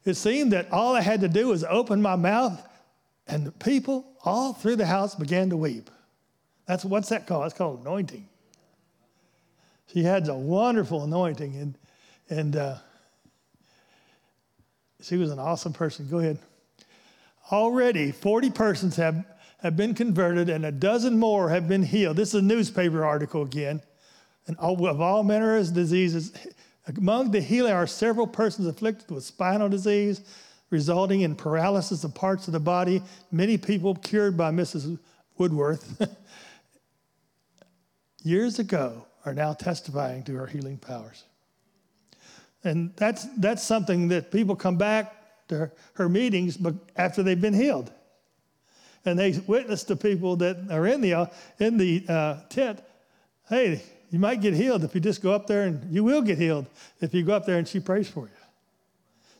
It 0.05 0.13
seemed 0.13 0.53
that 0.53 0.71
all 0.71 0.95
I 0.95 1.01
had 1.01 1.21
to 1.21 1.27
do 1.27 1.47
was 1.49 1.65
open 1.65 2.01
my 2.01 2.15
mouth, 2.15 2.65
and 3.27 3.45
the 3.45 3.51
people 3.51 4.05
all 4.23 4.53
through 4.53 4.77
the 4.77 4.85
house 4.85 5.15
began 5.15 5.49
to 5.49 5.57
weep. 5.57 5.89
That's 6.65 6.85
what's 6.85 7.09
that 7.09 7.27
called? 7.27 7.45
It's 7.47 7.53
called 7.57 7.81
anointing. 7.81 8.27
She 9.91 10.03
had 10.03 10.27
a 10.29 10.35
wonderful 10.35 11.03
anointing, 11.03 11.55
and 11.55 11.77
and 12.29 12.55
uh, 12.55 12.75
she 15.01 15.17
was 15.17 15.31
an 15.31 15.39
awesome 15.39 15.73
person. 15.73 16.07
Go 16.07 16.19
ahead. 16.19 16.39
Already, 17.51 18.11
40 18.11 18.51
persons 18.51 18.95
have, 18.97 19.25
have 19.59 19.75
been 19.75 19.93
converted 19.93 20.49
and 20.49 20.65
a 20.65 20.71
dozen 20.71 21.17
more 21.17 21.49
have 21.49 21.67
been 21.67 21.83
healed. 21.83 22.17
This 22.17 22.29
is 22.29 22.35
a 22.35 22.41
newspaper 22.41 23.03
article 23.03 23.41
again. 23.41 23.81
And 24.47 24.57
all, 24.57 24.87
of 24.87 25.01
all 25.01 25.23
manner 25.23 25.57
of 25.57 25.73
diseases, 25.73 26.31
among 26.97 27.31
the 27.31 27.41
healing 27.41 27.73
are 27.73 27.87
several 27.87 28.27
persons 28.27 28.67
afflicted 28.67 29.11
with 29.11 29.23
spinal 29.23 29.69
disease, 29.69 30.21
resulting 30.69 31.21
in 31.21 31.35
paralysis 31.35 32.03
of 32.03 32.13
parts 32.13 32.47
of 32.47 32.53
the 32.53 32.59
body. 32.59 33.01
Many 33.31 33.57
people 33.57 33.95
cured 33.95 34.37
by 34.37 34.51
Mrs. 34.51 34.99
Woodworth 35.37 36.07
years 38.23 38.59
ago 38.59 39.05
are 39.25 39.33
now 39.33 39.53
testifying 39.53 40.23
to 40.23 40.35
her 40.35 40.47
healing 40.47 40.77
powers. 40.77 41.23
And 42.63 42.93
that's, 42.95 43.25
that's 43.37 43.63
something 43.63 44.09
that 44.09 44.31
people 44.31 44.55
come 44.55 44.77
back 44.77 45.15
to 45.49 45.71
her, 45.93 46.09
meetings 46.09 46.57
but 46.57 46.73
after 46.95 47.21
they've 47.21 47.39
been 47.39 47.53
healed. 47.53 47.91
And 49.05 49.17
they 49.17 49.37
witness 49.47 49.83
to 49.85 49.95
people 49.95 50.35
that 50.37 50.71
are 50.71 50.87
in 50.87 51.01
the, 51.01 51.29
in 51.59 51.77
the 51.77 52.05
uh, 52.07 52.37
tent 52.49 52.81
hey, 53.49 53.81
you 54.11 54.19
might 54.19 54.41
get 54.41 54.53
healed 54.53 54.83
if 54.83 54.95
you 54.95 55.01
just 55.01 55.21
go 55.21 55.33
up 55.33 55.47
there, 55.47 55.63
and 55.63 55.93
you 55.93 56.03
will 56.03 56.21
get 56.21 56.37
healed 56.37 56.67
if 57.01 57.13
you 57.13 57.23
go 57.23 57.33
up 57.33 57.45
there 57.45 57.57
and 57.57 57.67
she 57.67 57.79
prays 57.79 58.07
for 58.07 58.25
you. 58.25 58.31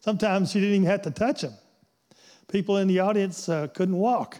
Sometimes 0.02 0.52
she 0.52 0.60
didn't 0.60 0.76
even 0.76 0.88
have 0.88 1.04
to 1.04 1.12
touch 1.12 1.41
them. 1.41 1.54
People 2.52 2.78
in 2.78 2.88
the 2.88 3.00
audience 3.00 3.48
uh, 3.48 3.67
couldn't 3.67 3.98
walk. 3.98 4.39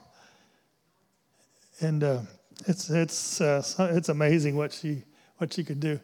And 1.82 2.04
uh, 2.04 2.22
it's, 2.68 2.90
it's, 2.90 3.40
uh, 3.40 3.64
it's 3.92 4.10
amazing 4.10 4.56
what 4.56 4.74
she, 4.74 5.04
what 5.38 5.54
she 5.54 5.64
could 5.64 5.80
do. 5.80 6.00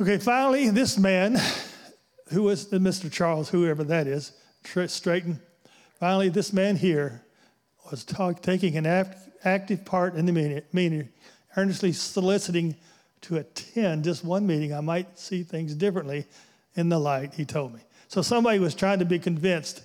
Okay, 0.00 0.18
finally, 0.18 0.70
this 0.70 0.96
man, 0.96 1.38
who 2.30 2.42
was 2.44 2.66
Mr. 2.68 3.10
Charles, 3.10 3.48
whoever 3.48 3.84
that 3.84 4.06
is, 4.06 4.32
Straighten, 4.86 5.40
finally, 5.98 6.28
this 6.28 6.52
man 6.52 6.76
here 6.76 7.22
was 7.90 8.04
talk, 8.04 8.42
taking 8.42 8.76
an 8.76 8.86
act, 8.86 9.16
active 9.44 9.84
part 9.84 10.14
in 10.14 10.26
the 10.26 10.32
meeting, 10.32 10.62
meeting, 10.72 11.08
earnestly 11.56 11.92
soliciting 11.92 12.76
to 13.22 13.36
attend 13.36 14.04
just 14.04 14.24
one 14.24 14.46
meeting. 14.46 14.74
I 14.74 14.80
might 14.80 15.18
see 15.18 15.42
things 15.42 15.74
differently 15.74 16.26
in 16.74 16.88
the 16.88 16.98
light, 16.98 17.34
he 17.34 17.44
told 17.44 17.74
me. 17.74 17.80
So 18.08 18.22
somebody 18.22 18.58
was 18.58 18.74
trying 18.74 18.98
to 18.98 19.04
be 19.04 19.18
convinced 19.18 19.82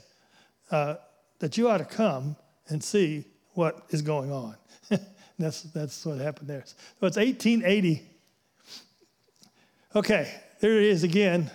uh, 0.69 0.95
that 1.39 1.57
you 1.57 1.69
ought 1.69 1.77
to 1.77 1.85
come 1.85 2.35
and 2.67 2.83
see 2.83 3.25
what 3.53 3.83
is 3.89 4.01
going 4.01 4.31
on. 4.31 4.55
that's, 5.39 5.61
that's 5.63 6.05
what 6.05 6.19
happened 6.19 6.49
there. 6.49 6.63
So 6.65 7.07
it's 7.07 7.17
1880 7.17 8.09
Okay, 9.95 10.33
there 10.59 10.79
it 10.79 10.85
is 10.85 11.03
again. 11.03 11.51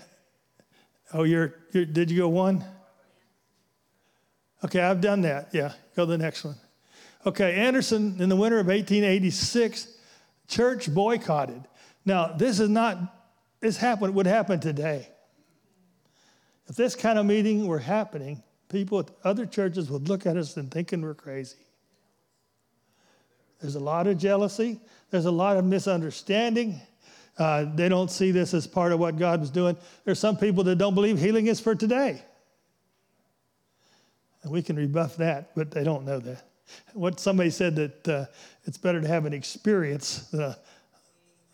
Oh, 1.12 1.22
you're, 1.22 1.54
you're, 1.72 1.84
did 1.84 2.10
you 2.10 2.18
go 2.18 2.28
one? 2.28 2.64
Okay, 4.64 4.80
I've 4.80 5.00
done 5.00 5.22
that. 5.22 5.50
Yeah, 5.52 5.72
go 5.96 6.04
to 6.04 6.10
the 6.10 6.18
next 6.18 6.44
one. 6.44 6.56
Okay, 7.26 7.54
Anderson 7.54 8.16
in 8.20 8.28
the 8.28 8.36
winter 8.36 8.58
of 8.58 8.66
1886, 8.66 9.88
church 10.48 10.92
boycotted. 10.92 11.62
Now, 12.04 12.32
this 12.32 12.60
is 12.60 12.68
not, 12.68 12.98
this 13.60 13.76
happened, 13.76 14.14
would 14.14 14.26
happen 14.26 14.60
today. 14.60 15.08
If 16.68 16.76
this 16.76 16.94
kind 16.94 17.18
of 17.18 17.26
meeting 17.26 17.66
were 17.66 17.78
happening, 17.78 18.42
people 18.68 19.00
at 19.00 19.10
other 19.24 19.46
churches 19.46 19.90
would 19.90 20.08
look 20.08 20.26
at 20.26 20.36
us 20.36 20.56
and 20.56 20.70
thinking 20.70 21.00
we're 21.00 21.14
crazy. 21.14 21.56
There's 23.60 23.74
a 23.74 23.80
lot 23.80 24.06
of 24.06 24.18
jealousy, 24.18 24.80
there's 25.10 25.24
a 25.24 25.30
lot 25.30 25.56
of 25.56 25.64
misunderstanding. 25.64 26.80
Uh, 27.38 27.66
they 27.74 27.88
don't 27.88 28.10
see 28.10 28.32
this 28.32 28.52
as 28.52 28.66
part 28.66 28.92
of 28.92 28.98
what 28.98 29.16
God 29.16 29.40
was 29.40 29.50
doing. 29.50 29.76
There's 30.04 30.18
some 30.18 30.36
people 30.36 30.64
that 30.64 30.76
don't 30.76 30.94
believe 30.94 31.18
healing 31.18 31.46
is 31.46 31.60
for 31.60 31.74
today. 31.74 32.20
And 34.42 34.52
we 34.52 34.60
can 34.62 34.76
rebuff 34.76 35.16
that, 35.16 35.54
but 35.54 35.70
they 35.70 35.84
don't 35.84 36.04
know 36.04 36.18
that. 36.18 36.42
What 36.94 37.20
somebody 37.20 37.50
said 37.50 37.76
that 37.76 38.08
uh, 38.08 38.24
it's 38.64 38.76
better 38.76 39.00
to 39.00 39.08
have 39.08 39.24
an 39.24 39.32
experience 39.32 40.28
than 40.30 40.42
a, 40.42 40.58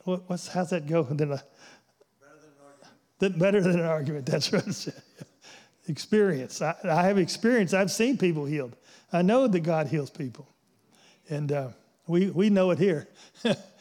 what, 0.05 0.23
what's, 0.29 0.49
how's 0.49 0.70
that 0.70 0.87
go? 0.87 1.03
Than 1.03 1.33
a, 1.33 1.37
better 1.37 2.40
than 2.40 2.51
an 2.51 2.64
argument. 2.64 3.38
better 3.38 3.61
than 3.61 3.81
an 3.81 3.87
argument. 3.87 4.27
That's 4.27 4.51
what 4.51 4.66
it 4.66 4.73
said. 4.73 5.03
experience. 5.88 6.62
I, 6.62 6.75
I, 6.85 7.03
have 7.05 7.18
experience. 7.18 7.75
I've 7.75 7.90
seen 7.90 8.16
people 8.16 8.44
healed. 8.47 8.75
I 9.12 9.23
know 9.23 9.47
that 9.47 9.61
God 9.61 9.87
heals 9.88 10.11
people. 10.11 10.49
And 11.29 11.53
uh, 11.53 11.68
we, 12.07 12.31
we 12.31 12.51
know 12.51 12.70
it 12.70 12.79
here. 12.79 13.09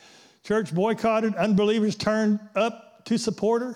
Church 0.43 0.73
boycotted, 0.73 1.35
unbelievers 1.35 1.95
turned 1.95 2.39
up 2.55 3.05
to 3.05 3.17
support 3.17 3.61
her. 3.61 3.75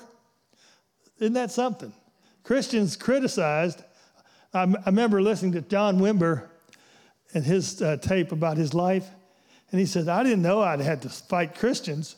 Isn't 1.19 1.33
that 1.33 1.51
something? 1.51 1.93
Christians 2.43 2.95
criticized. 2.95 3.81
I, 4.53 4.63
I 4.63 4.85
remember 4.85 5.21
listening 5.21 5.53
to 5.53 5.61
John 5.61 5.99
Wimber 5.99 6.43
and 7.33 7.43
his 7.43 7.81
uh, 7.81 7.97
tape 7.97 8.31
about 8.31 8.57
his 8.57 8.73
life, 8.73 9.07
and 9.71 9.79
he 9.79 9.85
said, 9.85 10.07
I 10.07 10.23
didn't 10.23 10.41
know 10.41 10.61
I'd 10.61 10.79
had 10.79 11.01
to 11.03 11.09
fight 11.09 11.55
Christians. 11.55 12.15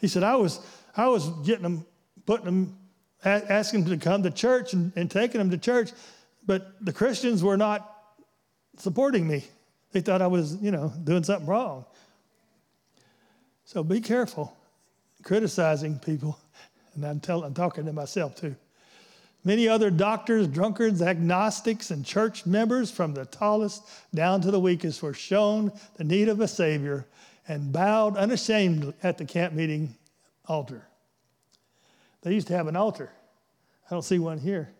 He 0.00 0.08
said, 0.08 0.22
I 0.22 0.36
was, 0.36 0.60
I 0.96 1.08
was 1.08 1.28
getting 1.46 1.62
them, 1.62 1.86
putting 2.24 2.44
them, 2.44 2.78
asking 3.24 3.84
them 3.84 3.98
to 3.98 4.04
come 4.04 4.22
to 4.22 4.30
church 4.30 4.72
and, 4.72 4.92
and 4.96 5.10
taking 5.10 5.38
them 5.38 5.50
to 5.50 5.58
church, 5.58 5.92
but 6.46 6.72
the 6.84 6.92
Christians 6.92 7.42
were 7.42 7.56
not 7.56 7.92
supporting 8.78 9.26
me. 9.26 9.44
They 9.92 10.00
thought 10.00 10.20
I 10.20 10.26
was, 10.26 10.56
you 10.62 10.70
know, 10.70 10.92
doing 11.04 11.24
something 11.24 11.46
wrong. 11.46 11.86
So 13.66 13.82
be 13.82 14.00
careful 14.00 14.56
criticizing 15.22 15.98
people. 15.98 16.38
And 16.94 17.04
I'm, 17.04 17.20
tell, 17.20 17.42
I'm 17.42 17.52
talking 17.52 17.84
to 17.84 17.92
myself 17.92 18.36
too. 18.36 18.54
Many 19.44 19.68
other 19.68 19.90
doctors, 19.90 20.46
drunkards, 20.46 21.02
agnostics, 21.02 21.90
and 21.90 22.04
church 22.04 22.46
members, 22.46 22.90
from 22.90 23.12
the 23.12 23.26
tallest 23.26 23.82
down 24.14 24.40
to 24.42 24.50
the 24.50 24.58
weakest, 24.60 25.02
were 25.02 25.12
shown 25.12 25.72
the 25.96 26.04
need 26.04 26.28
of 26.28 26.40
a 26.40 26.48
Savior 26.48 27.06
and 27.48 27.72
bowed 27.72 28.16
unashamed 28.16 28.94
at 29.02 29.18
the 29.18 29.24
camp 29.24 29.52
meeting 29.52 29.94
altar. 30.46 30.86
They 32.22 32.34
used 32.34 32.46
to 32.48 32.56
have 32.56 32.68
an 32.68 32.76
altar. 32.76 33.10
I 33.90 33.94
don't 33.94 34.02
see 34.02 34.18
one 34.18 34.38
here. 34.38 34.70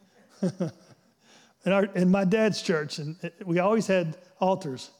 in, 0.42 1.72
our, 1.72 1.84
in 1.84 2.10
my 2.10 2.24
dad's 2.24 2.62
church, 2.62 2.98
and 2.98 3.16
uh, 3.22 3.28
we 3.44 3.58
always 3.58 3.86
had 3.86 4.16
altars. 4.40 4.90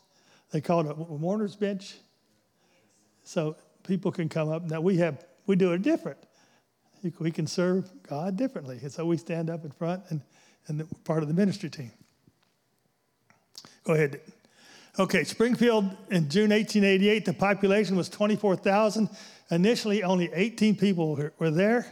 They 0.51 0.61
called 0.61 0.87
it 0.87 0.97
a 0.97 1.19
mourner's 1.19 1.57
bench. 1.57 1.95
So 3.31 3.55
people 3.85 4.11
can 4.11 4.29
come 4.29 4.49
up. 4.49 4.64
Now 4.64 4.81
we 4.81 4.97
have 4.97 5.25
we 5.47 5.55
do 5.55 5.73
it 5.73 5.83
different. 5.83 6.19
We 7.21 7.31
can 7.31 7.47
serve 7.47 7.88
God 8.03 8.37
differently. 8.37 8.81
And 8.83 8.90
so 8.90 9.07
we 9.07 9.19
stand 9.19 9.49
up 9.49 9.64
in 9.64 9.71
front 9.71 10.03
and, 10.09 10.21
and 10.66 10.85
part 11.05 11.23
of 11.23 11.29
the 11.29 11.35
ministry 11.35 11.71
team. 11.71 11.93
Go 13.85 13.95
ahead. 13.95 14.21
Okay, 14.99 15.23
Springfield 15.23 15.85
in 16.11 16.29
June 16.29 16.51
1888, 16.51 17.25
the 17.25 17.33
population 17.33 17.95
was 17.95 18.09
24,000. 18.09 19.09
Initially, 19.53 20.03
only 20.03 20.29
18 20.35 20.75
people 20.75 21.14
were, 21.14 21.33
were 21.38 21.53
there. 21.53 21.87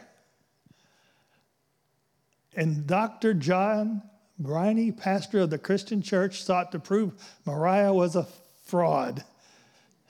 And 2.56 2.84
Dr. 2.84 3.32
John 3.32 4.02
Briney, 4.40 4.90
pastor 4.90 5.38
of 5.38 5.50
the 5.50 5.58
Christian 5.58 6.02
church, 6.02 6.42
sought 6.42 6.72
to 6.72 6.80
prove 6.80 7.12
Mariah 7.46 7.94
was 7.94 8.16
a 8.16 8.26
fraud 8.64 9.24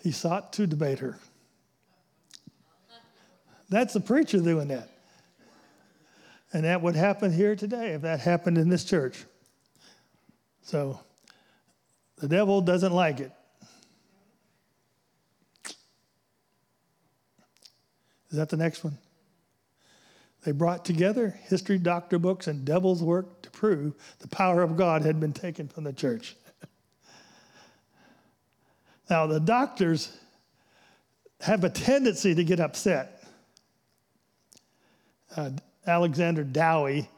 he 0.08 0.12
sought 0.12 0.54
to 0.54 0.66
debate 0.66 1.00
her. 1.00 1.18
That's 3.68 3.92
the 3.92 4.00
preacher 4.00 4.40
doing 4.40 4.68
that. 4.68 4.88
And 6.50 6.64
that 6.64 6.80
would 6.80 6.96
happen 6.96 7.30
here 7.30 7.54
today 7.54 7.90
if 7.90 8.00
that 8.00 8.20
happened 8.20 8.56
in 8.56 8.70
this 8.70 8.86
church. 8.86 9.26
So 10.62 10.98
the 12.16 12.26
devil 12.26 12.62
doesn't 12.62 12.94
like 12.94 13.20
it. 13.20 13.32
Is 18.30 18.38
that 18.38 18.48
the 18.48 18.56
next 18.56 18.82
one? 18.82 18.96
They 20.42 20.52
brought 20.52 20.86
together 20.86 21.38
history, 21.42 21.76
doctor 21.76 22.18
books, 22.18 22.46
and 22.46 22.64
devil's 22.64 23.02
work 23.02 23.42
to 23.42 23.50
prove 23.50 23.92
the 24.20 24.28
power 24.28 24.62
of 24.62 24.74
God 24.74 25.02
had 25.02 25.20
been 25.20 25.34
taken 25.34 25.68
from 25.68 25.84
the 25.84 25.92
church. 25.92 26.34
Now, 29.10 29.26
the 29.26 29.40
doctors 29.40 30.16
have 31.40 31.64
a 31.64 31.70
tendency 31.70 32.34
to 32.34 32.44
get 32.44 32.60
upset. 32.60 33.24
Uh, 35.36 35.50
Alexander 35.86 36.44
Dowie 36.44 37.08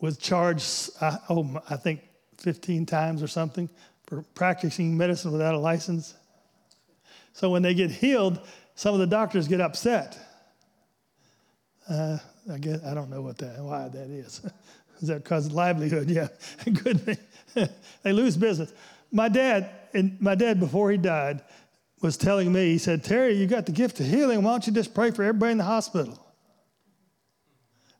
was 0.00 0.18
charged, 0.18 0.90
uh, 1.00 1.18
oh, 1.28 1.62
I 1.70 1.76
think 1.76 2.00
15 2.38 2.86
times 2.86 3.22
or 3.22 3.28
something 3.28 3.68
for 4.06 4.22
practicing 4.34 4.96
medicine 4.96 5.32
without 5.32 5.54
a 5.54 5.58
license. 5.58 6.14
So 7.32 7.50
when 7.50 7.62
they 7.62 7.74
get 7.74 7.90
healed, 7.90 8.40
some 8.74 8.94
of 8.94 9.00
the 9.00 9.06
doctors 9.06 9.48
get 9.48 9.60
upset. 9.60 10.18
Uh, 11.88 12.18
I 12.52 12.58
guess 12.58 12.82
I 12.84 12.94
don't 12.94 13.10
know 13.10 13.22
what 13.22 13.38
that 13.38 13.58
why 13.60 13.88
that 13.88 14.10
is. 14.10 14.40
is 15.00 15.08
that 15.08 15.22
because 15.22 15.50
livelihood? 15.52 16.10
Yeah, 16.10 16.28
good. 16.82 17.18
they 18.02 18.12
lose 18.12 18.36
business. 18.36 18.72
My 19.12 19.28
dad 19.28 19.70
and 19.94 20.20
my 20.20 20.34
dad, 20.34 20.60
before 20.60 20.90
he 20.90 20.96
died, 20.98 21.42
was 22.02 22.16
telling 22.16 22.52
me, 22.52 22.72
he 22.72 22.78
said, 22.78 23.02
Terry, 23.02 23.34
you 23.34 23.46
got 23.46 23.66
the 23.66 23.72
gift 23.72 23.98
of 24.00 24.06
healing. 24.06 24.42
Why 24.42 24.52
don't 24.52 24.66
you 24.66 24.72
just 24.72 24.94
pray 24.94 25.10
for 25.10 25.22
everybody 25.22 25.52
in 25.52 25.58
the 25.58 25.64
hospital? 25.64 26.18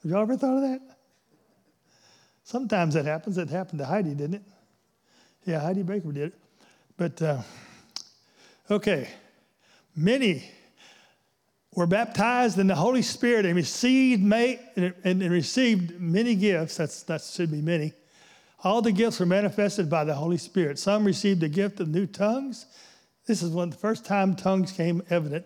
Have 0.03 0.11
y'all 0.11 0.23
ever 0.23 0.37
thought 0.37 0.57
of 0.57 0.63
that? 0.63 0.81
Sometimes 2.43 2.95
that 2.95 3.07
happens. 3.07 3.39
It 3.39 3.49
happened 3.49 3.79
to 3.79 3.87
Heidi, 3.87 4.15
didn't 4.15 4.35
it? 4.35 4.43
Yeah, 5.47 5.61
Heidi 5.61 5.83
Baker 5.83 6.13
did 6.13 6.29
it. 6.29 6.35
But, 6.97 7.23
uh, 7.23 7.43
okay, 8.71 9.09
many 9.97 10.51
were 11.75 11.87
baptized 11.87 12.59
in 12.59 12.67
the 12.67 12.75
Holy 12.75 13.03
Spirit 13.03 13.47
and 13.47 13.57
received, 13.57 14.23
may, 14.23 14.61
and, 14.77 14.95
and 15.05 15.23
received 15.31 15.99
many 15.99 16.35
gifts. 16.35 16.77
That's, 16.77 17.03
that 17.05 17.23
should 17.23 17.51
be 17.51 17.63
many. 17.63 17.95
All 18.65 18.81
the 18.81 18.93
gifts 18.93 19.21
were 19.21 19.27
manifested 19.27 19.91
by 19.91 20.05
the 20.05 20.15
Holy 20.15 20.39
Spirit. 20.39 20.79
Some 20.79 21.05
received 21.05 21.41
the 21.41 21.49
gift 21.49 21.81
of 21.81 21.89
new 21.89 22.07
tongues. 22.07 22.65
This 23.27 23.43
is 23.43 23.51
when 23.51 23.71
the 23.71 23.77
first 23.77 24.07
time 24.07 24.35
tongues 24.35 24.73
came 24.73 25.03
evident 25.11 25.45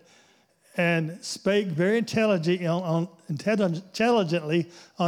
and 0.76 1.18
spake 1.20 1.66
very 1.66 1.98
intelligently 1.98 2.64
on, 2.64 3.08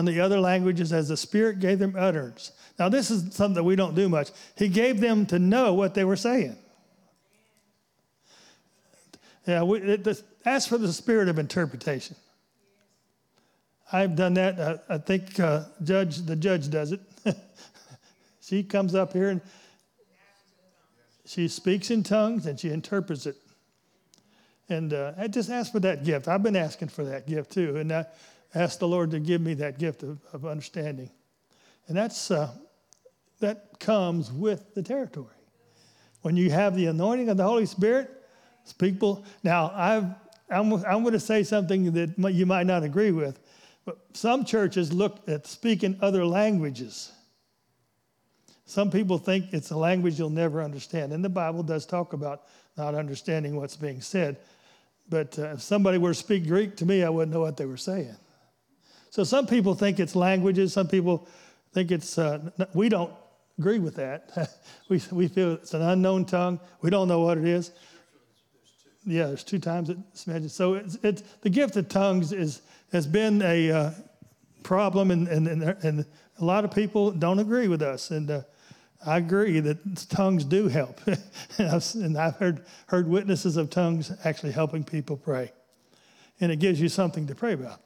the 0.05 0.21
other 0.21 0.41
languages 0.41 0.93
as 0.93 1.09
the 1.09 1.17
Spirit 1.17 1.61
gave 1.61 1.79
them 1.79 1.95
utterance. 1.97 2.51
Now, 2.77 2.89
this 2.89 3.11
is 3.13 3.33
something 3.35 3.55
that 3.55 3.63
we 3.63 3.77
don't 3.77 3.95
do 3.95 4.09
much. 4.09 4.31
He 4.57 4.69
gave 4.69 5.01
them 5.01 5.27
to 5.27 5.39
know 5.39 5.73
what 5.75 5.95
they 5.95 6.05
were 6.05 6.17
saying. 6.17 6.57
Yeah, 9.47 9.63
we, 9.63 9.79
it, 9.81 10.23
ask 10.45 10.69
for 10.69 10.79
the 10.79 10.93
spirit 10.93 11.29
of 11.29 11.39
interpretation. 11.39 12.17
I've 13.93 14.17
done 14.17 14.35
that. 14.35 14.61
I, 14.61 14.95
I 14.95 14.99
think 14.99 15.39
uh, 15.39 15.65
judge 15.83 16.19
the 16.19 16.37
judge 16.37 16.71
does 16.71 16.93
it. 16.93 17.01
she 18.51 18.65
comes 18.65 18.97
up 18.97 19.13
here 19.13 19.29
and 19.29 19.41
she 21.25 21.47
speaks 21.47 21.93
in 21.93 22.03
tongues 22.03 22.47
and 22.47 22.59
she 22.59 22.71
interprets 22.71 23.27
it. 23.27 23.37
And 24.69 24.93
uh, 24.93 25.13
I 25.17 25.29
just 25.29 25.51
ask 25.51 25.71
for 25.71 25.79
that 25.81 26.05
gift. 26.05 26.27
I've 26.27 26.43
been 26.43 26.57
asking 26.57 26.89
for 26.89 27.05
that 27.05 27.29
gift 27.29 27.53
too, 27.53 27.77
and 27.77 27.93
I 27.93 28.07
asked 28.55 28.81
the 28.81 28.89
Lord 28.89 29.13
to 29.13 29.21
give 29.21 29.41
me 29.41 29.55
that 29.55 29.79
gift 29.79 30.03
of, 30.03 30.19
of 30.33 30.45
understanding. 30.45 31.11
And 31.87 31.97
that's 31.97 32.31
uh, 32.31 32.51
that 33.39 33.79
comes 33.79 34.33
with 34.33 34.75
the 34.75 34.83
territory. 34.83 35.27
When 36.23 36.37
you 36.37 36.51
have 36.51 36.75
the 36.75 36.87
anointing 36.87 37.29
of 37.29 37.37
the 37.37 37.45
Holy 37.45 37.67
Spirit, 37.67 38.11
people. 38.79 39.25
Now, 39.43 39.73
I've, 39.75 40.05
I'm, 40.51 40.73
I'm 40.85 41.03
going 41.03 41.13
to 41.13 41.21
say 41.21 41.43
something 41.43 41.93
that 41.93 42.33
you 42.33 42.47
might 42.47 42.67
not 42.67 42.83
agree 42.83 43.11
with, 43.11 43.41
but 43.85 43.99
some 44.13 44.45
churches 44.45 44.93
look 44.93 45.29
at 45.29 45.47
speaking 45.47 45.99
other 46.01 46.25
languages. 46.25 47.13
Some 48.71 48.91
people 48.91 49.19
think 49.19 49.53
it's 49.53 49.71
a 49.71 49.77
language 49.77 50.17
you'll 50.17 50.31
never 50.31 50.63
understand. 50.63 51.13
And 51.13 51.25
the 51.25 51.29
Bible 51.29 51.65
does 51.65 51.85
talk 51.85 52.13
about 52.13 52.43
not 52.77 52.95
understanding 52.95 53.57
what's 53.57 53.77
being 53.77 54.01
said. 54.01 54.37
But 55.09 55.37
uh, 55.41 55.55
if 55.55 55.63
somebody 55.63 55.99
were 55.99 56.11
to 56.11 56.15
speak 56.15 56.47
Greek 56.47 56.77
to 56.77 56.87
me, 56.87 57.03
I 57.03 57.09
wouldn't 57.09 57.33
know 57.33 57.41
what 57.41 57.57
they 57.57 57.67
were 57.67 57.77
saying. 57.77 58.15
So 59.11 59.25
some 59.25 59.49
people 59.49 59.75
think 59.75 59.99
it's 59.99 60.15
languages. 60.15 60.73
Some 60.73 60.87
people 60.87 61.27
think 61.73 61.91
it's, 61.91 62.17
uh, 62.17 62.49
we 62.73 62.89
don't 62.89 63.13
agree 63.59 63.81
with 63.81 63.97
that. 63.97 64.51
we, 64.89 65.03
we 65.11 65.27
feel 65.27 65.55
it's 65.55 65.75
an 65.75 65.83
unknown 65.83 66.25
tongue. 66.25 66.61
We 66.81 66.91
don't 66.91 67.09
know 67.09 67.21
what 67.23 67.39
it 67.39 67.45
is. 67.45 67.73
Yeah, 69.05 69.27
there's 69.27 69.43
two 69.43 69.59
times 69.59 69.91
it's 69.91 70.29
mentioned. 70.29 70.53
So 70.53 70.75
it's, 70.75 70.97
it's 71.03 71.23
the 71.41 71.51
gift 71.51 71.75
of 71.77 71.89
tongues 71.89 72.33
is 72.33 72.63
has 72.93 73.07
been 73.07 73.43
a 73.43 73.71
uh, 73.73 73.91
problem, 74.63 75.11
and, 75.11 75.27
and, 75.27 75.49
and, 75.49 75.63
and, 75.83 76.07
a 76.39 76.45
lot 76.45 76.65
of 76.65 76.71
people 76.71 77.11
don't 77.11 77.39
agree 77.39 77.69
with 77.69 77.83
us. 77.83 78.11
And 78.11 78.31
uh, 78.31 78.43
I 79.05 79.17
agree 79.17 79.61
that 79.61 80.09
tongues 80.11 80.45
do 80.45 80.69
help. 80.69 81.01
and 81.59 82.19
I've 82.19 82.37
heard, 82.37 82.65
heard 82.87 83.09
witnesses 83.09 83.57
of 83.57 83.71
tongues 83.71 84.13
actually 84.25 84.53
helping 84.53 84.85
people 84.85 85.17
pray. 85.17 85.53
And 86.41 86.53
it 86.53 86.57
gives 86.57 86.81
you 86.81 86.89
something 86.89 87.27
to 87.27 87.35
pray 87.35 87.55
about. 87.55 87.81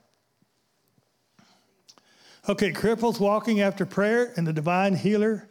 Okay, 2.49 2.73
cripples 2.73 3.21
walking 3.21 3.61
after 3.61 3.87
prayer 3.87 4.33
and 4.37 4.47
the 4.47 4.53
divine 4.53 4.95
healer 4.95 5.49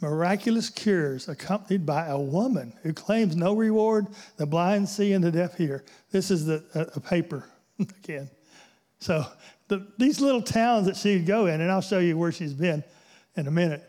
miraculous 0.00 0.68
cures 0.68 1.28
accompanied 1.28 1.86
by 1.86 2.06
a 2.06 2.18
woman 2.18 2.72
who 2.82 2.92
claims 2.92 3.34
no 3.34 3.54
reward, 3.54 4.06
the 4.36 4.46
blind 4.46 4.88
see 4.88 5.12
and 5.12 5.24
the 5.24 5.32
deaf 5.32 5.56
hear. 5.56 5.84
This 6.10 6.30
is 6.30 6.46
the, 6.46 6.64
a, 6.74 6.96
a 6.96 7.00
paper 7.00 7.44
again. 7.78 8.30
So 8.98 9.26
the, 9.68 9.86
these 9.98 10.20
little 10.20 10.42
towns 10.42 10.86
that 10.86 10.96
she'd 10.96 11.26
go 11.26 11.46
in, 11.46 11.60
and 11.60 11.70
I'll 11.70 11.80
show 11.80 11.98
you 11.98 12.16
where 12.16 12.32
she's 12.32 12.54
been 12.54 12.84
in 13.36 13.46
a 13.46 13.50
minute, 13.50 13.88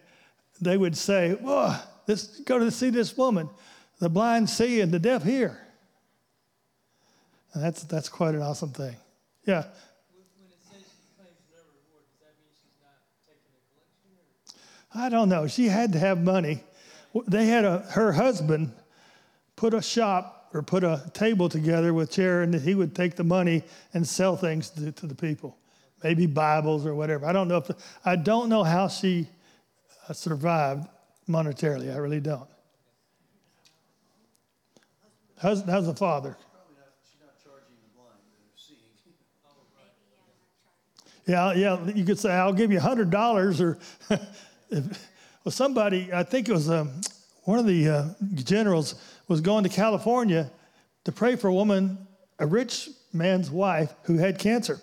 they 0.62 0.78
would 0.78 0.98
say, 0.98 1.34
Whoa, 1.34 1.76
this, 2.06 2.40
go 2.42 2.60
to 2.60 2.72
see 2.72 2.90
this 2.90 3.16
woman. 3.18 3.50
The 4.00 4.10
blind 4.10 4.50
see 4.50 4.82
and 4.82 4.92
the 4.92 5.00
deaf 5.00 5.24
hear. 5.24 5.58
And 7.54 7.64
that's, 7.64 7.84
that's 7.84 8.10
quite 8.10 8.36
an 8.36 8.42
awesome 8.42 8.70
thing. 8.70 8.96
Yeah. 9.46 9.66
I 14.94 15.10
don't 15.10 15.30
know. 15.30 15.48
She 15.48 15.68
had 15.68 15.94
to 15.94 16.00
have 16.00 16.24
money. 16.24 16.64
They 17.28 17.46
had 17.46 17.66
a, 17.66 17.80
her 17.92 18.12
husband 18.12 18.72
put 19.56 19.74
a 19.74 19.82
shop 19.82 20.50
or 20.54 20.64
put 20.64 20.84
a 20.84 21.04
table 21.14 21.50
together 21.50 21.94
with 21.94 22.12
chair, 22.12 22.42
and 22.42 22.54
he 22.54 22.74
would 22.74 22.96
take 22.96 23.16
the 23.16 23.24
money 23.24 23.64
and 23.94 24.08
sell 24.08 24.36
things 24.36 24.70
to, 24.72 24.92
to 24.94 25.06
the 25.06 25.16
people, 25.16 25.58
maybe 26.04 26.26
Bibles 26.26 26.86
or 26.86 26.96
whatever. 26.96 27.26
I 27.26 27.34
don't 27.34 27.48
know 27.48 27.58
if 27.58 27.68
the, 27.68 27.76
I 28.06 28.16
don't 28.16 28.50
know 28.50 28.64
how 28.64 28.88
she 28.88 29.28
uh, 30.08 30.14
survived 30.14 30.88
monetarily. 31.28 31.94
I 31.94 31.98
really 31.98 32.20
don't. 32.20 32.48
How's, 35.40 35.62
how's 35.64 35.86
the 35.86 35.96
father? 35.96 36.36
Yeah, 41.28 41.54
yeah. 41.54 41.86
You 41.94 42.06
could 42.06 42.18
say, 42.18 42.32
"I'll 42.32 42.54
give 42.54 42.72
you 42.72 42.80
hundred 42.80 43.10
dollars," 43.10 43.60
or 43.60 43.78
if, 44.10 45.10
well, 45.44 45.52
somebody, 45.52 46.10
I 46.14 46.24
think 46.24 46.48
it 46.48 46.54
was 46.54 46.70
um, 46.70 47.02
one 47.44 47.60
of 47.60 47.66
the 47.66 47.90
uh, 47.90 48.06
generals, 48.34 48.96
was 49.28 49.42
going 49.42 49.64
to 49.64 49.70
California 49.70 50.50
to 51.04 51.12
pray 51.12 51.36
for 51.36 51.50
a 51.50 51.54
woman, 51.54 51.98
a 52.40 52.48
rich 52.48 52.90
man's 53.14 53.52
wife 53.52 53.94
who 54.04 54.18
had 54.18 54.40
cancer. 54.40 54.80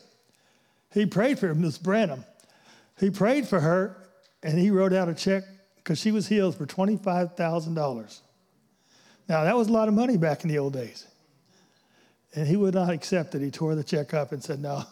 He 0.93 1.07
prayed 1.07 1.39
for 1.39 1.55
Miss 1.55 1.79
Branham. 1.79 2.25
He 3.01 3.11
prayed 3.11 3.49
for 3.49 3.61
her, 3.61 3.97
and 4.45 4.59
he 4.59 4.71
wrote 4.71 4.93
out 4.93 5.09
a 5.09 5.15
check 5.15 5.43
because 5.77 5.99
she 5.99 6.13
was 6.13 6.29
healed 6.29 6.55
for 6.55 6.67
$25,000. 6.67 8.21
Now, 9.27 9.45
that 9.45 9.57
was 9.57 9.69
a 9.69 9.73
lot 9.73 9.89
of 9.89 9.95
money 9.95 10.19
back 10.19 10.45
in 10.45 10.51
the 10.51 10.59
old 10.59 10.75
days. 10.75 11.07
And 12.35 12.47
he 12.47 12.55
would 12.55 12.75
not 12.75 12.91
accept 12.91 13.35
it. 13.35 13.41
He 13.41 13.51
tore 13.51 13.75
the 13.75 13.83
check 13.83 14.13
up 14.13 14.33
and 14.33 14.45
said, 14.45 14.61
No, 14.61 14.85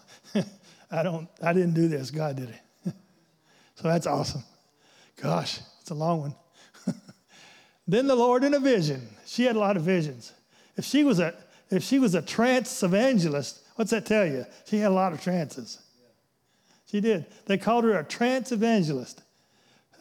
I 0.91 1.03
don't, 1.03 1.29
I 1.43 1.53
didn't 1.53 1.75
do 1.75 1.87
this. 1.87 2.11
God 2.11 2.37
did 2.37 2.49
it. 2.49 2.95
so 3.75 3.89
that's 3.89 4.07
awesome. 4.07 4.43
Gosh, 5.21 5.61
it's 5.81 5.91
a 5.91 5.95
long 5.95 6.21
one. 6.21 6.35
then 7.87 8.07
the 8.07 8.15
Lord 8.15 8.45
in 8.45 8.55
a 8.55 8.61
vision. 8.61 9.07
She 9.27 9.45
had 9.45 9.57
a 9.57 9.59
lot 9.59 9.77
of 9.77 9.83
visions. 9.83 10.33
If 10.77 10.87
she 10.87 11.05
was 11.05 11.19
a 11.19 11.35
if 11.71 11.83
she 11.83 11.99
was 11.99 12.15
a 12.15 12.23
trance 12.23 12.83
evangelist, 12.83 13.61
what's 13.75 13.91
that 13.91 14.07
tell 14.07 14.27
you? 14.27 14.47
She 14.67 14.79
had 14.79 14.91
a 14.91 14.95
lot 14.95 15.13
of 15.13 15.23
trances. 15.23 15.79
She 16.87 17.01
did. 17.01 17.27
They 17.47 17.59
called 17.59 17.85
her 17.85 17.99
a 17.99 18.05
trance 18.05 18.53
evangelist. 18.53 19.23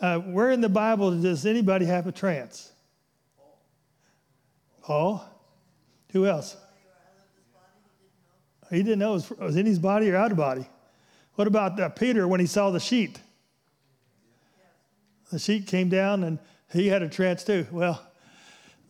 Uh, 0.01 0.17
where 0.19 0.49
in 0.49 0.61
the 0.61 0.69
Bible 0.69 1.11
does 1.11 1.45
anybody 1.45 1.85
have 1.85 2.07
a 2.07 2.11
trance? 2.11 2.71
Paul. 4.81 5.23
Who 6.11 6.25
else? 6.25 6.57
He 8.71 8.77
didn't 8.77 8.99
know 8.99 9.15
it 9.15 9.39
was, 9.39 9.55
in 9.55 9.65
his 9.65 9.79
body 9.79 10.09
or 10.09 10.15
out 10.15 10.31
of 10.31 10.37
body. 10.37 10.67
What 11.35 11.47
about 11.47 11.79
uh, 11.79 11.89
Peter 11.89 12.27
when 12.27 12.39
he 12.39 12.47
saw 12.47 12.71
the 12.71 12.79
sheet? 12.79 13.19
the 15.31 15.39
sheet 15.39 15.65
came 15.65 15.87
down 15.87 16.23
and 16.23 16.39
he 16.73 16.87
had 16.87 17.01
a 17.01 17.09
trance 17.09 17.43
too. 17.43 17.65
Well, 17.71 18.01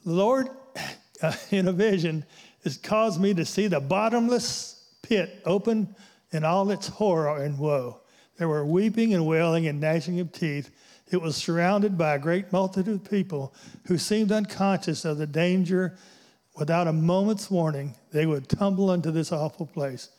the 0.05 0.11
Lord, 0.11 0.49
uh, 1.21 1.33
in 1.51 1.67
a 1.67 1.71
vision, 1.71 2.25
has 2.63 2.77
caused 2.77 3.21
me 3.21 3.33
to 3.35 3.45
see 3.45 3.67
the 3.67 3.79
bottomless 3.79 4.83
pit 5.03 5.41
open 5.45 5.95
in 6.31 6.43
all 6.43 6.71
its 6.71 6.87
horror 6.87 7.43
and 7.43 7.59
woe. 7.59 7.99
There 8.37 8.47
were 8.47 8.65
weeping 8.65 9.13
and 9.13 9.27
wailing 9.27 9.67
and 9.67 9.79
gnashing 9.79 10.19
of 10.19 10.31
teeth. 10.31 10.71
It 11.11 11.21
was 11.21 11.35
surrounded 11.35 11.97
by 11.97 12.15
a 12.15 12.19
great 12.19 12.53
multitude 12.53 13.01
of 13.01 13.11
people 13.11 13.53
who 13.87 13.97
seemed 13.97 14.31
unconscious 14.31 15.03
of 15.03 15.17
the 15.17 15.27
danger. 15.27 15.97
Without 16.57 16.87
a 16.87 16.93
moment's 16.93 17.51
warning, 17.51 17.95
they 18.11 18.25
would 18.25 18.47
tumble 18.47 18.93
into 18.93 19.11
this 19.11 19.31
awful 19.31 19.65
place. 19.65 20.09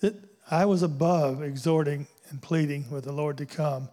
It, 0.00 0.14
I 0.48 0.64
was 0.64 0.82
above 0.82 1.42
exhorting 1.42 2.06
and 2.30 2.40
pleading 2.40 2.86
with 2.90 3.04
the 3.04 3.12
Lord 3.12 3.36
to 3.38 3.46
come 3.46 3.88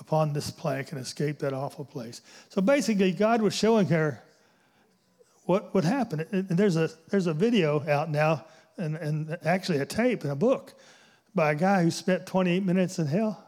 upon 0.00 0.32
this 0.32 0.50
plank 0.50 0.92
and 0.92 1.00
escape 1.00 1.38
that 1.40 1.52
awful 1.52 1.84
place. 1.84 2.22
So 2.48 2.62
basically, 2.62 3.12
God 3.12 3.42
was 3.42 3.54
showing 3.54 3.88
her 3.88 4.22
what 5.44 5.74
would 5.74 5.84
happen. 5.84 6.26
And 6.32 6.48
there's 6.48 6.76
a, 6.76 6.90
there's 7.10 7.26
a 7.26 7.34
video 7.34 7.86
out 7.88 8.10
now, 8.10 8.44
and, 8.78 8.96
and 8.96 9.38
actually 9.44 9.78
a 9.78 9.86
tape 9.86 10.22
and 10.22 10.32
a 10.32 10.36
book 10.36 10.74
by 11.34 11.52
a 11.52 11.54
guy 11.54 11.82
who 11.82 11.90
spent 11.90 12.26
28 12.26 12.64
minutes 12.64 12.98
in 12.98 13.06
hell. 13.06 13.45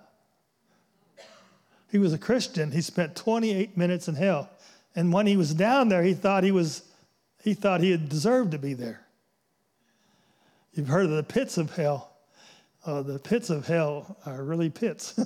He 1.90 1.98
was 1.98 2.12
a 2.12 2.18
Christian. 2.18 2.70
He 2.70 2.80
spent 2.80 3.16
28 3.16 3.76
minutes 3.76 4.08
in 4.08 4.14
hell. 4.14 4.50
And 4.94 5.12
when 5.12 5.26
he 5.26 5.36
was 5.36 5.54
down 5.54 5.88
there, 5.88 6.02
he 6.02 6.14
thought 6.14 6.44
he 6.44 6.52
was 6.52 6.82
he 7.42 7.54
thought 7.54 7.80
he 7.80 7.90
had 7.90 8.08
deserved 8.08 8.50
to 8.50 8.58
be 8.58 8.74
there. 8.74 9.00
You've 10.72 10.88
heard 10.88 11.06
of 11.06 11.12
the 11.12 11.22
pits 11.22 11.56
of 11.56 11.74
hell. 11.74 12.12
uh, 12.84 13.02
the 13.02 13.18
pits 13.18 13.48
of 13.48 13.66
hell 13.66 14.16
are 14.26 14.42
really 14.42 14.70
pits. 14.70 15.18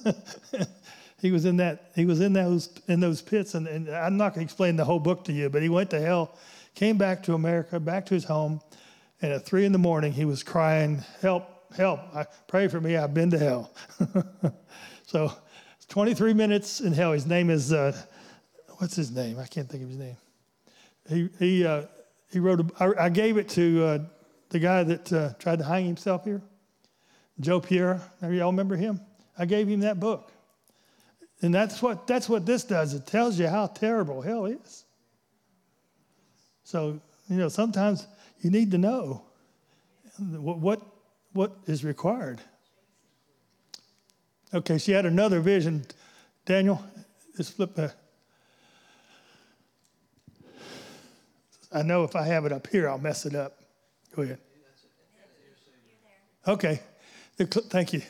he 1.20 1.30
was 1.30 1.44
in 1.44 1.56
that. 1.56 1.90
He 1.94 2.04
was 2.04 2.20
in 2.20 2.32
those 2.32 2.68
in 2.88 3.00
those 3.00 3.22
pits, 3.22 3.54
and, 3.54 3.66
and 3.66 3.88
I'm 3.88 4.16
not 4.16 4.34
going 4.34 4.46
to 4.46 4.50
explain 4.50 4.76
the 4.76 4.84
whole 4.84 5.00
book 5.00 5.24
to 5.24 5.32
you. 5.32 5.48
But 5.48 5.62
he 5.62 5.68
went 5.68 5.90
to 5.90 6.00
hell, 6.00 6.36
came 6.74 6.98
back 6.98 7.22
to 7.24 7.34
America, 7.34 7.80
back 7.80 8.06
to 8.06 8.14
his 8.14 8.24
home, 8.24 8.60
and 9.20 9.32
at 9.32 9.44
three 9.44 9.64
in 9.64 9.72
the 9.72 9.78
morning 9.78 10.12
he 10.12 10.24
was 10.24 10.42
crying, 10.42 11.02
"Help! 11.20 11.48
Help! 11.74 12.00
I, 12.14 12.26
pray 12.46 12.68
for 12.68 12.80
me! 12.80 12.96
I've 12.96 13.14
been 13.14 13.30
to 13.30 13.38
hell." 13.38 13.72
so, 15.06 15.32
23 15.88 16.34
minutes 16.34 16.80
in 16.80 16.92
hell. 16.92 17.12
His 17.12 17.26
name 17.26 17.50
is 17.50 17.72
uh, 17.72 17.96
what's 18.78 18.96
his 18.96 19.10
name? 19.10 19.38
I 19.38 19.46
can't 19.46 19.68
think 19.68 19.82
of 19.82 19.88
his 19.88 19.98
name. 19.98 20.16
He 21.08 21.28
he 21.38 21.66
uh, 21.66 21.82
he 22.30 22.38
wrote. 22.38 22.60
A, 22.60 22.84
I, 22.84 23.06
I 23.06 23.08
gave 23.08 23.36
it 23.36 23.48
to 23.50 23.84
uh, 23.84 23.98
the 24.50 24.58
guy 24.58 24.84
that 24.84 25.12
uh, 25.12 25.32
tried 25.38 25.58
to 25.58 25.64
hang 25.64 25.86
himself 25.86 26.24
here, 26.24 26.42
Joe 27.40 27.60
Pierre. 27.60 28.00
Maybe 28.20 28.36
Y'all 28.36 28.50
remember 28.50 28.76
him? 28.76 29.00
I 29.38 29.46
gave 29.46 29.68
him 29.68 29.80
that 29.80 29.98
book. 29.98 30.30
And 31.42 31.52
that's 31.52 31.82
what, 31.82 32.06
that's 32.06 32.28
what 32.28 32.46
this 32.46 32.62
does. 32.62 32.94
It 32.94 33.06
tells 33.06 33.38
you 33.38 33.48
how 33.48 33.66
terrible 33.66 34.22
hell 34.22 34.46
is. 34.46 34.84
So, 36.62 37.00
you 37.28 37.36
know, 37.36 37.48
sometimes 37.48 38.06
you 38.40 38.50
need 38.50 38.70
to 38.70 38.78
know 38.78 39.22
what, 40.18 40.58
what, 40.58 40.82
what 41.32 41.56
is 41.66 41.84
required. 41.84 42.40
Okay, 44.54 44.78
she 44.78 44.92
had 44.92 45.06
another 45.06 45.40
vision. 45.40 45.84
Daniel, 46.44 46.84
just 47.36 47.56
flip 47.56 47.74
back. 47.74 47.94
I 51.72 51.82
know 51.82 52.04
if 52.04 52.14
I 52.14 52.24
have 52.26 52.44
it 52.44 52.52
up 52.52 52.66
here, 52.66 52.88
I'll 52.88 52.98
mess 52.98 53.24
it 53.24 53.34
up. 53.34 53.58
Go 54.14 54.22
ahead. 54.22 54.38
Okay. 56.46 56.80
The, 57.36 57.46
thank 57.46 57.92
you. 57.92 58.02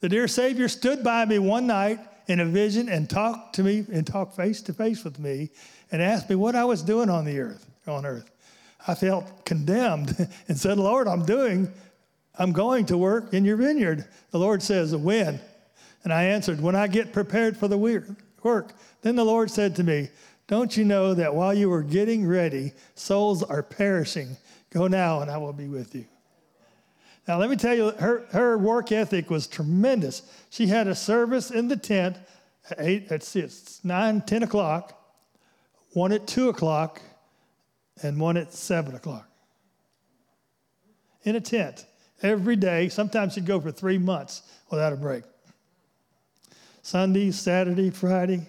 The 0.00 0.08
dear 0.08 0.26
Savior 0.26 0.68
stood 0.68 1.04
by 1.04 1.26
me 1.26 1.38
one 1.38 1.66
night 1.66 1.98
in 2.26 2.40
a 2.40 2.46
vision 2.46 2.88
and 2.88 3.10
talked 3.10 3.56
to 3.56 3.62
me 3.62 3.84
and 3.92 4.06
talked 4.06 4.36
face 4.36 4.62
to 4.62 4.72
face 4.72 5.04
with 5.04 5.18
me 5.18 5.50
and 5.92 6.00
asked 6.00 6.30
me 6.30 6.36
what 6.36 6.54
I 6.54 6.64
was 6.64 6.82
doing 6.82 7.10
on 7.10 7.24
the 7.24 7.38
earth, 7.40 7.68
on 7.86 8.06
earth. 8.06 8.30
I 8.86 8.94
felt 8.94 9.44
condemned 9.44 10.16
and 10.48 10.58
said, 10.58 10.78
Lord, 10.78 11.06
I'm 11.06 11.26
doing, 11.26 11.70
I'm 12.38 12.52
going 12.52 12.86
to 12.86 12.96
work 12.96 13.34
in 13.34 13.44
your 13.44 13.56
vineyard. 13.56 14.06
The 14.30 14.38
Lord 14.38 14.62
says, 14.62 14.96
when? 14.96 15.40
And 16.04 16.12
I 16.12 16.24
answered, 16.24 16.60
when 16.60 16.74
I 16.74 16.86
get 16.86 17.12
prepared 17.12 17.56
for 17.56 17.68
the 17.68 17.78
work. 18.42 18.72
Then 19.02 19.16
the 19.16 19.24
Lord 19.24 19.50
said 19.50 19.76
to 19.76 19.84
me, 19.84 20.08
don't 20.48 20.76
you 20.76 20.84
know 20.84 21.14
that 21.14 21.34
while 21.34 21.54
you 21.54 21.72
are 21.72 21.82
getting 21.82 22.26
ready, 22.26 22.72
souls 22.94 23.42
are 23.42 23.62
perishing? 23.62 24.36
Go 24.70 24.88
now 24.88 25.20
and 25.20 25.30
I 25.30 25.36
will 25.36 25.52
be 25.52 25.68
with 25.68 25.94
you. 25.94 26.06
Now, 27.28 27.38
let 27.38 27.50
me 27.50 27.56
tell 27.56 27.74
you, 27.74 27.90
her, 27.92 28.26
her 28.32 28.58
work 28.58 28.90
ethic 28.90 29.30
was 29.30 29.46
tremendous. 29.46 30.22
She 30.48 30.66
had 30.66 30.88
a 30.88 30.94
service 30.94 31.50
in 31.50 31.68
the 31.68 31.76
tent 31.76 32.16
at, 32.70 32.80
eight, 32.80 33.12
at 33.12 33.22
six, 33.22 33.80
9, 33.84 34.22
10 34.22 34.42
o'clock, 34.42 34.98
one 35.92 36.12
at 36.12 36.26
2 36.26 36.48
o'clock, 36.48 37.00
and 38.02 38.18
one 38.18 38.36
at 38.36 38.52
7 38.52 38.94
o'clock. 38.94 39.28
In 41.22 41.36
a 41.36 41.40
tent 41.40 41.84
every 42.22 42.56
day. 42.56 42.88
Sometimes 42.88 43.34
she'd 43.34 43.46
go 43.46 43.60
for 43.60 43.70
three 43.70 43.98
months 43.98 44.42
without 44.70 44.92
a 44.92 44.96
break. 44.96 45.24
Sunday, 46.82 47.30
Saturday, 47.30 47.90
Friday. 47.90 48.48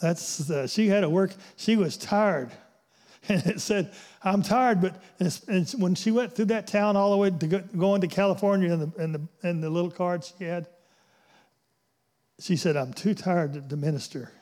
That's 0.00 0.50
uh, 0.50 0.66
she 0.66 0.88
had 0.88 1.00
to 1.00 1.10
work. 1.10 1.34
She 1.56 1.76
was 1.76 1.96
tired, 1.96 2.50
and 3.28 3.44
it 3.46 3.60
said 3.60 3.92
I'm 4.24 4.42
tired, 4.42 4.80
but 4.80 5.02
when 5.76 5.94
she 5.94 6.10
went 6.10 6.34
through 6.34 6.46
that 6.46 6.66
town 6.66 6.96
all 6.96 7.10
the 7.10 7.18
way 7.18 7.30
to 7.30 7.46
go, 7.46 7.58
going 7.76 8.00
to 8.00 8.06
California 8.06 8.72
and 8.72 8.82
the, 8.82 9.02
and, 9.02 9.14
the, 9.14 9.20
and 9.42 9.62
the 9.62 9.68
little 9.68 9.90
card 9.90 10.24
she 10.24 10.44
had, 10.44 10.66
she 12.40 12.56
said, 12.56 12.74
I'm 12.74 12.94
too 12.94 13.12
tired 13.12 13.52
to, 13.52 13.60
to 13.60 13.76
minister, 13.76 14.32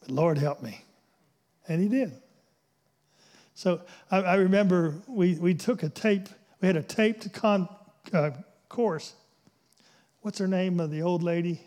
but 0.00 0.12
Lord 0.12 0.38
help 0.38 0.62
me. 0.62 0.84
And 1.66 1.82
he 1.82 1.88
did. 1.88 2.12
So 3.54 3.82
I, 4.12 4.18
I 4.18 4.34
remember 4.36 4.94
we, 5.08 5.34
we 5.34 5.54
took 5.54 5.82
a 5.82 5.88
tape, 5.88 6.28
we 6.60 6.68
had 6.68 6.76
a 6.76 6.82
taped 6.82 7.32
con, 7.32 7.68
uh, 8.12 8.30
course. 8.68 9.14
What's 10.20 10.38
her 10.38 10.46
name 10.46 10.78
of 10.78 10.92
the 10.92 11.02
old 11.02 11.24
lady? 11.24 11.60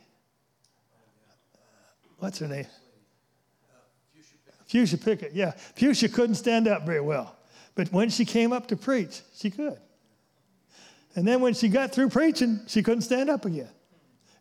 What's 2.23 2.39
her 2.39 2.47
name? 2.47 2.67
Fuchsia 4.67 4.97
Pickett, 4.97 5.33
yeah. 5.33 5.51
Fuchsia 5.75 6.07
couldn't 6.07 6.35
stand 6.35 6.69
up 6.69 6.85
very 6.85 7.01
well. 7.01 7.35
But 7.75 7.91
when 7.91 8.09
she 8.09 8.23
came 8.23 8.53
up 8.53 8.67
to 8.67 8.77
preach, 8.77 9.19
she 9.35 9.49
could. 9.49 9.77
And 11.15 11.27
then 11.27 11.41
when 11.41 11.53
she 11.53 11.67
got 11.67 11.91
through 11.91 12.07
preaching, 12.11 12.61
she 12.65 12.81
couldn't 12.81 13.01
stand 13.01 13.29
up 13.29 13.43
again. 13.43 13.67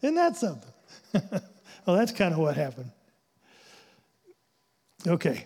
Isn't 0.00 0.14
that 0.14 0.36
something? 0.36 0.70
well, 1.12 1.96
that's 1.96 2.12
kind 2.12 2.32
of 2.32 2.38
what 2.38 2.54
happened. 2.54 2.92
Okay. 5.04 5.44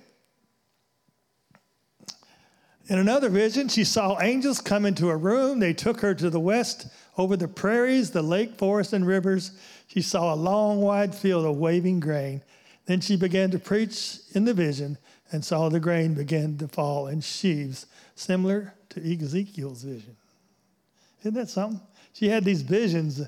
In 2.88 2.98
another 2.98 3.30
vision, 3.30 3.68
she 3.68 3.82
saw 3.82 4.20
angels 4.20 4.60
come 4.60 4.84
into 4.84 5.08
a 5.08 5.16
room. 5.16 5.58
They 5.58 5.72
took 5.72 6.00
her 6.02 6.14
to 6.14 6.28
the 6.28 6.38
west 6.38 6.88
over 7.18 7.36
the 7.36 7.48
prairies, 7.48 8.10
the 8.10 8.22
lake, 8.22 8.56
forests, 8.56 8.92
and 8.92 9.06
rivers. 9.06 9.52
She 9.88 10.02
saw 10.02 10.34
a 10.34 10.36
long, 10.36 10.80
wide 10.80 11.14
field 11.14 11.46
of 11.46 11.56
waving 11.56 12.00
grain. 12.00 12.42
Then 12.86 13.00
she 13.00 13.16
began 13.16 13.50
to 13.50 13.58
preach 13.58 14.18
in 14.32 14.44
the 14.44 14.54
vision 14.54 14.98
and 15.32 15.44
saw 15.44 15.68
the 15.68 15.80
grain 15.80 16.14
begin 16.14 16.56
to 16.58 16.68
fall 16.68 17.08
in 17.08 17.20
sheaves, 17.20 17.86
similar 18.14 18.74
to 18.90 19.00
Ezekiel's 19.00 19.82
vision. 19.82 20.16
Isn't 21.20 21.34
that 21.34 21.48
something? 21.48 21.80
She 22.12 22.28
had 22.28 22.44
these 22.44 22.62
visions 22.62 23.22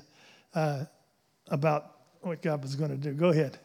uh, 0.55 0.85
about 1.49 1.91
what 2.21 2.41
God 2.41 2.61
was 2.61 2.75
going 2.75 2.91
to 2.91 2.97
do. 2.97 3.13
Go 3.13 3.29
ahead. 3.29 3.57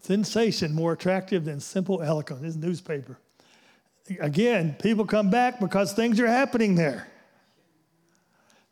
Sensation 0.00 0.74
more 0.74 0.92
attractive 0.92 1.46
than 1.46 1.60
simple 1.60 2.02
eloquence. 2.02 2.42
This 2.42 2.56
newspaper. 2.56 3.18
Again, 4.20 4.76
people 4.82 5.06
come 5.06 5.30
back 5.30 5.60
because 5.60 5.92
things 5.92 6.20
are 6.20 6.26
happening 6.26 6.74
there. 6.74 7.08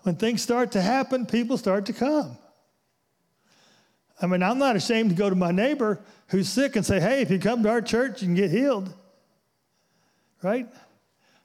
When 0.01 0.17
things 0.17 0.43
start 0.43 0.73
to 0.73 0.83
happen, 0.83 1.27
people 1.27 1.57
start 1.57 1.87
to 1.87 1.93
come. 1.93 2.37
I 4.21 4.27
mean, 4.27 4.43
I'm 4.43 4.59
not 4.59 4.77
ashamed 4.77 5.11
to 5.11 5.17
go 5.17 5.31
to 5.31 5.37
my 5.37 5.53
neighbor 5.53 6.01
who's 6.29 6.49
sick 6.49 6.77
and 6.77 6.85
say, 6.85 7.01
hey, 7.01 7.23
if 7.23 7.31
you 7.31 7.39
come 7.39 7.63
to 7.63 7.69
our 7.71 7.81
church, 7.81 8.23
you 8.23 8.29
can 8.29 8.35
get 8.35 8.51
healed. 8.51 8.93
Right? 10.43 10.69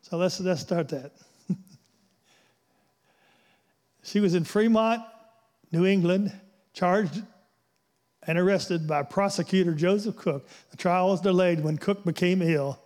So 0.02 0.18
let's, 0.18 0.40
let's 0.40 0.62
start 0.62 0.90
that. 0.90 1.12
she 4.04 4.20
was 4.20 4.36
in 4.36 4.44
Fremont, 4.44 5.02
New 5.72 5.86
England, 5.86 6.34
charged 6.74 7.24
and 8.24 8.38
arrested 8.38 8.88
by 8.88 9.04
prosecutor 9.04 9.74
Joseph 9.74 10.18
Cook. 10.18 10.48
The 10.72 10.78
trial 10.78 11.10
was 11.10 11.22
delayed 11.22 11.62
when 11.62 11.78
Cook 11.78 12.04
became 12.04 12.42
ill. 12.42 12.80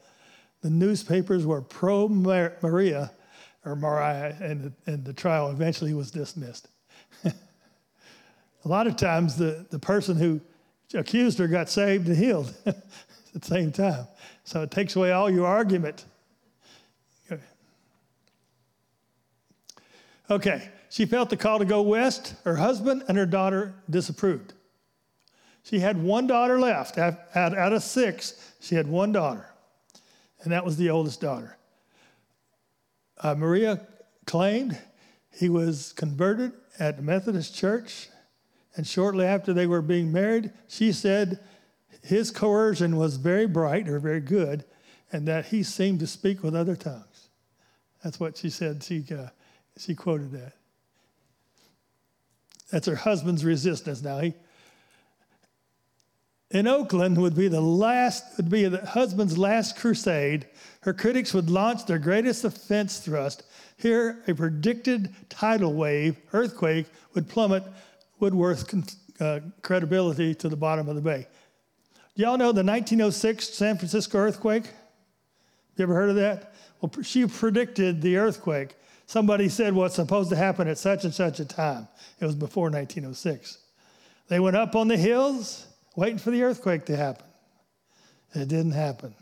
The 0.62 0.70
newspapers 0.70 1.46
were 1.46 1.62
pro 1.62 2.08
Maria 2.08 3.12
or 3.66 3.76
Mariah, 3.76 4.36
and 4.40 4.64
the, 4.64 4.92
and 4.92 5.06
the 5.06 5.14
trial 5.14 5.50
eventually 5.50 5.94
was 5.94 6.12
dismissed. 6.12 6.68
A 7.24 7.34
lot 8.66 8.88
of 8.88 8.96
times, 8.96 9.36
the, 9.36 9.66
the 9.70 9.80
person 9.80 10.18
who 10.18 10.42
accused 10.94 11.40
her 11.40 11.48
got 11.48 11.70
saved 11.70 12.08
and 12.08 12.18
healed 12.18 12.54
at 12.66 12.76
the 13.34 13.46
same 13.46 13.72
time. 13.72 14.08
So 14.44 14.62
it 14.62 14.72
takes 14.72 14.96
away 14.96 15.12
all 15.12 15.30
your 15.30 15.48
argument. 15.48 16.06
Okay, 20.32 20.70
she 20.90 21.06
felt 21.06 21.30
the 21.30 21.36
call 21.36 21.60
to 21.60 21.66
go 21.66 21.82
west. 21.82 22.36
Her 22.46 22.56
husband 22.56 23.04
and 23.10 23.18
her 23.18 23.26
daughter 23.26 23.74
disapproved. 23.90 24.54
She 25.64 25.80
had 25.80 26.02
one 26.02 26.26
daughter 26.26 26.58
left. 26.58 26.98
Out 26.98 27.74
of 27.74 27.84
six, 27.84 28.54
she 28.62 28.76
had 28.76 28.88
one 28.88 29.12
daughter, 29.12 29.46
and 30.44 30.52
that 30.52 30.66
was 30.66 30.78
the 30.78 30.90
oldest 30.90 31.22
daughter. 31.22 31.58
Uh, 33.20 33.36
Maria 33.36 33.86
claimed 34.26 34.78
he 35.32 35.50
was 35.50 35.94
converted 35.94 36.54
at 36.80 36.98
the 36.98 37.04
Methodist 37.04 37.56
Church 37.56 38.10
and 38.76 38.88
shortly 38.88 39.26
after 39.26 39.54
they 39.54 39.68
were 39.68 39.82
being 39.82 40.12
married, 40.12 40.52
she 40.68 40.92
said 40.92 41.40
his 42.04 42.32
coercion 42.32 42.96
was 42.96 43.18
very 43.18 43.46
bright 43.46 43.90
or 43.90 44.00
very 44.00 44.22
good, 44.22 44.64
and 45.12 45.28
that 45.28 45.48
he 45.48 45.62
seemed 45.62 46.00
to 46.00 46.08
speak 46.08 46.42
with 46.42 46.56
other 46.56 46.76
tongues. 46.76 47.30
That's 48.04 48.20
what 48.20 48.38
she 48.38 48.50
said. 48.50 48.82
She, 48.84 49.04
uh, 49.12 49.28
she 49.78 49.94
quoted 49.94 50.32
that. 50.32 50.54
That's 52.72 52.88
her 52.88 52.96
husband's 52.96 53.44
resistance. 53.44 54.02
Now, 54.02 54.20
he, 54.20 54.34
in 56.52 56.68
Oakland 56.68 57.18
would 57.18 57.36
be 57.36 57.48
the 57.48 57.62
last, 57.62 58.38
would 58.38 58.50
be 58.50 58.68
the 58.68 58.86
husband's 58.86 59.38
last 59.38 59.78
crusade. 59.78 60.48
Her 60.82 60.94
critics 60.94 61.34
would 61.34 61.50
launch 61.50 61.86
their 61.86 62.00
greatest 62.00 62.44
offense 62.44 63.00
thrust. 63.00 63.44
Here, 63.78 64.22
a 64.28 64.36
predicted 64.36 65.14
tidal 65.30 65.74
wave, 65.74 66.18
earthquake, 66.34 66.88
would 67.14 67.30
plummet 67.30 67.64
Woodworth's 68.20 68.66
uh, 69.20 69.40
credibility 69.62 70.36
to 70.36 70.50
the 70.50 70.56
bottom 70.56 70.90
of 70.90 70.96
the 70.96 71.02
bay. 71.02 71.28
Do 72.16 72.24
y'all 72.24 72.38
know 72.38 72.52
the 72.52 72.64
1906 72.64 73.50
San 73.50 73.78
Francisco 73.78 74.18
earthquake? 74.18 74.66
You 75.78 75.84
ever 75.84 75.96
heard 75.96 76.10
of 76.10 76.16
that? 76.18 76.54
Well, 76.82 76.92
she 77.02 77.26
predicted 77.26 78.02
the 78.02 78.18
earthquake. 78.18 78.76
Somebody 79.06 79.50
said 79.50 79.74
what's 79.74 79.96
supposed 79.96 80.30
to 80.30 80.36
happen 80.36 80.68
at 80.68 80.78
such 80.78 81.06
and 81.06 81.14
such 81.14 81.40
a 81.40 81.46
time. 81.46 81.88
It 82.20 82.26
was 82.26 82.36
before 82.36 82.66
1906. 82.66 83.58
They 84.28 84.40
went 84.40 84.56
up 84.56 84.76
on 84.76 84.88
the 84.88 84.98
hills 84.98 85.68
waiting 85.96 86.18
for 86.18 86.32
the 86.32 86.44
earthquake 86.44 86.86
to 86.86 86.96
happen. 86.96 87.26
It 88.34 88.48
didn't 88.48 88.72
happen. 88.72 89.14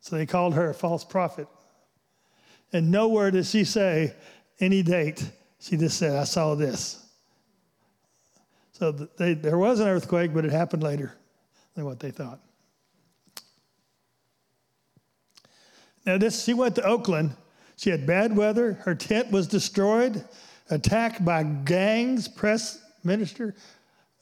So 0.00 0.16
they 0.16 0.26
called 0.26 0.54
her 0.54 0.70
a 0.70 0.74
false 0.74 1.04
prophet. 1.04 1.48
And 2.72 2.90
nowhere 2.90 3.30
did 3.30 3.46
she 3.46 3.64
say 3.64 4.14
any 4.60 4.82
date. 4.82 5.30
She 5.60 5.76
just 5.76 5.98
said, 5.98 6.16
I 6.16 6.24
saw 6.24 6.54
this. 6.54 7.04
So 8.72 8.92
they, 8.92 9.34
there 9.34 9.58
was 9.58 9.80
an 9.80 9.88
earthquake, 9.88 10.32
but 10.32 10.44
it 10.44 10.52
happened 10.52 10.82
later 10.82 11.12
than 11.74 11.84
what 11.84 11.98
they 11.98 12.10
thought. 12.10 12.40
Now, 16.06 16.16
this, 16.16 16.44
she 16.44 16.54
went 16.54 16.74
to 16.76 16.84
Oakland. 16.84 17.34
She 17.76 17.90
had 17.90 18.06
bad 18.06 18.36
weather. 18.36 18.74
Her 18.74 18.94
tent 18.94 19.30
was 19.30 19.46
destroyed, 19.46 20.24
attacked 20.70 21.24
by 21.24 21.42
gangs, 21.42 22.28
press 22.28 22.82
minister, 23.04 23.54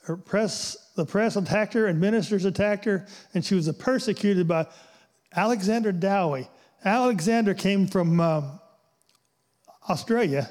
her 0.03 0.17
press, 0.17 0.77
the 0.97 1.07
press 1.07 1.37
attacked 1.37 1.75
her, 1.75 1.87
and 1.87 2.01
ministers 2.01 2.45
attacked 2.45 2.85
her, 2.87 3.07
and 3.35 3.45
she 3.45 3.55
was 3.55 3.71
persecuted 3.79 4.49
by 4.49 4.67
Alexander 5.35 5.93
Dowie. 5.93 6.49
Alexander 6.85 7.55
came 7.55 7.87
from 7.87 8.21
um, 8.21 8.61
Australia, 9.89 10.51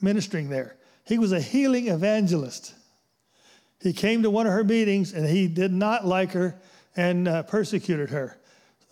ministering 0.00 0.48
there. 0.48 0.76
He 1.04 1.18
was 1.18 1.32
a 1.32 1.40
healing 1.40 1.88
evangelist. 1.88 2.74
He 3.80 3.92
came 3.92 4.22
to 4.22 4.30
one 4.30 4.46
of 4.46 4.52
her 4.52 4.64
meetings 4.64 5.12
and 5.12 5.26
he 5.26 5.46
did 5.46 5.72
not 5.72 6.04
like 6.04 6.32
her 6.32 6.60
and 6.96 7.28
uh, 7.28 7.44
persecuted 7.44 8.10
her. 8.10 8.36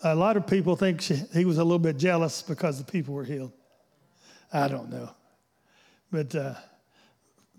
A 0.04 0.14
lot 0.14 0.36
of 0.36 0.46
people 0.46 0.76
think 0.76 1.00
she, 1.00 1.16
he 1.34 1.44
was 1.44 1.58
a 1.58 1.64
little 1.64 1.78
bit 1.78 1.96
jealous 1.96 2.42
because 2.42 2.78
the 2.78 2.90
people 2.90 3.14
were 3.14 3.24
healed. 3.24 3.52
I 4.52 4.68
don't 4.68 4.90
know. 4.90 5.10
But 6.12 6.34
uh, 6.34 6.54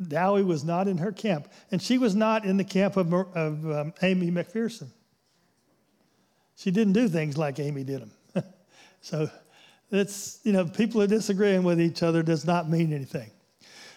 Dowie 0.05 0.43
was 0.43 0.63
not 0.63 0.87
in 0.87 0.97
her 0.97 1.11
camp, 1.11 1.47
and 1.71 1.81
she 1.81 1.97
was 1.97 2.15
not 2.15 2.45
in 2.45 2.57
the 2.57 2.63
camp 2.63 2.97
of, 2.97 3.13
of 3.13 3.71
um, 3.71 3.93
Aimee 4.01 4.31
McPherson. 4.31 4.87
She 6.55 6.71
didn't 6.71 6.93
do 6.93 7.07
things 7.07 7.37
like 7.37 7.59
Aimee 7.59 7.83
did 7.83 8.01
them. 8.01 8.43
so 9.01 9.29
it's, 9.91 10.39
you 10.43 10.51
know, 10.51 10.65
people 10.65 11.01
are 11.01 11.07
disagreeing 11.07 11.63
with 11.63 11.79
each 11.79 12.03
other 12.03 12.23
does 12.23 12.45
not 12.45 12.69
mean 12.69 12.93
anything. 12.93 13.29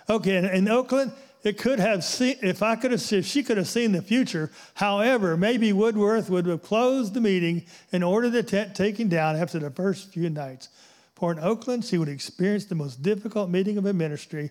Okay, 0.09 0.37
in, 0.37 0.45
in 0.45 0.69
Oakland, 0.69 1.13
it 1.43 1.57
could 1.57 1.79
have 1.79 2.05
seen, 2.05 2.37
if 2.43 2.63
I 2.63 2.77
could 2.77 2.91
have, 2.91 3.13
if 3.13 3.25
she 3.25 3.43
could 3.43 3.57
have 3.57 3.69
seen 3.69 3.93
the 3.93 4.03
future. 4.03 4.51
However, 4.75 5.37
maybe 5.37 5.73
Woodworth 5.73 6.29
would 6.29 6.47
have 6.47 6.63
closed 6.63 7.15
the 7.15 7.21
meeting 7.21 7.65
and 7.93 8.05
ordered 8.05 8.31
the 8.31 8.43
tent 8.43 8.75
taken 8.75 9.09
down 9.09 9.37
after 9.37 9.59
the 9.59 9.71
first 9.71 10.13
few 10.13 10.29
nights. 10.29 10.69
For 11.15 11.33
in 11.33 11.39
Oakland, 11.39 11.85
she 11.85 11.99
would 11.99 12.09
experience 12.09 12.67
the 12.67 12.75
most 12.75 13.03
difficult 13.03 13.51
meeting 13.51 13.79
of 13.79 13.87
a 13.87 13.93
ministry, 13.93 14.51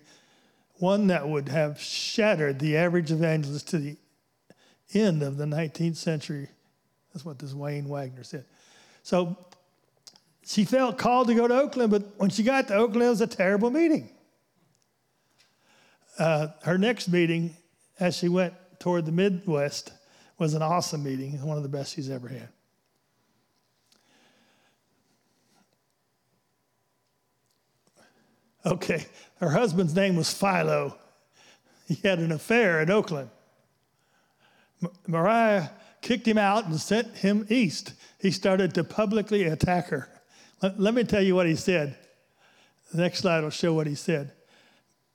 one 0.80 1.08
that 1.08 1.28
would 1.28 1.48
have 1.48 1.80
shattered 1.80 2.58
the 2.58 2.76
average 2.76 3.12
evangelist 3.12 3.68
to 3.68 3.78
the 3.78 3.96
end 4.94 5.22
of 5.22 5.36
the 5.36 5.44
19th 5.44 5.96
century. 5.96 6.48
That's 7.12 7.24
what 7.24 7.38
this 7.38 7.52
Wayne 7.52 7.88
Warner 7.88 8.24
said. 8.24 8.44
So 9.02 9.36
she 10.46 10.64
felt 10.64 10.98
called 10.98 11.28
to 11.28 11.34
go 11.34 11.46
to 11.46 11.54
Oakland, 11.54 11.90
but 11.90 12.18
when 12.18 12.30
she 12.30 12.42
got 12.42 12.68
to 12.68 12.74
Oakland, 12.74 13.02
it 13.02 13.10
was 13.10 13.20
a 13.20 13.26
terrible 13.26 13.70
meeting. 13.70 14.10
Uh, 16.18 16.48
her 16.64 16.76
next 16.76 17.08
meeting, 17.08 17.56
as 17.98 18.16
she 18.16 18.28
went 18.28 18.54
toward 18.78 19.06
the 19.06 19.12
Midwest, 19.12 19.92
was 20.38 20.54
an 20.54 20.62
awesome 20.62 21.02
meeting, 21.02 21.40
one 21.44 21.56
of 21.56 21.62
the 21.62 21.68
best 21.68 21.94
she's 21.94 22.10
ever 22.10 22.28
had. 22.28 22.48
Okay, 28.64 29.06
her 29.40 29.50
husband's 29.50 29.94
name 29.94 30.16
was 30.16 30.32
Philo. 30.32 30.96
He 31.86 31.94
had 32.06 32.18
an 32.18 32.32
affair 32.32 32.80
in 32.80 32.90
Oakland. 32.90 33.30
Mariah 35.06 35.68
kicked 36.02 36.26
him 36.26 36.38
out 36.38 36.66
and 36.66 36.78
sent 36.80 37.16
him 37.16 37.46
east. 37.48 37.94
He 38.18 38.30
started 38.30 38.74
to 38.74 38.84
publicly 38.84 39.44
attack 39.44 39.88
her. 39.88 40.08
Let, 40.62 40.78
let 40.78 40.94
me 40.94 41.04
tell 41.04 41.22
you 41.22 41.34
what 41.34 41.46
he 41.46 41.56
said. 41.56 41.96
The 42.92 43.02
next 43.02 43.20
slide 43.20 43.42
will 43.42 43.50
show 43.50 43.72
what 43.72 43.86
he 43.86 43.94
said. 43.94 44.32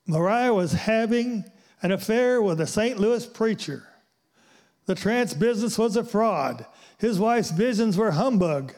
Mariah 0.08 0.54
was 0.54 0.74
having 0.74 1.46
an 1.82 1.91
affair 1.91 2.41
with 2.41 2.62
a 2.62 2.68
St. 2.68 3.00
Louis 3.00 3.26
preacher. 3.26 3.88
The 4.86 4.96
trance 4.96 5.34
business 5.34 5.78
was 5.78 5.96
a 5.96 6.04
fraud. 6.04 6.66
His 6.98 7.20
wife's 7.20 7.52
visions 7.52 7.98
were 7.98 8.12
humbug. 8.12 8.74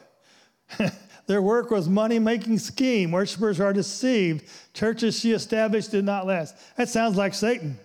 Their 1.27 1.41
work 1.41 1.71
was 1.71 1.89
money 1.89 2.19
making 2.19 2.57
scheme. 2.59 3.11
Worshippers 3.11 3.59
are 3.59 3.73
deceived. 3.73 4.49
Churches 4.73 5.19
she 5.19 5.33
established 5.33 5.91
did 5.91 6.05
not 6.05 6.25
last. 6.25 6.55
That 6.77 6.87
sounds 6.87 7.17
like 7.17 7.33
Satan. 7.33 7.77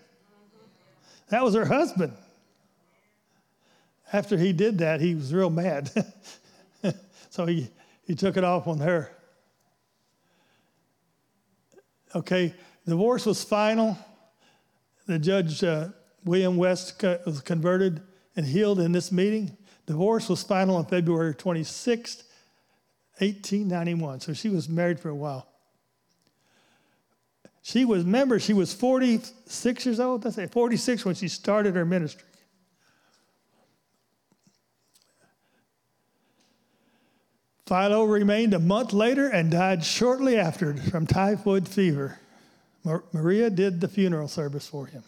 That 1.29 1.43
was 1.43 1.55
her 1.55 1.65
husband. 1.65 2.13
After 4.13 4.37
he 4.37 4.53
did 4.53 4.79
that, 4.79 5.01
he 5.01 5.15
was 5.15 5.35
real 5.35 5.51
mad. 5.51 5.91
so 7.31 7.47
he, 7.47 7.69
he 8.05 8.15
took 8.15 8.37
it 8.37 8.45
off 8.45 8.69
on 8.69 8.79
her. 8.79 9.11
Okay, 12.15 12.55
divorce 12.87 13.27
was 13.27 13.43
final. 13.43 13.99
The 15.07 15.19
judge, 15.19 15.65
uh, 15.65 15.89
William 16.25 16.57
West, 16.57 17.03
was 17.25 17.41
converted 17.41 18.03
and 18.37 18.47
healed 18.47 18.79
in 18.79 18.93
this 18.93 19.11
meeting. 19.11 19.57
Divorce 19.87 20.29
was 20.29 20.45
final 20.45 20.77
on 20.77 20.87
February 20.87 21.35
26, 21.35 22.23
1891. 23.19 24.21
So 24.21 24.33
she 24.33 24.49
was 24.49 24.69
married 24.69 24.99
for 24.99 25.09
a 25.09 25.15
while. 25.15 25.47
She 27.63 27.85
was, 27.85 28.05
remember, 28.05 28.41
she 28.41 28.53
was 28.53 28.75
46 28.75 29.87
years 29.87 30.01
old. 30.01 30.23
That's 30.23 30.39
it, 30.39 30.51
46 30.51 31.05
when 31.05 31.15
she 31.15 31.29
started 31.29 31.77
her 31.77 31.85
ministry. 31.85 32.25
Philo 37.67 38.05
remained 38.05 38.53
a 38.53 38.59
month 38.59 38.93
later 38.93 39.29
and 39.29 39.51
died 39.51 39.85
shortly 39.85 40.37
after 40.37 40.75
from 40.75 41.07
typhoid 41.07 41.69
fever. 41.69 42.19
Maria 43.13 43.49
did 43.49 43.81
the 43.81 43.89
funeral 43.89 44.27
service 44.29 44.67
for 44.67 44.87
him. 44.87 45.05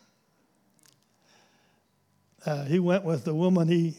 Uh, 2.46 2.64
he 2.64 2.78
went 2.78 3.04
with 3.04 3.24
the 3.24 3.34
woman 3.34 3.66
he 3.66 3.96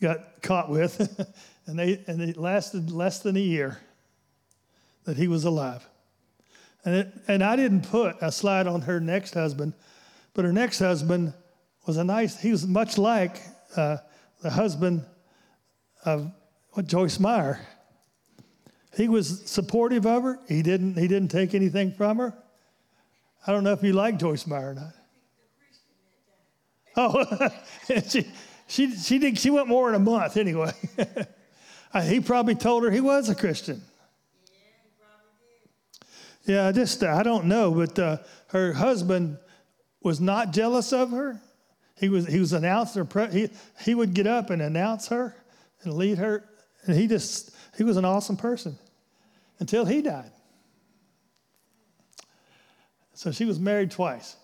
got 0.00 0.42
caught 0.42 0.68
with, 0.68 1.26
and, 1.68 1.78
they, 1.78 2.02
and 2.06 2.22
it 2.22 2.38
lasted 2.38 2.90
less 2.90 3.20
than 3.20 3.36
a 3.36 3.40
year 3.40 3.78
that 5.04 5.18
he 5.18 5.28
was 5.28 5.44
alive. 5.44 5.86
And, 6.84 6.94
it, 6.94 7.12
and 7.28 7.44
I 7.44 7.56
didn't 7.56 7.82
put 7.82 8.16
a 8.22 8.32
slide 8.32 8.66
on 8.66 8.80
her 8.82 9.00
next 9.00 9.34
husband, 9.34 9.74
but 10.32 10.46
her 10.46 10.52
next 10.52 10.78
husband 10.78 11.34
was 11.86 11.98
a 11.98 12.04
nice, 12.04 12.40
he 12.40 12.50
was 12.50 12.66
much 12.66 12.96
like 12.96 13.42
uh, 13.76 13.98
the 14.40 14.48
husband 14.48 15.04
of 16.06 16.32
Joyce 16.86 17.20
Meyer. 17.20 17.60
He 18.96 19.08
was 19.08 19.42
supportive 19.48 20.06
of 20.06 20.22
her. 20.22 20.40
He 20.48 20.62
didn't, 20.62 20.96
he 20.96 21.06
didn't 21.06 21.28
take 21.28 21.54
anything 21.54 21.92
from 21.92 22.16
her. 22.16 22.34
I 23.46 23.52
don't 23.52 23.62
know 23.62 23.72
if 23.72 23.82
you 23.82 23.92
like 23.92 24.18
Joyce 24.18 24.46
Meyer 24.46 24.70
or 24.70 24.74
not. 24.74 24.92
Oh, 26.96 27.50
she, 28.08 28.26
she, 28.66 28.96
she, 28.96 29.18
did, 29.18 29.38
she 29.38 29.50
went 29.50 29.68
more 29.68 29.90
in 29.90 29.94
a 29.94 30.00
month 30.00 30.38
anyway. 30.38 30.72
he 32.02 32.20
probably 32.20 32.54
told 32.54 32.84
her 32.84 32.90
he 32.90 33.00
was 33.00 33.28
a 33.28 33.34
Christian. 33.34 33.82
Yeah, 36.44 36.72
just, 36.72 37.02
I 37.02 37.22
don't 37.22 37.44
know, 37.44 37.72
but 37.72 37.98
uh, 37.98 38.16
her 38.48 38.72
husband 38.72 39.38
was 40.02 40.20
not 40.20 40.52
jealous 40.52 40.92
of 40.92 41.10
her. 41.10 41.40
He 41.96 42.08
was, 42.08 42.26
he 42.26 42.38
was 42.38 42.52
announcer. 42.52 43.06
He, 43.30 43.50
he 43.84 43.94
would 43.94 44.14
get 44.14 44.26
up 44.26 44.50
and 44.50 44.62
announce 44.62 45.08
her 45.08 45.36
and 45.82 45.92
lead 45.94 46.18
her. 46.18 46.44
And 46.84 46.96
he 46.96 47.06
just, 47.06 47.50
he 47.76 47.84
was 47.84 47.96
an 47.96 48.04
awesome 48.04 48.36
person 48.36 48.78
until 49.58 49.84
he 49.84 50.00
died. 50.00 50.30
So 53.14 53.32
she 53.32 53.44
was 53.44 53.58
married 53.58 53.90
twice. 53.90 54.36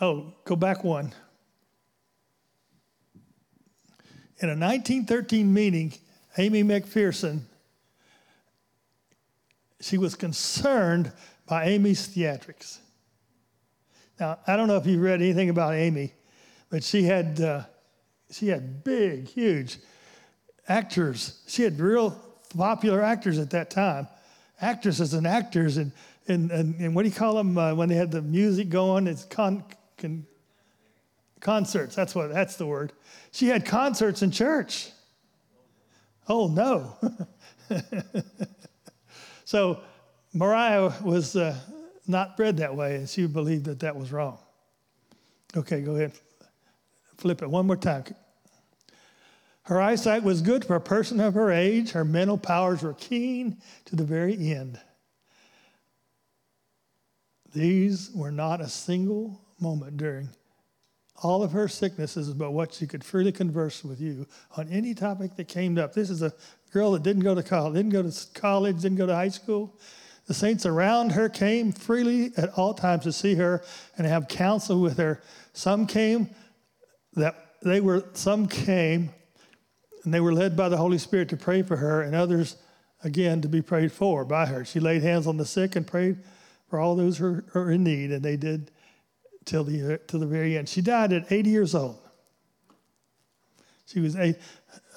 Oh, 0.00 0.34
go 0.44 0.56
back 0.56 0.84
one. 0.84 1.14
In 4.40 4.48
a 4.48 4.52
1913 4.52 5.52
meeting, 5.52 5.92
Aimee 6.36 6.62
McPherson, 6.62 7.40
she 9.80 9.98
was 9.98 10.14
concerned 10.14 11.12
by 11.46 11.66
Aimee's 11.66 12.08
theatrics. 12.08 12.78
Now, 14.20 14.38
I 14.46 14.56
don't 14.56 14.68
know 14.68 14.76
if 14.76 14.86
you've 14.86 15.02
read 15.02 15.20
anything 15.20 15.50
about 15.50 15.74
Aimee, 15.74 16.12
but 16.70 16.84
she 16.84 17.04
had, 17.04 17.40
uh, 17.40 17.62
she 18.30 18.48
had 18.48 18.84
big, 18.84 19.28
huge 19.28 19.78
actors. 20.68 21.42
She 21.46 21.62
had 21.62 21.80
real 21.80 22.10
popular 22.56 23.02
actors 23.02 23.38
at 23.38 23.50
that 23.50 23.70
time 23.70 24.08
actresses 24.60 25.14
and 25.14 25.26
actors 25.26 25.76
and, 25.76 25.92
and, 26.26 26.50
and, 26.50 26.80
and 26.80 26.94
what 26.94 27.02
do 27.02 27.08
you 27.08 27.14
call 27.14 27.34
them 27.34 27.56
uh, 27.56 27.74
when 27.74 27.88
they 27.88 27.94
had 27.94 28.10
the 28.10 28.22
music 28.22 28.68
going? 28.68 29.06
It's 29.06 29.24
con, 29.24 29.64
con, 29.96 30.26
concerts. 31.40 31.94
That's 31.94 32.14
what 32.14 32.32
that's 32.32 32.56
the 32.56 32.66
word. 32.66 32.92
She 33.30 33.48
had 33.48 33.64
concerts 33.64 34.22
in 34.22 34.30
church. 34.30 34.90
Oh, 36.28 36.48
no. 36.48 36.96
so 39.44 39.80
Mariah 40.34 40.92
was 41.02 41.36
uh, 41.36 41.56
not 42.06 42.36
bred 42.36 42.58
that 42.58 42.74
way, 42.76 42.96
and 42.96 43.08
she 43.08 43.26
believed 43.26 43.64
that 43.64 43.80
that 43.80 43.96
was 43.96 44.12
wrong. 44.12 44.38
Okay, 45.56 45.80
go 45.80 45.96
ahead. 45.96 46.12
Flip 47.16 47.42
it 47.42 47.48
one 47.48 47.66
more 47.66 47.76
time. 47.76 48.04
Her 49.62 49.80
eyesight 49.80 50.22
was 50.22 50.40
good 50.40 50.64
for 50.64 50.76
a 50.76 50.80
person 50.80 51.20
of 51.20 51.34
her 51.34 51.50
age. 51.50 51.90
Her 51.90 52.04
mental 52.04 52.38
powers 52.38 52.82
were 52.82 52.94
keen 52.94 53.58
to 53.86 53.96
the 53.96 54.04
very 54.04 54.34
end. 54.52 54.80
These 57.52 58.10
were 58.14 58.30
not 58.30 58.60
a 58.60 58.68
single 58.68 59.40
moment 59.60 59.96
during 59.96 60.30
all 61.22 61.42
of 61.42 61.52
her 61.52 61.68
sicknesses 61.68 62.28
about 62.28 62.52
what 62.52 62.72
she 62.72 62.86
could 62.86 63.02
freely 63.02 63.32
converse 63.32 63.84
with 63.84 64.00
you 64.00 64.26
on 64.56 64.68
any 64.68 64.94
topic 64.94 65.34
that 65.36 65.48
came 65.48 65.76
up. 65.78 65.92
This 65.92 66.10
is 66.10 66.22
a 66.22 66.32
girl 66.72 66.92
that 66.92 67.02
didn't 67.02 67.22
go 67.22 67.34
to 67.34 67.42
college, 67.42 67.74
didn't 67.74 67.92
go 67.92 68.02
to 68.02 68.26
college, 68.34 68.82
didn't 68.82 68.98
go 68.98 69.06
to 69.06 69.14
high 69.14 69.28
school. 69.28 69.78
The 70.26 70.34
saints 70.34 70.66
around 70.66 71.12
her 71.12 71.28
came 71.28 71.72
freely 71.72 72.32
at 72.36 72.50
all 72.50 72.74
times 72.74 73.04
to 73.04 73.12
see 73.12 73.34
her 73.36 73.62
and 73.96 74.06
have 74.06 74.28
counsel 74.28 74.80
with 74.80 74.98
her. 74.98 75.22
Some 75.54 75.86
came 75.86 76.30
that 77.14 77.34
they 77.62 77.80
were 77.80 78.04
some 78.12 78.46
came 78.46 79.10
and 80.04 80.14
they 80.14 80.20
were 80.20 80.32
led 80.32 80.56
by 80.56 80.68
the 80.68 80.76
Holy 80.76 80.98
Spirit 80.98 81.28
to 81.30 81.36
pray 81.36 81.62
for 81.62 81.76
her, 81.76 82.02
and 82.02 82.14
others 82.14 82.56
again 83.02 83.40
to 83.42 83.48
be 83.48 83.60
prayed 83.60 83.92
for 83.92 84.24
by 84.24 84.46
her. 84.46 84.64
She 84.64 84.80
laid 84.80 85.02
hands 85.02 85.26
on 85.26 85.36
the 85.36 85.44
sick 85.44 85.76
and 85.76 85.86
prayed 85.86 86.18
for 86.68 86.78
all 86.78 86.94
those 86.94 87.18
who 87.18 87.42
are 87.54 87.70
in 87.70 87.84
need, 87.84 88.12
and 88.12 88.22
they 88.22 88.36
did 88.36 88.70
till 89.48 89.64
the 89.64 89.98
till 90.06 90.20
the 90.20 90.26
very 90.26 90.58
end. 90.58 90.68
She 90.68 90.82
died 90.82 91.12
at 91.12 91.32
80 91.32 91.50
years 91.50 91.74
old. 91.74 91.98
She 93.86 94.00
was 94.00 94.14
eight. 94.14 94.36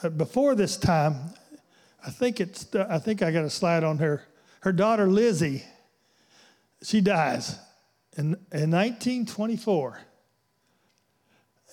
Uh, 0.03 0.09
before 0.09 0.55
this 0.55 0.75
time, 0.75 1.15
I 2.05 2.09
think 2.09 2.41
it's. 2.41 2.67
I 2.75 2.99
think 2.99 3.21
I 3.21 3.31
got 3.31 3.45
a 3.45 3.49
slide 3.49 3.83
on 3.83 3.97
her. 3.99 4.23
Her 4.59 4.73
daughter 4.73 5.07
Lizzie. 5.07 5.63
She 6.83 6.99
dies 6.99 7.57
in, 8.17 8.35
in 8.51 8.71
1924. 8.71 9.99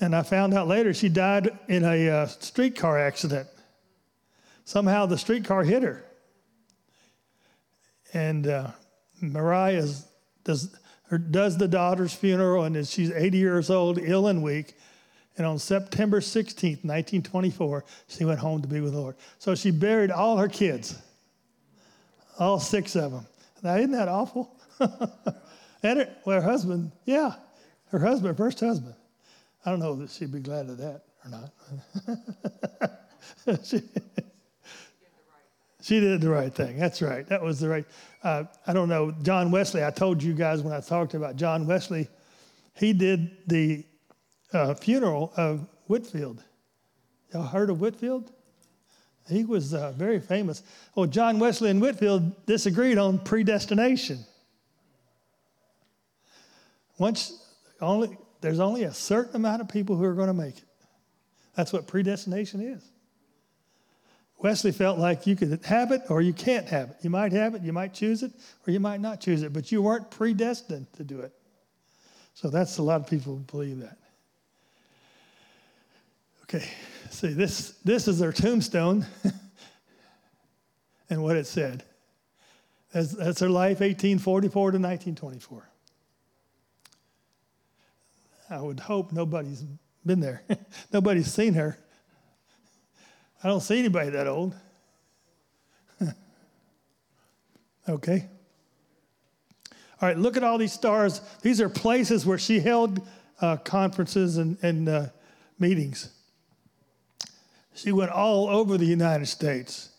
And 0.01 0.14
I 0.14 0.22
found 0.22 0.55
out 0.55 0.68
later 0.68 0.95
she 0.95 1.09
died 1.09 1.59
in 1.66 1.83
a 1.85 2.09
uh, 2.09 2.26
streetcar 2.26 2.99
accident. 2.99 3.49
Somehow 4.64 5.07
the 5.07 5.18
streetcar 5.18 5.64
hit 5.64 5.83
her. 5.83 6.05
And 8.12 8.47
uh, 8.47 8.70
Mariah 9.20 9.89
does, 10.45 10.76
her, 11.09 11.18
does 11.18 11.56
the 11.56 11.68
daughter's 11.68 12.12
funeral, 12.12 12.64
and 12.64 12.86
she's 12.86 13.11
80 13.11 13.38
years 13.38 13.70
old, 13.70 13.98
ill 13.98 14.28
and 14.28 14.42
weak. 14.42 14.74
And 15.36 15.46
on 15.46 15.59
September 15.59 16.20
16th, 16.20 16.84
1924, 16.84 17.84
she 18.09 18.24
went 18.24 18.40
home 18.40 18.61
to 18.62 18.68
be 18.68 18.80
with 18.80 18.92
the 18.92 19.00
Lord. 19.00 19.16
So 19.38 19.54
she 19.54 19.70
buried 19.70 20.11
all 20.11 20.36
her 20.36 20.48
kids, 20.48 20.98
all 22.38 22.59
six 22.59 22.96
of 22.96 23.12
them. 23.12 23.26
Now, 23.62 23.76
isn't 23.76 23.92
that 23.92 24.09
awful? 24.09 24.56
and 24.80 26.00
her, 26.00 26.16
well, 26.24 26.40
her 26.40 26.48
husband, 26.48 26.92
yeah, 27.04 27.34
her 27.90 27.98
husband, 27.98 28.36
first 28.36 28.61
husband. 28.61 28.94
I 29.64 29.70
don't 29.70 29.80
know 29.80 30.00
if 30.02 30.12
she'd 30.12 30.32
be 30.32 30.40
glad 30.40 30.68
of 30.68 30.78
that 30.78 31.02
or 31.24 31.30
not. 31.30 31.50
she, 33.64 33.82
she, 35.89 36.01
did 36.01 36.20
the 36.20 36.28
right 36.28 36.55
thing. 36.55 36.78
That's 36.78 37.01
right. 37.01 37.26
That 37.28 37.43
was 37.43 37.61
the 37.61 37.68
right. 37.68 37.84
Uh, 38.22 38.45
I 38.66 38.72
don't 38.72 38.89
know. 38.89 39.11
John 39.22 39.51
Wesley, 39.51 39.84
I 39.84 39.91
told 39.91 40.22
you 40.22 40.34
guys 40.34 40.62
when 40.62 40.74
I 40.74 40.80
talked 40.80 41.14
about 41.14 41.36
John 41.36 41.66
Wesley, 41.66 42.09
he 42.74 42.93
did 42.93 43.49
the 43.49 43.84
uh, 44.53 44.74
funeral 44.74 45.32
of 45.36 45.66
Whitefield. 45.86 46.43
Y'all 47.32 47.43
heard 47.43 47.70
of 47.70 47.80
Whitefield? 47.80 48.30
He 49.28 49.45
was 49.45 49.74
uh, 49.74 49.93
very 49.93 50.20
famous. 50.20 50.62
Well, 50.95 51.07
John 51.07 51.39
Wesley 51.39 51.70
and 51.70 51.80
Whitefield 51.80 52.47
disagreed 52.47 52.99
on 52.99 53.18
predestination. 53.18 54.24
Once 56.99 57.45
only 57.80 58.16
there's 58.41 58.61
only 58.61 58.84
a 58.84 58.93
certain 58.93 59.36
amount 59.36 59.61
of 59.61 59.68
people 59.68 59.97
who 59.97 60.05
are 60.05 60.14
going 60.14 60.28
to 60.28 60.34
make 60.34 60.59
it. 60.59 60.64
That's 61.55 61.72
what 61.72 61.86
predestination 61.86 62.61
is. 62.61 62.84
Wesley 64.41 64.70
felt 64.70 64.99
like 64.99 65.26
you 65.26 65.34
could 65.34 65.64
have 65.64 65.91
it 65.91 66.03
or 66.09 66.22
you 66.22 66.32
can't 66.32 66.66
have 66.68 66.91
it. 66.91 66.97
You 67.03 67.11
might 67.11 67.32
have 67.32 67.55
it, 67.55 67.62
you 67.62 67.72
might 67.72 67.93
choose 67.93 68.22
it, 68.22 68.32
or 68.66 68.72
you 68.72 68.78
might 68.78 69.01
not 69.01 69.20
choose 69.20 69.43
it, 69.43 69.53
but 69.53 69.72
you 69.72 69.82
weren't 69.82 70.11
predestined 70.11 70.86
to 70.95 71.05
do 71.05 71.20
it. 71.20 71.32
So 72.34 72.49
that's 72.49 72.78
a 72.78 72.82
lot 72.82 73.01
of 73.01 73.09
people 73.09 73.36
believe 73.36 73.80
that. 73.80 73.99
Okay, 76.45 76.66
see, 77.11 77.32
this, 77.32 77.70
this 77.84 78.07
is 78.07 78.20
their 78.20 78.32
tombstone 78.32 79.05
and 81.11 81.22
what 81.22 81.36
it 81.36 81.47
said. 81.47 81.82
That's, 82.93 83.12
that's 83.12 83.41
their 83.41 83.51
life, 83.51 83.80
1844 83.80 84.53
to 84.53 84.78
1924. 84.78 85.68
I 88.51 88.61
would 88.61 88.80
hope 88.80 89.12
nobody's 89.12 89.64
been 90.07 90.20
there. 90.20 90.43
nobody's 90.93 91.30
seen 91.32 91.55
her. 91.55 91.76
I 93.43 93.49
don't 93.49 93.61
see 93.61 93.78
anybody 93.78 94.11
that 94.11 94.26
old. 94.26 94.55
okay. 97.89 98.28
All 100.01 100.09
right, 100.09 100.18
look 100.18 100.36
at 100.36 100.45
all 100.45 100.59
these 100.59 100.72
stars. 100.72 101.20
These 101.43 101.61
are 101.61 101.68
places 101.68 102.24
where 102.24 102.39
she 102.39 102.61
held 102.61 103.07
uh, 103.41 103.57
conferences 103.57 104.36
and, 104.36 104.57
and 104.62 104.89
uh, 104.89 105.07
meetings. 105.59 106.11
She 107.74 107.93
went 107.93 108.11
all 108.11 108.49
over 108.49 108.76
the 108.76 108.86
United 108.86 109.26
States. 109.26 109.91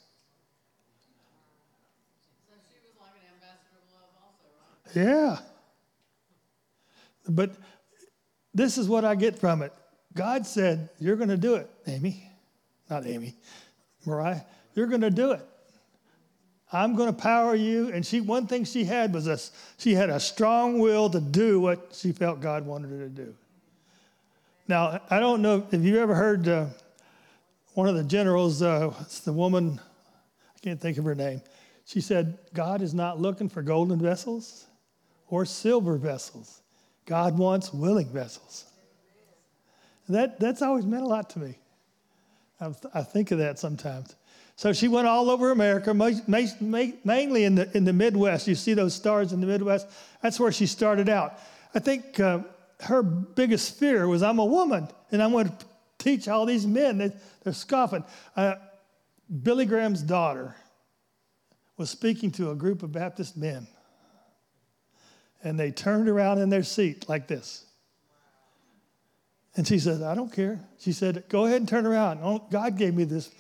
So 2.50 2.56
she 2.70 2.78
was 2.86 2.94
like 3.00 3.12
an 3.16 3.28
ambassador 3.36 3.78
of 3.80 3.88
love, 3.94 4.10
also, 4.22 4.48
right? 4.96 5.06
Yeah. 5.06 5.38
But 7.28 7.52
this 8.54 8.78
is 8.78 8.90
what 8.90 9.06
I 9.06 9.16
get 9.16 9.40
from 9.40 9.62
it. 9.62 9.74
God 10.14 10.46
said, 10.46 10.90
You're 11.00 11.16
going 11.16 11.30
to 11.30 11.38
do 11.38 11.56
it, 11.56 11.70
Amy. 11.88 12.29
Not 12.90 13.06
Amy, 13.06 13.36
Mariah. 14.06 14.42
You're 14.74 14.88
going 14.88 15.02
to 15.02 15.10
do 15.10 15.32
it. 15.32 15.46
I'm 16.72 16.96
going 16.96 17.14
to 17.14 17.20
power 17.20 17.56
you. 17.56 17.92
And 17.92 18.06
she, 18.06 18.22
one 18.22 18.48
thing 18.48 18.64
she 18.64 18.86
had 18.86 19.14
was 19.14 19.28
a, 19.28 19.40
she 19.78 19.94
had 19.94 20.10
a 20.10 20.20
strong 20.20 20.80
will 20.80 21.10
to 21.10 21.20
do 21.20 21.60
what 21.60 21.90
she 21.94 22.12
felt 22.12 22.42
God 22.42 22.66
wanted 22.66 22.92
her 22.92 23.00
to 23.00 23.10
do. 23.10 23.36
Now, 24.68 25.02
I 25.10 25.20
don't 25.20 25.42
know 25.42 25.66
if 25.72 25.82
you've 25.82 25.98
ever 25.98 26.14
heard 26.14 26.48
uh, 26.48 26.68
one 27.74 27.88
of 27.88 27.96
the 27.96 28.04
generals, 28.04 28.62
uh, 28.62 28.94
it's 29.02 29.22
the 29.22 29.34
woman, 29.34 29.80
I 30.56 30.60
can't 30.60 30.80
think 30.80 30.98
of 31.00 31.06
her 31.06 31.16
name. 31.16 31.42
She 31.86 32.02
said, 32.02 32.38
God 32.54 32.84
is 32.84 32.94
not 32.94 33.20
looking 33.20 33.50
for 33.50 33.64
golden 33.64 34.00
vessels 34.00 34.68
or 35.28 35.44
silver 35.44 35.98
vessels. 35.98 36.62
God 37.08 37.36
wants 37.38 37.74
willing 37.74 38.10
vessels. 38.10 38.66
That, 40.08 40.40
that's 40.40 40.62
always 40.62 40.86
meant 40.86 41.04
a 41.04 41.08
lot 41.08 41.32
to 41.32 41.40
me. 41.40 41.58
I, 42.60 42.74
I 42.94 43.04
think 43.04 43.32
of 43.32 43.38
that 43.40 43.60
sometimes. 43.60 44.16
So 44.56 44.74
she 44.74 44.90
went 44.90 45.08
all 45.08 45.30
over 45.30 45.52
America, 45.52 45.94
mainly 45.94 47.44
in 47.46 47.56
the, 47.56 47.78
in 47.78 47.86
the 47.86 47.94
Midwest. 47.94 48.48
You 48.48 48.56
see 48.56 48.74
those 48.74 48.94
stars 48.94 49.32
in 49.32 49.40
the 49.40 49.48
Midwest? 49.48 49.88
That's 50.22 50.40
where 50.40 50.52
she 50.52 50.66
started 50.66 51.08
out. 51.08 51.40
I 51.74 51.80
think 51.80 52.20
uh, 52.20 52.40
her 52.82 53.02
biggest 53.02 53.80
fear 53.80 54.08
was 54.08 54.22
I'm 54.22 54.40
a 54.40 54.46
woman 54.46 54.90
and 55.12 55.24
I'm 55.24 55.32
going 55.32 55.48
to 55.48 55.56
teach 55.98 56.28
all 56.28 56.46
these 56.46 56.68
men. 56.68 56.98
They, 56.98 57.12
they're 57.44 57.54
scoffing. 57.54 58.04
Uh, 58.36 58.56
Billy 59.44 59.66
Graham's 59.66 60.02
daughter 60.02 60.56
was 61.78 61.90
speaking 61.90 62.32
to 62.32 62.52
a 62.52 62.56
group 62.56 62.84
of 62.84 62.92
Baptist 62.92 63.38
men 63.38 63.66
and 65.44 65.60
they 65.60 65.72
turned 65.72 66.10
around 66.10 66.40
in 66.40 66.50
their 66.50 66.64
seat 66.64 67.08
like 67.08 67.28
this. 67.28 67.66
And 69.56 69.68
she 69.68 69.80
said, 69.80 70.02
I 70.02 70.16
don't 70.16 70.32
care. 70.32 70.60
She 70.78 70.92
said, 70.92 71.24
Go 71.30 71.46
ahead 71.46 71.58
and 71.58 71.68
turn 71.68 71.86
around. 71.86 72.20
Oh, 72.22 72.46
God 72.52 72.78
gave 72.78 72.94
me 72.94 73.04
this, 73.04 73.32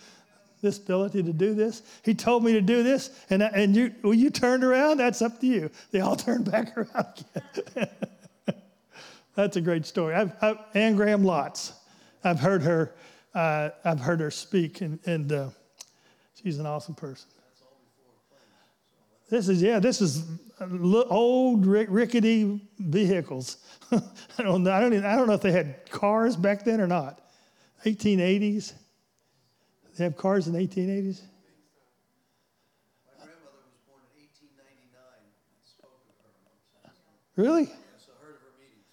this 0.61 0.77
ability 0.77 1.23
to 1.23 1.33
do 1.33 1.53
this. 1.53 1.81
He 2.03 2.13
told 2.13 2.43
me 2.43 2.53
to 2.53 2.61
do 2.61 2.83
this. 2.83 3.11
And, 3.29 3.43
and 3.43 3.75
you, 3.75 3.93
when 4.01 4.17
you 4.17 4.29
turned 4.29 4.63
around, 4.63 4.97
that's 4.97 5.21
up 5.21 5.39
to 5.41 5.47
you. 5.47 5.69
They 5.91 6.01
all 6.01 6.15
turned 6.17 6.49
back 6.49 6.77
around 6.77 7.25
again. 7.35 7.89
that's 9.35 9.55
a 9.55 9.61
great 9.61 9.85
story. 9.85 10.15
I've, 10.15 10.31
I've, 10.41 10.57
Anne 10.73 10.95
Graham 10.95 11.23
Lotz. 11.23 11.73
I've 12.23 12.39
heard 12.39 12.63
her, 12.63 12.93
uh, 13.33 13.69
I've 13.85 14.01
heard 14.01 14.19
her 14.19 14.31
speak, 14.31 14.81
and, 14.81 14.99
and 15.05 15.31
uh, 15.31 15.49
she's 16.41 16.59
an 16.59 16.65
awesome 16.65 16.95
person. 16.95 17.29
This 19.29 19.47
is, 19.47 19.61
yeah, 19.61 19.79
this 19.79 20.01
is 20.01 20.23
old 20.59 21.65
rickety 21.65 22.61
vehicles. 22.79 23.57
I, 23.91 24.01
don't, 24.39 24.67
I, 24.67 24.79
don't 24.79 24.93
even, 24.93 25.05
I 25.05 25.15
don't 25.15 25.27
know 25.27 25.33
if 25.33 25.41
they 25.41 25.51
had 25.51 25.89
cars 25.91 26.35
back 26.35 26.65
then 26.65 26.81
or 26.81 26.87
not. 26.87 27.21
1880s. 27.85 28.73
They 29.97 30.03
have 30.05 30.17
cars 30.17 30.47
in 30.47 30.53
1880s? 30.53 31.21
My 33.05 33.25
grandmother 33.25 33.61
was 33.67 33.77
born 33.85 34.01
in 34.15 34.23
1899. 34.23 34.97
I 34.97 35.21
spoke 35.63 35.99
with 36.07 36.17
her 36.23 36.31
once. 36.83 36.95
Really? 37.35 37.63
Yes, 37.63 38.07
I 38.09 38.25
heard 38.25 38.35
of 38.35 38.41
her 38.41 38.53
meetings. 38.57 38.85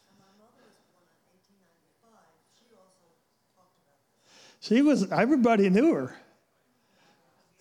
She 4.61 4.83
was, 4.83 5.11
everybody 5.11 5.71
knew 5.71 5.95
her. 5.95 6.15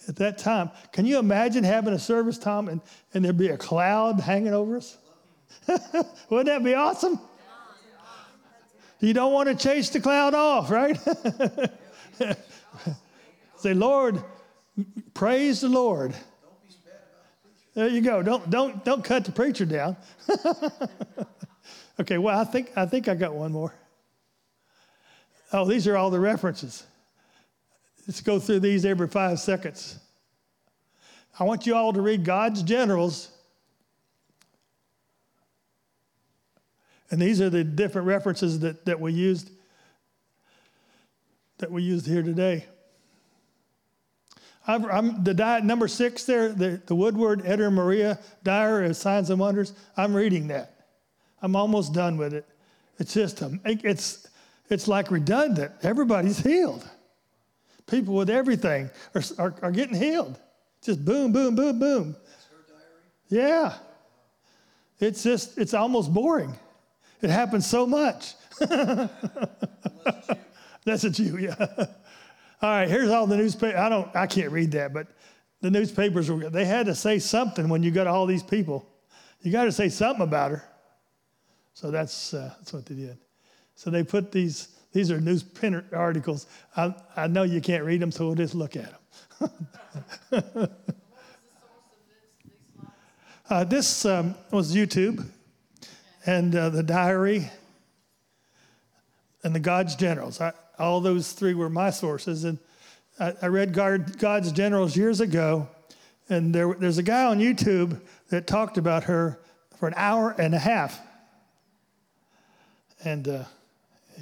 At 0.07 0.15
that 0.17 0.37
time. 0.37 0.71
Can 0.91 1.05
you 1.05 1.19
imagine 1.19 1.63
having 1.63 1.93
a 1.93 1.99
service, 1.99 2.37
Tom, 2.37 2.67
and, 2.67 2.81
and 3.13 3.23
there'd 3.23 3.37
be 3.37 3.49
a 3.49 3.57
cloud 3.57 4.19
hanging 4.19 4.53
over 4.53 4.77
us? 4.77 4.97
Wouldn't 6.29 6.47
that 6.47 6.63
be 6.63 6.75
awesome? 6.75 7.19
You 8.99 9.13
don't 9.13 9.33
want 9.33 9.49
to 9.49 9.55
chase 9.55 9.89
the 9.89 9.99
cloud 9.99 10.33
off, 10.33 10.71
right? 10.71 10.97
Say, 13.57 13.73
Lord, 13.73 14.23
praise 15.13 15.61
the 15.61 15.69
Lord. 15.69 16.13
There 17.73 17.89
you 17.89 18.01
go. 18.01 18.23
Don't 18.23 18.49
don't 18.49 18.85
don't 18.85 19.03
cut 19.03 19.25
the 19.25 19.33
preacher 19.33 19.65
down. 19.65 19.97
okay, 21.99 22.17
well, 22.17 22.39
I 22.39 22.45
think 22.45 22.71
I 22.75 22.85
think 22.85 23.09
I 23.09 23.15
got 23.15 23.35
one 23.35 23.51
more. 23.51 23.73
Oh, 25.51 25.65
these 25.65 25.85
are 25.87 25.97
all 25.97 26.09
the 26.09 26.19
references. 26.19 26.83
Let's 28.07 28.21
go 28.21 28.39
through 28.39 28.59
these 28.59 28.85
every 28.85 29.07
five 29.07 29.39
seconds. 29.39 29.99
I 31.39 31.43
want 31.43 31.65
you 31.65 31.75
all 31.75 31.91
to 31.91 32.01
read 32.01 32.23
God's 32.23 32.63
generals. 32.63 33.29
And 37.09 37.21
these 37.21 37.41
are 37.41 37.49
the 37.49 37.63
different 37.63 38.07
references 38.07 38.59
that, 38.59 38.85
that 38.85 38.99
we 38.99 39.13
used 39.13 39.49
that 41.57 41.71
we 41.71 41.83
used 41.83 42.05
here 42.05 42.21
today. 42.21 42.65
I'm, 44.67 44.85
I'm 44.85 45.23
the 45.23 45.33
diet 45.33 45.63
number 45.63 45.87
six 45.87 46.25
there, 46.25 46.49
the, 46.49 46.81
the 46.85 46.95
Woodworth-Etter 46.95 47.71
Maria 47.71 48.19
Dyer 48.43 48.83
of 48.83 48.97
Signs 48.97 49.29
and 49.29 49.39
Wonders. 49.39 49.71
I'm 49.95 50.13
reading 50.13 50.47
that. 50.47 50.87
I'm 51.41 51.55
almost 51.55 51.93
done 51.93 52.17
with 52.17 52.33
it. 52.33 52.45
It's 52.97 53.13
just 53.13 53.41
a, 53.41 53.57
it's 53.63 54.27
it's 54.69 54.87
like 54.87 55.11
redundant. 55.11 55.71
Everybody's 55.83 56.39
healed. 56.39 56.85
People 57.87 58.15
with 58.15 58.29
everything 58.29 58.89
are, 59.13 59.21
are, 59.37 59.53
are 59.61 59.71
getting 59.71 59.95
healed. 59.95 60.39
Just 60.83 61.03
boom, 61.05 61.31
boom, 61.31 61.55
boom, 61.55 61.79
boom. 61.79 62.15
That's 62.27 62.45
her 62.45 62.57
diary? 62.67 62.83
Yeah. 63.29 63.73
It's 64.99 65.23
just, 65.23 65.57
it's 65.57 65.73
almost 65.73 66.13
boring. 66.13 66.57
It 67.21 67.29
happens 67.29 67.67
so 67.67 67.85
much. 67.85 68.33
That's 70.85 71.03
a 71.03 71.09
Jew, 71.09 71.37
yeah. 71.37 71.55
All 72.61 72.69
right, 72.69 72.87
here's 72.87 73.09
all 73.09 73.27
the 73.27 73.35
newspaper. 73.35 73.77
I 73.77 73.89
don't, 73.89 74.15
I 74.15 74.27
can't 74.27 74.51
read 74.51 74.71
that, 74.71 74.93
but 74.93 75.07
the 75.61 75.69
newspapers 75.69 76.31
were, 76.31 76.49
they 76.49 76.65
had 76.65 76.85
to 76.85 76.95
say 76.95 77.19
something 77.19 77.67
when 77.67 77.83
you 77.83 77.91
got 77.91 78.07
all 78.07 78.25
these 78.25 78.41
people. 78.41 78.87
You 79.41 79.51
got 79.51 79.65
to 79.65 79.71
say 79.71 79.89
something 79.89 80.23
about 80.23 80.51
her. 80.51 80.63
So 81.73 81.91
that's, 81.91 82.33
uh, 82.33 82.53
that's 82.57 82.71
what 82.71 82.85
they 82.85 82.95
did. 82.95 83.17
So 83.75 83.89
they 83.89 84.03
put 84.03 84.31
these, 84.31 84.69
these 84.95 85.11
are 85.11 85.19
newspaper 85.19 85.83
articles. 85.91 86.47
I, 86.77 86.95
I 87.17 87.27
know 87.27 87.43
you 87.43 87.59
can't 87.59 87.83
read 87.83 87.99
them, 87.99 88.13
so 88.13 88.27
we'll 88.27 88.35
just 88.35 88.55
look 88.55 88.77
at 88.77 88.93
them. 90.31 90.69
uh, 93.49 93.65
this 93.65 94.05
um, 94.05 94.35
was 94.51 94.73
YouTube 94.73 95.25
and 96.25 96.55
uh, 96.55 96.69
the 96.69 96.81
diary 96.81 97.51
and 99.43 99.53
the 99.53 99.59
God's 99.59 99.97
Generals. 99.97 100.39
I, 100.39 100.53
all 100.79 101.01
those 101.01 101.33
three 101.33 101.55
were 101.55 101.69
my 101.69 101.89
sources. 101.89 102.45
And 102.45 102.57
I, 103.19 103.33
I 103.41 103.47
read 103.47 103.73
God, 103.73 104.17
God's 104.17 104.53
Generals 104.53 104.95
years 104.95 105.19
ago, 105.19 105.67
and 106.29 106.55
there, 106.55 106.73
there's 106.73 106.99
a 106.99 107.03
guy 107.03 107.25
on 107.25 107.39
YouTube 107.39 107.99
that 108.29 108.47
talked 108.47 108.77
about 108.77 109.03
her 109.03 109.41
for 109.77 109.89
an 109.89 109.93
hour 109.97 110.33
and 110.39 110.55
a 110.55 110.59
half. 110.59 110.97
And 113.03 113.27
uh, 113.27 113.43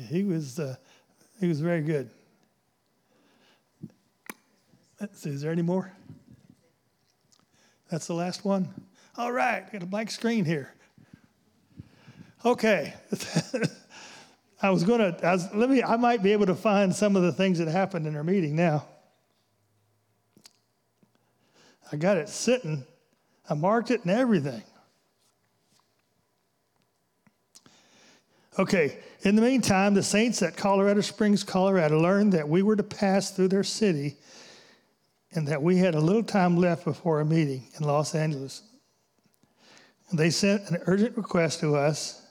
he 0.10 0.24
was, 0.24 0.60
uh, 0.60 0.76
he 1.40 1.48
was 1.48 1.60
very 1.60 1.82
good. 1.82 2.10
Let's 5.00 5.22
see, 5.22 5.32
is 5.32 5.42
there 5.42 5.52
any 5.52 5.62
more? 5.62 5.92
That's 7.90 8.08
the 8.08 8.14
last 8.14 8.46
one? 8.46 8.74
All 9.18 9.32
right, 9.32 9.72
got 9.72 9.84
a 9.84 9.86
blank 9.86 10.10
screen 10.10 10.46
here. 10.46 10.74
Okay. 12.46 12.94
I 14.62 14.70
was 14.70 14.84
going 14.84 15.00
to, 15.00 15.50
let 15.54 15.70
me, 15.70 15.84
I 15.84 15.98
might 15.98 16.24
be 16.24 16.32
able 16.32 16.46
to 16.46 16.56
find 16.56 16.96
some 16.96 17.16
of 17.16 17.24
the 17.24 17.34
things 17.34 17.60
that 17.60 17.68
happened 17.68 18.08
in 18.08 18.16
our 18.16 18.24
meeting 18.24 18.56
now. 18.56 18.86
I 21.92 21.98
got 21.98 22.18
it 22.18 22.30
sitting, 22.30 22.86
I 23.50 23.54
marked 23.54 23.92
it 23.92 24.04
and 24.04 24.12
everything. 24.12 24.64
Okay, 28.60 29.00
in 29.22 29.36
the 29.36 29.42
meantime, 29.42 29.96
the 29.96 30.04
saints 30.04 30.44
at 30.44 30.56
Colorado 30.56 31.02
Springs, 31.02 31.44
Colorado 31.44 32.00
learned 32.00 32.34
that 32.34 32.48
we 32.48 32.62
were 32.62 32.76
to 32.76 32.84
pass 32.84 33.32
through 33.32 33.48
their 33.48 33.64
city 33.64 34.18
and 35.32 35.48
that 35.48 35.64
we 35.64 35.78
had 35.78 35.96
a 35.96 36.00
little 36.00 36.24
time 36.24 36.58
left 36.58 36.86
before 36.86 37.20
a 37.20 37.26
meeting 37.26 37.64
in 37.80 37.88
Los 37.88 38.14
Angeles. 38.14 38.62
They 40.12 40.30
sent 40.30 40.70
an 40.70 40.82
urgent 40.86 41.18
request 41.18 41.62
to 41.62 41.76
us. 41.76 42.22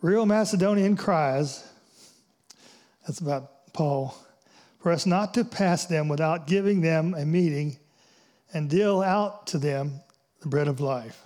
Real 0.00 0.24
Macedonian 0.24 0.96
cries, 0.96 1.62
that's 3.06 3.18
about 3.18 3.74
Paul, 3.74 4.16
for 4.78 4.90
us 4.90 5.04
not 5.04 5.34
to 5.34 5.44
pass 5.44 5.84
them 5.84 6.08
without 6.08 6.46
giving 6.46 6.80
them 6.80 7.12
a 7.12 7.26
meeting 7.26 7.76
and 8.54 8.70
deal 8.70 9.02
out 9.02 9.46
to 9.48 9.58
them 9.58 10.00
the 10.40 10.48
bread 10.48 10.68
of 10.68 10.80
life. 10.80 11.22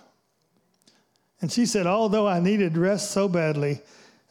And 1.41 1.51
she 1.51 1.65
said, 1.65 1.85
Although 1.87 2.27
I 2.27 2.39
needed 2.39 2.77
rest 2.77 3.11
so 3.11 3.27
badly, 3.27 3.81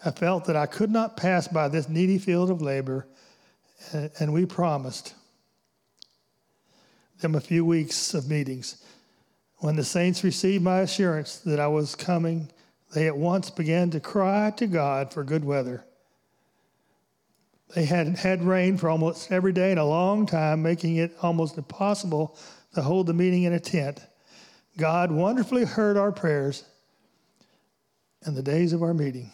I 0.04 0.10
felt 0.10 0.46
that 0.46 0.56
I 0.56 0.66
could 0.66 0.90
not 0.90 1.16
pass 1.16 1.48
by 1.48 1.68
this 1.68 1.88
needy 1.88 2.18
field 2.18 2.50
of 2.50 2.62
labor, 2.62 3.06
and 3.92 4.32
we 4.32 4.46
promised 4.46 5.14
them 7.20 7.34
a 7.34 7.40
few 7.40 7.64
weeks 7.64 8.14
of 8.14 8.28
meetings. 8.28 8.82
When 9.58 9.76
the 9.76 9.84
saints 9.84 10.24
received 10.24 10.62
my 10.62 10.80
assurance 10.80 11.38
that 11.38 11.60
I 11.60 11.68
was 11.68 11.94
coming, 11.94 12.50
they 12.92 13.06
at 13.06 13.16
once 13.16 13.50
began 13.50 13.90
to 13.90 14.00
cry 14.00 14.52
to 14.56 14.66
God 14.66 15.12
for 15.12 15.24
good 15.24 15.44
weather. 15.44 15.84
They 17.74 17.86
had 17.86 18.08
had 18.18 18.42
rain 18.42 18.76
for 18.76 18.90
almost 18.90 19.32
every 19.32 19.52
day 19.52 19.72
in 19.72 19.78
a 19.78 19.86
long 19.86 20.26
time, 20.26 20.62
making 20.62 20.96
it 20.96 21.16
almost 21.22 21.56
impossible 21.56 22.36
to 22.74 22.82
hold 22.82 23.06
the 23.06 23.14
meeting 23.14 23.44
in 23.44 23.52
a 23.52 23.60
tent. 23.60 24.00
God 24.76 25.10
wonderfully 25.10 25.64
heard 25.64 25.96
our 25.96 26.12
prayers 26.12 26.64
and 28.24 28.36
the 28.36 28.42
days 28.42 28.72
of 28.72 28.82
our 28.82 28.94
meeting 28.94 29.30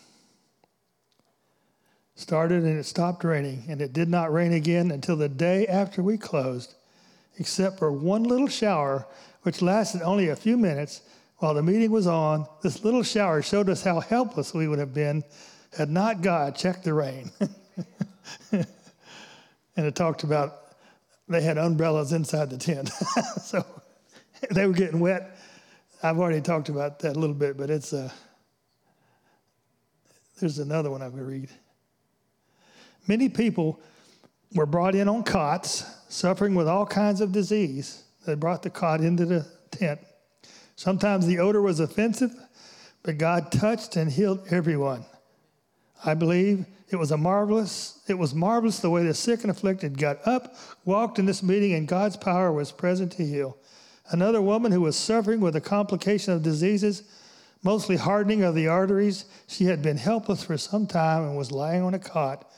started 2.20 2.64
and 2.64 2.78
it 2.78 2.84
stopped 2.84 3.24
raining, 3.24 3.64
and 3.68 3.80
it 3.80 3.93
did 3.93 4.09
not 4.09 4.32
rain 4.32 4.53
again 4.53 4.91
until 4.91 5.16
the 5.16 5.28
day 5.28 5.66
after 5.66 6.03
we 6.03 6.18
closed, 6.18 6.74
except 7.38 7.78
for 7.78 7.91
one 7.91 8.24
little 8.24 8.49
shower, 8.49 9.07
which 9.43 9.62
lasted 9.62 10.03
only 10.03 10.28
a 10.28 10.36
few 10.36 10.59
minutes 10.59 11.01
while 11.38 11.55
the 11.55 11.62
meeting 11.62 11.91
was 11.91 12.07
on. 12.07 12.47
This 12.62 12.84
little 12.84 13.03
shower 13.03 13.41
showed 13.41 13.70
us 13.70 13.82
how 13.82 14.01
helpless 14.01 14.53
we 14.53 14.68
would 14.68 14.78
have 14.78 14.93
been 14.93 15.24
had 15.76 15.91
not 15.91 16.20
God 16.20 16.57
checked 16.57 16.84
the 16.84 16.93
rain. 16.93 17.30
and 18.53 18.66
it 19.76 19.95
talked 19.95 20.22
about 20.22 20.57
they 21.28 21.41
had 21.41 21.59
umbrellas 21.59 22.12
inside 22.12 22.51
the 22.51 22.59
tent. 22.59 22.88
so 23.43 23.64
they 24.51 24.66
were 24.66 24.72
getting 24.72 25.01
wet. 25.01 25.38
I've 26.03 26.18
already 26.18 26.41
talked 26.41 26.68
about 26.68 26.99
that 27.01 27.16
a 27.16 27.18
little 27.18 27.36
bit, 27.36 27.57
but 27.57 27.70
it's 27.70 27.93
uh, 27.93 28.11
there's 30.41 30.59
another 30.59 30.91
one 30.91 31.03
I'm 31.03 31.11
going 31.11 31.22
to 31.22 31.28
read. 31.28 31.51
Many 33.07 33.28
people 33.28 33.80
were 34.55 34.66
brought 34.66 34.95
in 34.95 35.09
on 35.09 35.22
cots, 35.22 35.84
suffering 36.09 36.55
with 36.55 36.68
all 36.68 36.86
kinds 36.86 37.20
of 37.20 37.32
disease. 37.32 38.05
They 38.26 38.34
brought 38.34 38.62
the 38.62 38.70
cot 38.70 39.01
into 39.01 39.24
the 39.24 39.47
tent. 39.70 40.01
Sometimes 40.76 41.26
the 41.26 41.38
odor 41.38 41.62
was 41.62 41.80
offensive, 41.80 42.32
but 43.03 43.18
God 43.18 43.53
touched 43.53 43.97
and 43.97 44.11
healed 44.11 44.47
everyone. 44.51 45.05
I 46.05 46.14
believe 46.14 46.66
it 46.88 46.97
was 46.97 47.12
a 47.12 47.16
marvelous, 47.16 48.01
it 48.09 48.14
was 48.14 48.34
marvelous 48.34 48.80
the 48.80 48.91
way 48.91 49.05
the 49.05 49.14
sick 49.14 49.43
and 49.43 49.51
afflicted 49.51 49.99
got 49.99 50.26
up, 50.26 50.57
walked 50.84 51.18
in 51.18 51.26
this 51.26 51.43
meeting, 51.43 51.74
and 51.74 51.86
God's 51.86 52.16
power 52.16 52.53
was 52.53 52.72
present 52.72 53.12
to 53.12 53.26
heal. 53.26 53.57
Another 54.11 54.43
woman 54.43 54.72
who 54.72 54.80
was 54.80 54.97
suffering 54.97 55.41
with 55.41 55.55
a 55.55 55.61
complication 55.61 56.32
of 56.32 56.43
diseases 56.43 57.05
mostly 57.62 57.96
hardening 57.96 58.42
of 58.42 58.54
the 58.54 58.68
arteries. 58.68 59.24
She 59.46 59.64
had 59.64 59.82
been 59.82 59.96
helpless 59.96 60.44
for 60.44 60.56
some 60.56 60.86
time 60.86 61.24
and 61.24 61.36
was 61.36 61.52
lying 61.52 61.82
on 61.82 61.94
a 61.94 61.98
cot, 61.98 62.50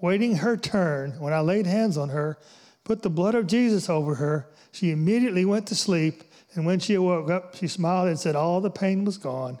waiting 0.00 0.36
her 0.36 0.56
turn. 0.56 1.12
When 1.18 1.32
I 1.32 1.40
laid 1.40 1.66
hands 1.66 1.96
on 1.96 2.08
her, 2.10 2.38
put 2.84 3.02
the 3.02 3.10
blood 3.10 3.34
of 3.34 3.46
Jesus 3.46 3.88
over 3.88 4.16
her, 4.16 4.48
she 4.72 4.90
immediately 4.90 5.44
went 5.44 5.66
to 5.68 5.74
sleep. 5.74 6.24
And 6.54 6.66
when 6.66 6.80
she 6.80 6.96
woke 6.98 7.30
up, 7.30 7.54
she 7.54 7.68
smiled 7.68 8.08
and 8.08 8.18
said 8.18 8.34
all 8.34 8.60
the 8.60 8.70
pain 8.70 9.04
was 9.04 9.18
gone. 9.18 9.60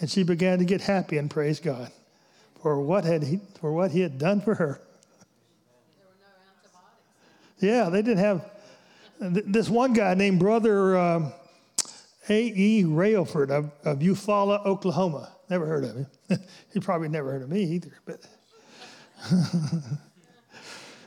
And 0.00 0.10
she 0.10 0.22
began 0.22 0.58
to 0.58 0.64
get 0.64 0.80
happy 0.80 1.18
and 1.18 1.30
praise 1.30 1.60
God 1.60 1.92
for 2.60 2.80
what, 2.80 3.04
had 3.04 3.22
he, 3.22 3.40
for 3.60 3.72
what 3.72 3.90
he 3.90 4.00
had 4.00 4.18
done 4.18 4.40
for 4.40 4.54
her. 4.54 4.80
No. 7.60 7.68
Yeah, 7.68 7.88
they 7.90 8.02
didn't 8.02 8.18
have. 8.18 8.50
This 9.20 9.68
one 9.68 9.92
guy 9.92 10.14
named 10.14 10.40
Brother. 10.40 10.96
Um, 10.98 11.32
A.E. 12.28 12.84
Railford 12.84 13.50
of, 13.50 13.72
of 13.84 13.98
Eufaula, 13.98 14.64
Oklahoma. 14.64 15.32
Never 15.50 15.66
heard 15.66 15.84
of 15.84 15.96
him. 15.96 16.06
he 16.72 16.80
probably 16.80 17.08
never 17.08 17.32
heard 17.32 17.42
of 17.42 17.48
me 17.50 17.62
either, 17.62 17.92
but. 18.04 18.20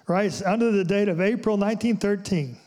right, 0.07 0.41
under 0.43 0.71
the 0.71 0.83
date 0.83 1.07
of 1.07 1.21
April 1.21 1.57
1913. 1.57 2.57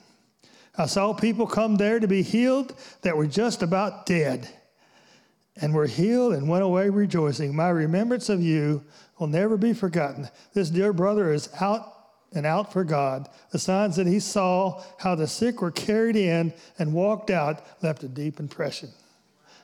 I 0.76 0.86
saw 0.86 1.12
people 1.12 1.46
come 1.46 1.76
there 1.76 1.99
to 1.99 2.07
be 2.07 2.22
healed 2.22 2.74
that 3.03 3.16
were 3.16 3.26
just 3.26 3.62
about 3.62 4.07
dead 4.07 4.49
and 5.61 5.74
were 5.74 5.86
healed 5.86 6.34
and 6.34 6.49
went 6.49 6.62
away 6.62 6.88
rejoicing. 6.88 7.55
My 7.55 7.70
remembrance 7.70 8.28
of 8.28 8.40
you 8.40 8.84
will 9.18 9.26
never 9.26 9.57
be 9.57 9.72
forgotten. 9.72 10.28
This 10.55 10.70
dear 10.70 10.92
brother 10.92 11.32
is 11.32 11.49
out 11.61 11.97
and 12.34 12.44
out 12.44 12.72
for 12.72 12.84
God. 12.84 13.28
The 13.50 13.58
signs 13.58 13.96
that 13.96 14.06
he 14.06 14.20
saw, 14.20 14.82
how 14.98 15.14
the 15.14 15.26
sick 15.26 15.62
were 15.62 15.70
carried 15.70 16.16
in 16.16 16.52
and 16.78 16.92
walked 16.92 17.30
out, 17.30 17.64
left 17.82 18.02
a 18.02 18.08
deep 18.08 18.40
impression. 18.40 18.90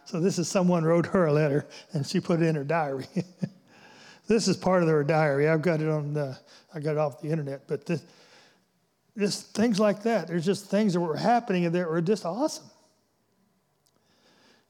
So 0.06 0.20
this 0.20 0.38
is 0.38 0.48
someone 0.48 0.84
wrote 0.84 1.06
her 1.06 1.26
a 1.26 1.32
letter 1.32 1.66
and 1.92 2.06
she 2.06 2.20
put 2.20 2.40
it 2.40 2.46
in 2.46 2.54
her 2.54 2.64
diary. 2.64 3.06
this 4.26 4.48
is 4.48 4.56
part 4.56 4.82
of 4.82 4.88
her 4.88 5.04
diary. 5.04 5.48
I've 5.48 5.62
got 5.62 5.80
it 5.80 5.88
on. 5.88 6.14
The, 6.14 6.38
I 6.74 6.80
got 6.80 6.92
it 6.92 6.98
off 6.98 7.20
the 7.20 7.28
internet, 7.28 7.66
but 7.66 7.86
this, 7.86 8.02
just 9.16 9.54
things 9.54 9.78
like 9.78 10.02
that. 10.02 10.26
There's 10.26 10.44
just 10.44 10.66
things 10.66 10.92
that 10.94 11.00
were 11.00 11.16
happening 11.16 11.66
and 11.66 11.74
that 11.74 11.88
were 11.88 12.00
just 12.02 12.24
awesome. 12.24 12.68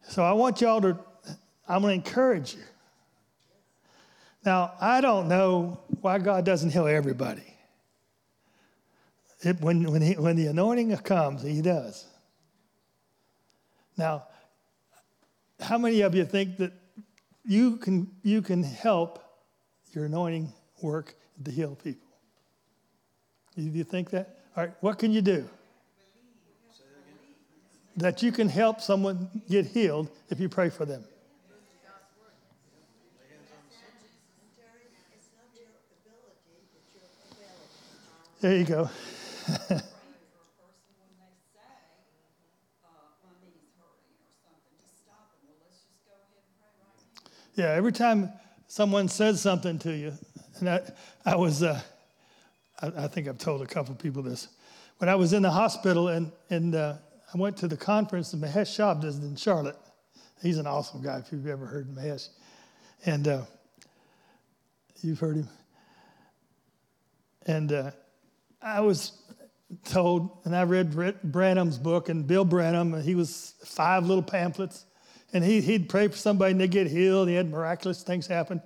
So 0.08 0.22
I 0.22 0.32
want 0.32 0.60
y'all 0.60 0.80
to. 0.82 0.98
I'm 1.66 1.80
going 1.80 2.00
to 2.00 2.06
encourage 2.06 2.54
you. 2.54 2.62
Now 4.44 4.72
I 4.80 5.00
don't 5.00 5.28
know 5.28 5.80
why 6.02 6.18
God 6.18 6.44
doesn't 6.44 6.70
heal 6.70 6.86
everybody. 6.86 7.53
It, 9.44 9.60
when 9.60 9.90
when, 9.90 10.02
he, 10.02 10.14
when 10.14 10.36
the 10.36 10.46
anointing 10.46 10.96
comes, 10.98 11.42
He 11.42 11.60
does. 11.62 12.06
Now 13.96 14.24
how 15.60 15.78
many 15.78 16.00
of 16.02 16.14
you 16.14 16.24
think 16.24 16.56
that 16.58 16.72
you 17.44 17.76
can, 17.76 18.10
you 18.22 18.42
can 18.42 18.62
help 18.62 19.22
your 19.92 20.06
anointing 20.06 20.52
work 20.82 21.14
to 21.44 21.50
heal 21.50 21.76
people? 21.76 22.08
Do 23.56 23.62
you 23.62 23.84
think 23.84 24.10
that? 24.10 24.38
All 24.56 24.64
right, 24.64 24.74
what 24.80 24.98
can 24.98 25.12
you 25.12 25.22
do? 25.22 25.48
That 27.96 28.22
you 28.22 28.32
can 28.32 28.48
help 28.48 28.80
someone 28.80 29.30
get 29.48 29.66
healed 29.66 30.10
if 30.28 30.40
you 30.40 30.48
pray 30.48 30.68
for 30.68 30.84
them. 30.84 31.04
There 38.40 38.56
you 38.58 38.64
go. 38.64 38.90
Yeah, 47.56 47.66
every 47.66 47.92
time 47.92 48.32
someone 48.66 49.06
says 49.06 49.40
something 49.40 49.78
to 49.80 49.96
you, 49.96 50.12
and 50.58 50.68
I, 50.68 50.80
I 51.24 51.36
was, 51.36 51.62
uh, 51.62 51.80
I, 52.82 53.04
I, 53.04 53.06
think 53.06 53.28
I've 53.28 53.38
told 53.38 53.62
a 53.62 53.66
couple 53.66 53.94
people 53.94 54.24
this. 54.24 54.48
When 54.98 55.08
I 55.08 55.14
was 55.14 55.32
in 55.32 55.42
the 55.42 55.52
hospital 55.52 56.08
and, 56.08 56.32
and 56.50 56.74
uh, 56.74 56.94
I 57.32 57.38
went 57.38 57.56
to 57.58 57.68
the 57.68 57.76
conference 57.76 58.32
that 58.32 58.40
Mahesh 58.40 58.74
Shah 58.74 58.94
does 58.94 59.18
in 59.18 59.36
Charlotte. 59.36 59.76
He's 60.42 60.58
an 60.58 60.66
awesome 60.66 61.00
guy 61.00 61.18
if 61.18 61.30
you've 61.30 61.46
ever 61.46 61.64
heard 61.64 61.88
Mahesh. 61.94 62.28
And 63.06 63.28
uh, 63.28 63.42
you've 65.00 65.20
heard 65.20 65.36
him. 65.36 65.48
And 67.46 67.72
uh, 67.72 67.90
I 68.64 68.80
was 68.80 69.12
told, 69.84 70.30
and 70.44 70.56
I 70.56 70.62
read 70.62 71.20
Branham's 71.22 71.78
book 71.78 72.08
and 72.08 72.26
Bill 72.26 72.44
Branham, 72.46 73.00
he 73.02 73.14
was 73.14 73.54
five 73.62 74.06
little 74.06 74.22
pamphlets 74.22 74.86
and 75.34 75.44
he, 75.44 75.60
he'd 75.60 75.88
pray 75.88 76.08
for 76.08 76.16
somebody 76.16 76.52
and 76.52 76.60
they'd 76.60 76.70
get 76.70 76.86
healed. 76.86 77.28
He 77.28 77.34
had 77.34 77.50
miraculous 77.50 78.02
things 78.02 78.26
happen. 78.26 78.62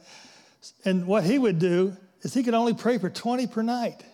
And 0.85 1.07
what 1.07 1.25
he 1.25 1.39
would 1.39 1.59
do 1.59 1.97
is 2.21 2.35
he 2.35 2.45
could 2.45 2.55
only 2.55 2.75
pray 2.75 2.99
for 2.99 3.09
20 3.11 3.47
per 3.47 3.63
night. 3.63 4.05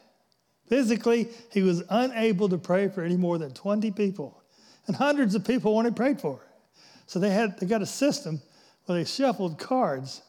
Physically, 0.68 1.28
he 1.52 1.62
was 1.62 1.82
unable 1.90 2.48
to 2.48 2.56
pray 2.56 2.88
for 2.88 3.02
any 3.02 3.16
more 3.16 3.38
than 3.38 3.52
20 3.52 3.90
people. 3.90 4.40
And 4.86 4.96
hundreds 4.96 5.34
of 5.34 5.44
people 5.44 5.74
wanted 5.74 5.96
prayed 5.96 6.20
for. 6.20 6.40
So 7.06 7.18
they 7.18 7.30
had 7.30 7.58
they 7.58 7.66
got 7.66 7.82
a 7.82 7.86
system 7.86 8.40
where 8.86 8.98
they 8.98 9.04
shuffled 9.04 9.58
cards, 9.58 10.22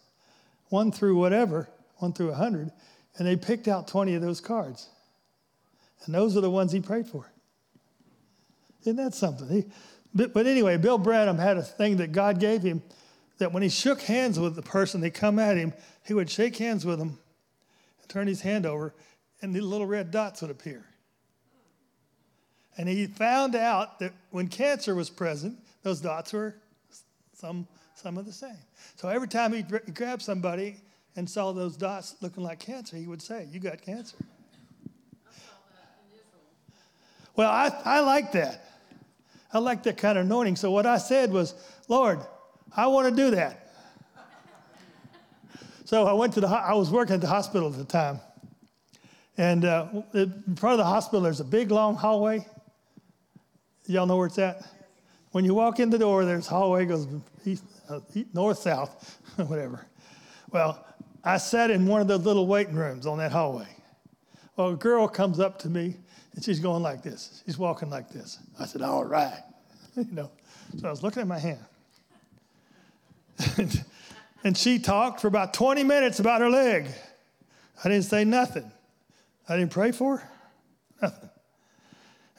one 0.69 0.91
through 0.91 1.15
whatever, 1.15 1.69
one 1.97 2.11
through 2.11 2.29
100, 2.29 2.71
and 3.17 3.27
they 3.27 3.37
picked 3.37 3.67
out 3.67 3.87
20 3.87 4.15
of 4.15 4.21
those 4.21 4.41
cards. 4.41 4.89
And 6.05 6.13
those 6.13 6.35
are 6.35 6.41
the 6.41 6.49
ones 6.49 6.71
he 6.71 6.81
prayed 6.81 7.07
for. 7.07 7.31
Isn't 8.81 8.97
that 8.97 9.13
something? 9.13 9.47
He, 9.47 9.65
but, 10.13 10.33
but 10.33 10.45
anyway, 10.47 10.77
Bill 10.77 10.97
Branham 10.97 11.37
had 11.37 11.57
a 11.57 11.63
thing 11.63 11.97
that 11.97 12.11
God 12.11 12.39
gave 12.39 12.61
him 12.61 12.81
that 13.37 13.51
when 13.51 13.63
he 13.63 13.69
shook 13.69 14.01
hands 14.01 14.39
with 14.39 14.55
the 14.55 14.61
person, 14.61 15.01
they 15.01 15.09
come 15.09 15.39
at 15.39 15.57
him, 15.57 15.73
he 16.05 16.13
would 16.13 16.29
shake 16.29 16.57
hands 16.57 16.85
with 16.85 16.99
them 16.99 17.19
and 17.99 18.09
turn 18.09 18.27
his 18.27 18.41
hand 18.41 18.65
over, 18.65 18.93
and 19.41 19.53
the 19.53 19.61
little 19.61 19.87
red 19.87 20.11
dots 20.11 20.41
would 20.41 20.51
appear. 20.51 20.85
And 22.77 22.87
he 22.87 23.07
found 23.07 23.55
out 23.55 23.99
that 23.99 24.13
when 24.31 24.47
cancer 24.47 24.95
was 24.95 25.09
present, 25.09 25.57
those 25.83 26.01
dots 26.01 26.33
were 26.33 26.55
some, 27.33 27.67
some 27.95 28.17
of 28.17 28.25
the 28.25 28.33
same. 28.33 28.57
So 28.95 29.07
every 29.09 29.27
time 29.27 29.53
he 29.53 29.63
grabbed 29.63 30.21
somebody 30.21 30.77
and 31.15 31.29
saw 31.29 31.51
those 31.51 31.77
dots 31.77 32.15
looking 32.21 32.43
like 32.43 32.59
cancer, 32.59 32.97
he 32.97 33.07
would 33.07 33.21
say, 33.21 33.47
You 33.51 33.59
got 33.59 33.81
cancer. 33.81 34.17
Well, 37.35 37.49
I, 37.49 37.71
I 37.83 37.99
like 37.99 38.31
that. 38.33 38.65
I 39.53 39.59
like 39.59 39.83
that 39.83 39.97
kind 39.97 40.17
of 40.17 40.25
anointing. 40.25 40.55
So 40.55 40.71
what 40.71 40.85
I 40.85 40.97
said 40.97 41.31
was, 41.31 41.53
Lord, 41.87 42.19
I 42.75 42.87
want 42.87 43.09
to 43.09 43.15
do 43.15 43.35
that. 43.35 43.73
so 45.85 46.05
I 46.05 46.13
went 46.13 46.33
to 46.33 46.41
the, 46.41 46.47
I 46.47 46.73
was 46.73 46.91
working 46.91 47.15
at 47.15 47.21
the 47.21 47.27
hospital 47.27 47.69
at 47.69 47.77
the 47.77 47.85
time. 47.85 48.19
And 49.37 49.65
uh, 49.65 49.87
in 50.13 50.55
front 50.55 50.73
of 50.73 50.77
the 50.77 50.85
hospital, 50.85 51.21
there's 51.21 51.41
a 51.41 51.45
big 51.45 51.71
long 51.71 51.95
hallway. 51.95 52.45
Y'all 53.85 54.05
know 54.05 54.17
where 54.17 54.27
it's 54.27 54.39
at? 54.39 54.65
When 55.31 55.43
you 55.43 55.53
walk 55.53 55.79
in 55.79 55.89
the 55.89 55.99
door, 55.99 56.23
there's 56.23 56.47
hallway 56.47 56.85
goes 56.85 57.07
east, 57.45 57.63
uh, 57.89 57.99
north, 58.33 58.59
south, 58.59 59.19
whatever. 59.35 59.85
Well, 60.51 60.85
I 61.23 61.37
sat 61.37 61.69
in 61.69 61.85
one 61.85 61.99
of 61.99 62.07
the 62.07 62.17
little 62.17 62.47
waiting 62.47 62.75
rooms 62.75 63.05
on 63.05 63.17
that 63.17 63.31
hallway. 63.31 63.67
Well, 64.55 64.69
a 64.69 64.75
girl 64.75 65.07
comes 65.07 65.39
up 65.39 65.59
to 65.59 65.69
me 65.69 65.97
and 66.35 66.43
she's 66.43 66.59
going 66.59 66.83
like 66.83 67.01
this. 67.01 67.41
She's 67.45 67.57
walking 67.57 67.89
like 67.89 68.09
this. 68.09 68.39
I 68.59 68.65
said, 68.65 68.81
All 68.81 69.05
right. 69.05 69.41
you 69.95 70.05
know. 70.11 70.29
So 70.79 70.87
I 70.87 70.91
was 70.91 71.01
looking 71.03 71.21
at 71.21 71.27
my 71.27 71.39
hand. 71.39 71.63
and 74.43 74.57
she 74.57 74.79
talked 74.79 75.21
for 75.21 75.27
about 75.27 75.53
20 75.53 75.83
minutes 75.83 76.19
about 76.19 76.41
her 76.41 76.49
leg. 76.49 76.87
I 77.83 77.89
didn't 77.89 78.05
say 78.05 78.23
nothing. 78.23 78.69
I 79.47 79.57
didn't 79.57 79.71
pray 79.71 79.91
for 79.91 80.17
her. 80.17 80.29
Nothing. 81.01 81.29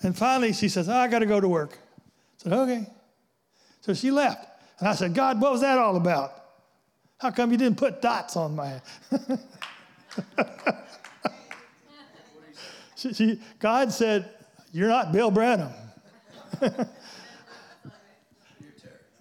And 0.03 0.17
finally 0.17 0.53
she 0.53 0.69
says, 0.69 0.89
I 0.89 1.09
got 1.09 1.21
to 1.21 1.27
go 1.27 1.41
to 1.41 1.49
work. 1.49 1.79
I 1.81 2.43
said, 2.43 2.53
okay. 2.53 2.87
So 3.81 3.95
she 3.95 4.11
left. 4.11 4.47
And 4.79 4.89
I 4.89 4.95
said, 4.95 5.15
God, 5.15 5.41
what 5.41 5.53
was 5.53 5.63
that 5.63 5.79
all 5.79 5.97
about? 5.97 6.33
How 7.19 7.31
come 7.31 7.51
you 7.51 7.57
didn't 7.57 7.79
put 7.79 8.03
dots 8.03 8.37
on 8.37 8.57
my 8.57 8.67
head? 8.67 8.83
God 13.59 13.93
said, 13.93 14.31
You're 14.73 14.89
not 14.89 15.13
Bill 15.13 15.31
Branham. 15.31 15.73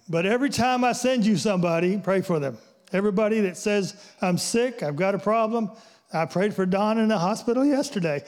but 0.08 0.26
every 0.26 0.50
time 0.50 0.84
I 0.84 0.92
send 0.92 1.26
you 1.26 1.36
somebody, 1.36 1.98
pray 1.98 2.22
for 2.22 2.38
them. 2.38 2.58
Everybody 2.92 3.40
that 3.40 3.56
says, 3.56 3.96
I'm 4.22 4.38
sick, 4.38 4.82
I've 4.82 4.96
got 4.96 5.14
a 5.14 5.18
problem, 5.18 5.70
I 6.12 6.24
prayed 6.26 6.54
for 6.54 6.66
Don 6.66 6.98
in 6.98 7.08
the 7.08 7.18
hospital 7.18 7.64
yesterday. 7.64 8.24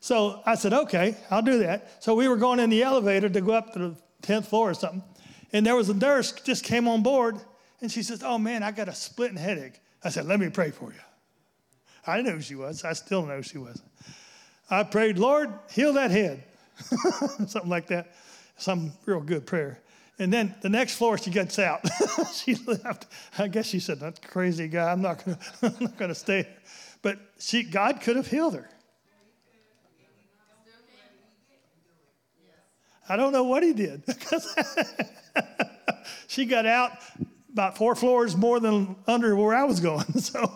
So 0.00 0.40
I 0.46 0.54
said, 0.54 0.72
okay, 0.72 1.16
I'll 1.30 1.42
do 1.42 1.58
that. 1.60 2.02
So 2.02 2.14
we 2.14 2.28
were 2.28 2.36
going 2.36 2.60
in 2.60 2.70
the 2.70 2.82
elevator 2.82 3.28
to 3.28 3.40
go 3.40 3.52
up 3.52 3.72
to 3.74 3.78
the 3.78 3.96
10th 4.22 4.46
floor 4.46 4.70
or 4.70 4.74
something. 4.74 5.02
And 5.52 5.66
there 5.66 5.76
was 5.76 5.88
a 5.88 5.94
nurse 5.94 6.32
just 6.32 6.64
came 6.64 6.88
on 6.88 7.02
board 7.02 7.36
and 7.80 7.90
she 7.90 8.02
says, 8.02 8.22
oh 8.22 8.38
man, 8.38 8.62
I 8.62 8.70
got 8.70 8.88
a 8.88 8.94
splitting 8.94 9.36
headache. 9.36 9.80
I 10.02 10.10
said, 10.10 10.26
let 10.26 10.40
me 10.40 10.48
pray 10.50 10.70
for 10.70 10.92
you. 10.92 11.00
I 12.06 12.22
knew 12.22 12.32
who 12.32 12.40
she 12.40 12.54
was. 12.54 12.84
I 12.84 12.92
still 12.92 13.26
know 13.26 13.42
she 13.42 13.58
was. 13.58 13.82
I 14.70 14.82
prayed, 14.82 15.18
Lord, 15.18 15.52
heal 15.70 15.94
that 15.94 16.10
head. 16.10 16.44
Something 17.46 17.68
like 17.68 17.88
that. 17.88 18.14
Some 18.56 18.92
real 19.06 19.20
good 19.20 19.46
prayer. 19.46 19.80
And 20.18 20.32
then 20.32 20.54
the 20.62 20.68
next 20.68 20.96
floor 20.96 21.16
she 21.16 21.30
gets 21.30 21.58
out. 21.58 21.80
she 22.32 22.56
left. 22.66 23.06
I 23.38 23.48
guess 23.48 23.66
she 23.66 23.78
said, 23.78 24.00
"That 24.00 24.20
crazy 24.20 24.66
guy. 24.66 24.90
I'm 24.90 25.00
not 25.00 25.24
gonna, 25.24 25.38
I'm 25.62 25.76
not 25.80 25.96
gonna 25.96 26.14
stay." 26.14 26.48
But 27.02 27.18
she, 27.38 27.62
God 27.62 28.00
could 28.00 28.16
have 28.16 28.26
healed 28.26 28.54
her. 28.54 28.68
I 33.08 33.16
don't 33.16 33.32
know 33.32 33.44
what 33.44 33.62
he 33.62 33.72
did 33.72 34.02
she 36.28 36.44
got 36.44 36.66
out 36.66 36.92
about 37.52 37.76
four 37.76 37.96
floors 37.96 38.36
more 38.36 38.60
than 38.60 38.94
under 39.08 39.34
where 39.34 39.56
I 39.56 39.64
was 39.64 39.80
going. 39.80 40.04
So, 40.20 40.52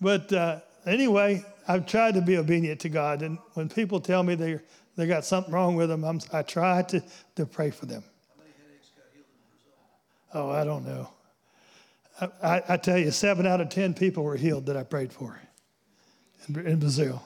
but 0.00 0.32
uh, 0.32 0.60
anyway, 0.84 1.44
I've 1.66 1.86
tried 1.86 2.14
to 2.14 2.22
be 2.22 2.36
obedient 2.36 2.80
to 2.80 2.88
God, 2.88 3.22
and 3.22 3.38
when 3.54 3.68
people 3.68 4.00
tell 4.00 4.22
me 4.22 4.34
they 4.34 4.60
they 4.96 5.06
got 5.06 5.24
something 5.24 5.52
wrong 5.52 5.74
with 5.74 5.88
them, 5.88 6.04
I'm, 6.04 6.20
I 6.32 6.42
try 6.42 6.82
to 6.82 7.02
to 7.36 7.46
pray 7.46 7.70
for 7.70 7.86
them. 7.86 8.04
Oh, 10.32 10.50
I 10.50 10.64
don't 10.64 10.84
know. 10.84 11.08
I, 12.20 12.28
I, 12.42 12.62
I, 12.70 12.76
tell 12.76 12.98
you, 12.98 13.10
seven 13.12 13.46
out 13.46 13.60
of 13.60 13.68
ten 13.68 13.94
people 13.94 14.24
were 14.24 14.36
healed 14.36 14.66
that 14.66 14.76
I 14.76 14.82
prayed 14.82 15.12
for 15.12 15.40
in, 16.48 16.66
in 16.66 16.78
Brazil. 16.80 17.22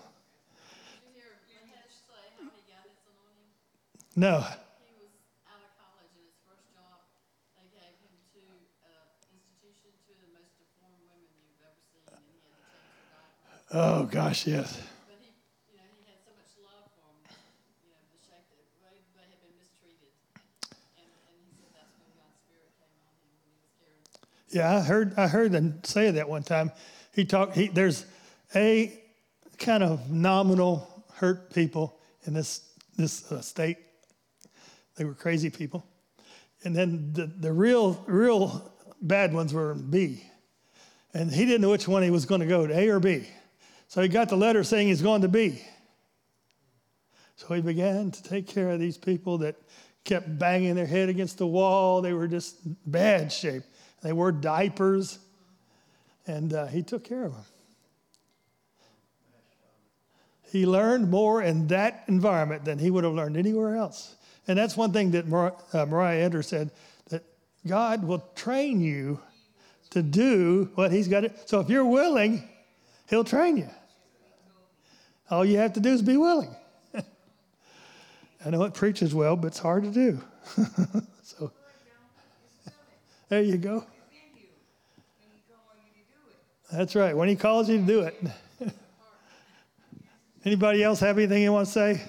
No. 4.18 4.43
He 4.43 4.91
was 4.99 5.14
out 5.47 5.62
of 5.62 5.70
college 5.78 6.11
and 6.11 6.26
his 6.26 6.34
first 6.43 6.66
job, 6.74 7.07
they 7.55 7.70
gave 7.70 7.95
him 8.03 8.18
to, 8.34 8.43
uh, 8.82 9.14
institution, 9.30 9.95
two 10.03 10.18
of 10.18 10.26
the 10.26 10.32
most 10.34 10.59
deformed 10.59 10.99
women 11.07 11.30
you've 11.39 11.62
ever 11.62 11.78
seen, 11.95 12.03
and 12.11 12.26
he 12.26 12.43
had 12.43 12.59
to 12.59 12.66
change 12.66 12.91
their 12.99 13.07
diaper. 13.14 13.58
Oh, 13.71 14.05
gosh, 14.05 14.47
yes. 14.47 14.81
But 15.07 15.21
he, 15.21 15.29
you 15.69 15.77
know, 15.77 15.85
he 15.93 16.09
had 16.09 16.16
so 16.25 16.33
much 16.33 16.57
love 16.64 16.89
for 16.97 17.05
them, 17.05 17.37
you 17.85 17.93
know, 17.93 18.01
the 18.09 18.16
shape 18.25 18.49
that 18.49 18.64
they, 18.81 18.97
they 19.12 19.29
had 19.29 19.41
been 19.45 19.53
mistreated. 19.61 20.09
And, 20.97 21.05
and 21.05 21.37
he 21.45 21.53
said 21.53 21.77
that's 21.77 21.93
when 22.01 22.09
God's 22.16 22.41
spirit 22.49 22.73
came 22.81 22.97
on 23.05 23.12
him 23.21 23.29
when 23.29 23.45
he 23.45 23.61
was 23.61 23.69
caring. 23.77 24.01
Yeah, 24.49 24.73
I 24.73 24.81
heard 24.81 25.19
I 25.19 25.29
heard 25.29 25.53
them 25.53 25.81
say 25.85 26.11
that 26.12 26.29
one 26.31 26.45
time. 26.45 26.73
He 27.12 27.27
talked. 27.27 27.57
He 27.57 27.69
there's 27.69 28.07
a 28.55 28.99
kind 29.59 29.83
of 29.83 30.11
nominal 30.11 31.05
hurt 31.16 31.53
people 31.53 31.99
in 32.25 32.33
this 32.33 32.62
this 32.97 33.31
uh, 33.31 33.43
state. 33.43 33.77
They 34.97 35.05
were 35.05 35.14
crazy 35.14 35.51
people, 35.51 35.85
and 36.64 36.75
then 36.75 37.12
the 37.12 37.27
the 37.27 37.53
real 37.53 38.03
real 38.07 38.73
bad 39.03 39.35
ones 39.35 39.53
were 39.53 39.75
B, 39.75 40.25
and 41.12 41.31
he 41.31 41.45
didn't 41.45 41.61
know 41.61 41.71
which 41.71 41.87
one 41.87 42.03
he 42.03 42.11
was 42.11 42.25
going 42.25 42.41
to 42.41 42.47
go 42.47 42.66
to 42.66 42.75
A 42.77 42.89
or 42.89 42.99
B, 42.99 43.29
so 43.89 44.03
he 44.03 44.09
got 44.09 44.28
the 44.28 44.36
letter 44.36 44.62
saying 44.62 44.89
he's 44.89 45.03
going 45.03 45.22
to 45.22 45.28
be. 45.28 45.62
So 47.36 47.55
he 47.55 47.61
began 47.61 48.11
to 48.11 48.22
take 48.22 48.47
care 48.47 48.70
of 48.70 48.80
these 48.80 48.99
people 48.99 49.39
that 49.39 49.57
kept 50.05 50.39
banging 50.39 50.74
their 50.74 50.86
head 50.86 51.09
against 51.09 51.39
the 51.39 51.47
wall. 51.47 52.03
They 52.03 52.12
were 52.12 52.26
just 52.26 52.57
bad 52.91 53.32
shape. 53.32 53.62
They 54.03 54.12
wore 54.12 54.32
diapers, 54.32 55.18
and 56.26 56.53
uh, 56.53 56.66
he 56.66 56.82
took 56.82 57.05
care 57.05 57.24
of 57.24 57.32
them. 57.32 57.45
He 60.51 60.66
learned 60.66 61.11
more 61.11 61.43
in 61.43 61.66
that 61.68 62.05
environment 62.09 62.64
than 62.64 62.78
he 62.78 62.91
would 62.91 63.05
have 63.05 63.12
learned 63.12 63.36
anywhere 63.36 63.76
else. 63.76 64.16
And 64.47 64.59
that's 64.59 64.76
one 64.76 64.93
thing 64.93 65.11
that 65.11 65.26
Mar- 65.26 65.57
uh, 65.72 65.84
Maria 65.84 66.28
Etter 66.28 66.45
said 66.45 66.70
that 67.11 67.22
God 67.66 68.03
will 68.03 68.24
train 68.34 68.80
you 68.80 69.20
to 69.91 70.03
do 70.03 70.70
what 70.74 70.91
he's 70.91 71.07
got 71.07 71.20
to. 71.20 71.32
So 71.45 71.61
if 71.61 71.68
you're 71.68 71.84
willing, 71.84 72.49
he'll 73.09 73.24
train 73.24 73.56
you. 73.56 73.68
All 75.30 75.44
you 75.44 75.59
have 75.59 75.74
to 75.74 75.80
do 75.80 75.90
is 75.90 76.02
be 76.02 76.16
willing. 76.16 76.54
I 76.94 78.50
know 78.50 78.62
it 78.64 78.74
preaches 78.74 79.14
well, 79.14 79.36
but 79.36 79.48
it's 79.48 79.59
hard 79.59 79.84
to 79.84 79.90
do. 79.90 80.22
so 81.22 81.52
there 83.28 83.42
you 83.42 83.59
go. 83.59 83.84
That's 86.72 86.94
right. 86.94 87.16
When 87.16 87.28
he 87.28 87.36
calls 87.36 87.68
you 87.68 87.78
to 87.78 87.84
do 87.84 88.00
it. 88.00 88.22
Anybody 90.44 90.82
else 90.82 91.00
have 91.00 91.18
anything 91.18 91.42
you 91.42 91.52
want 91.52 91.66
to 91.66 91.72
say? 91.72 92.02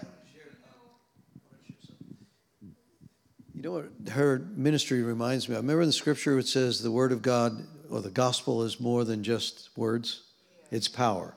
You 3.53 3.61
know 3.63 3.71
what 3.71 4.13
her 4.13 4.47
ministry 4.55 5.01
reminds 5.01 5.49
me 5.49 5.55
of? 5.55 5.61
Remember 5.61 5.85
the 5.85 5.91
scripture 5.91 6.37
it 6.39 6.47
says 6.47 6.81
the 6.81 6.91
word 6.91 7.11
of 7.11 7.21
God 7.21 7.65
or 7.89 8.01
the 8.01 8.09
gospel 8.09 8.63
is 8.63 8.79
more 8.79 9.03
than 9.03 9.23
just 9.23 9.69
words? 9.75 10.28
It's 10.71 10.87
power, 10.87 11.35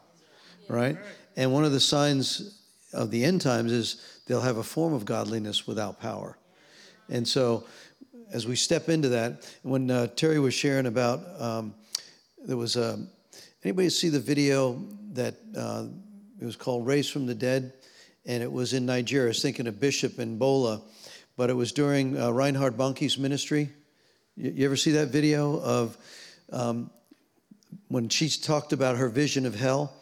right? 0.68 0.97
And 1.37 1.53
one 1.53 1.64
of 1.64 1.72
the 1.72 1.80
signs 1.80 2.61
of 2.93 3.11
the 3.11 3.24
end 3.24 3.41
times 3.41 3.72
is 3.72 4.20
they'll 4.26 4.41
have 4.41 4.59
a 4.59 4.62
form 4.62 4.93
of 4.93 5.05
godliness 5.05 5.66
without 5.66 6.01
power. 6.01 6.37
And 7.09 7.26
so 7.26 7.64
as 8.33 8.47
we 8.47 8.57
step 8.57 8.89
into 8.89 9.11
that, 9.11 9.49
when 9.62 9.91
uh, 9.91 10.09
Terry 10.09 10.39
was 10.39 10.55
sharing 10.55 10.87
about, 10.87 11.20
um, 11.41 11.74
there 12.47 12.57
was 12.57 12.76
a, 12.76 12.99
anybody 13.62 13.89
see 13.91 14.09
the 14.09 14.20
video 14.20 14.83
that 15.12 15.35
uh, 15.57 15.87
it 16.41 16.45
was 16.45 16.57
called 16.57 16.87
Raised 16.87 17.11
from 17.11 17.26
the 17.26 17.35
Dead? 17.35 17.72
And 18.24 18.43
it 18.43 18.51
was 18.51 18.72
in 18.72 18.87
Nigeria. 18.87 19.26
I 19.26 19.28
was 19.28 19.43
thinking 19.43 19.66
of 19.66 19.80
Bishop 19.80 20.18
in 20.18 20.39
Bola, 20.39 20.80
but 21.37 21.51
it 21.51 21.55
was 21.55 21.72
during 21.72 22.18
uh, 22.18 22.30
Reinhard 22.30 22.76
Bonnke's 22.76 23.18
ministry. 23.18 23.68
You, 24.37 24.53
you, 24.53 24.64
ever 24.64 24.76
see 24.76 24.93
that 24.93 25.09
video 25.09 25.61
of 25.61 25.97
um, 26.53 26.91
when 27.89 28.09
she 28.09 28.29
talked 28.29 28.73
about 28.73 28.97
her 28.97 29.09
vision 29.09 29.47
of 29.47 29.55
hell? 29.55 29.95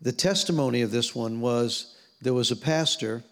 The 0.00 0.12
testimony 0.12 0.82
of 0.82 0.90
this 0.90 1.14
one 1.14 1.40
was 1.40 1.96
there 2.22 2.34
was 2.34 2.50
a 2.50 2.56
pastor, 2.56 3.22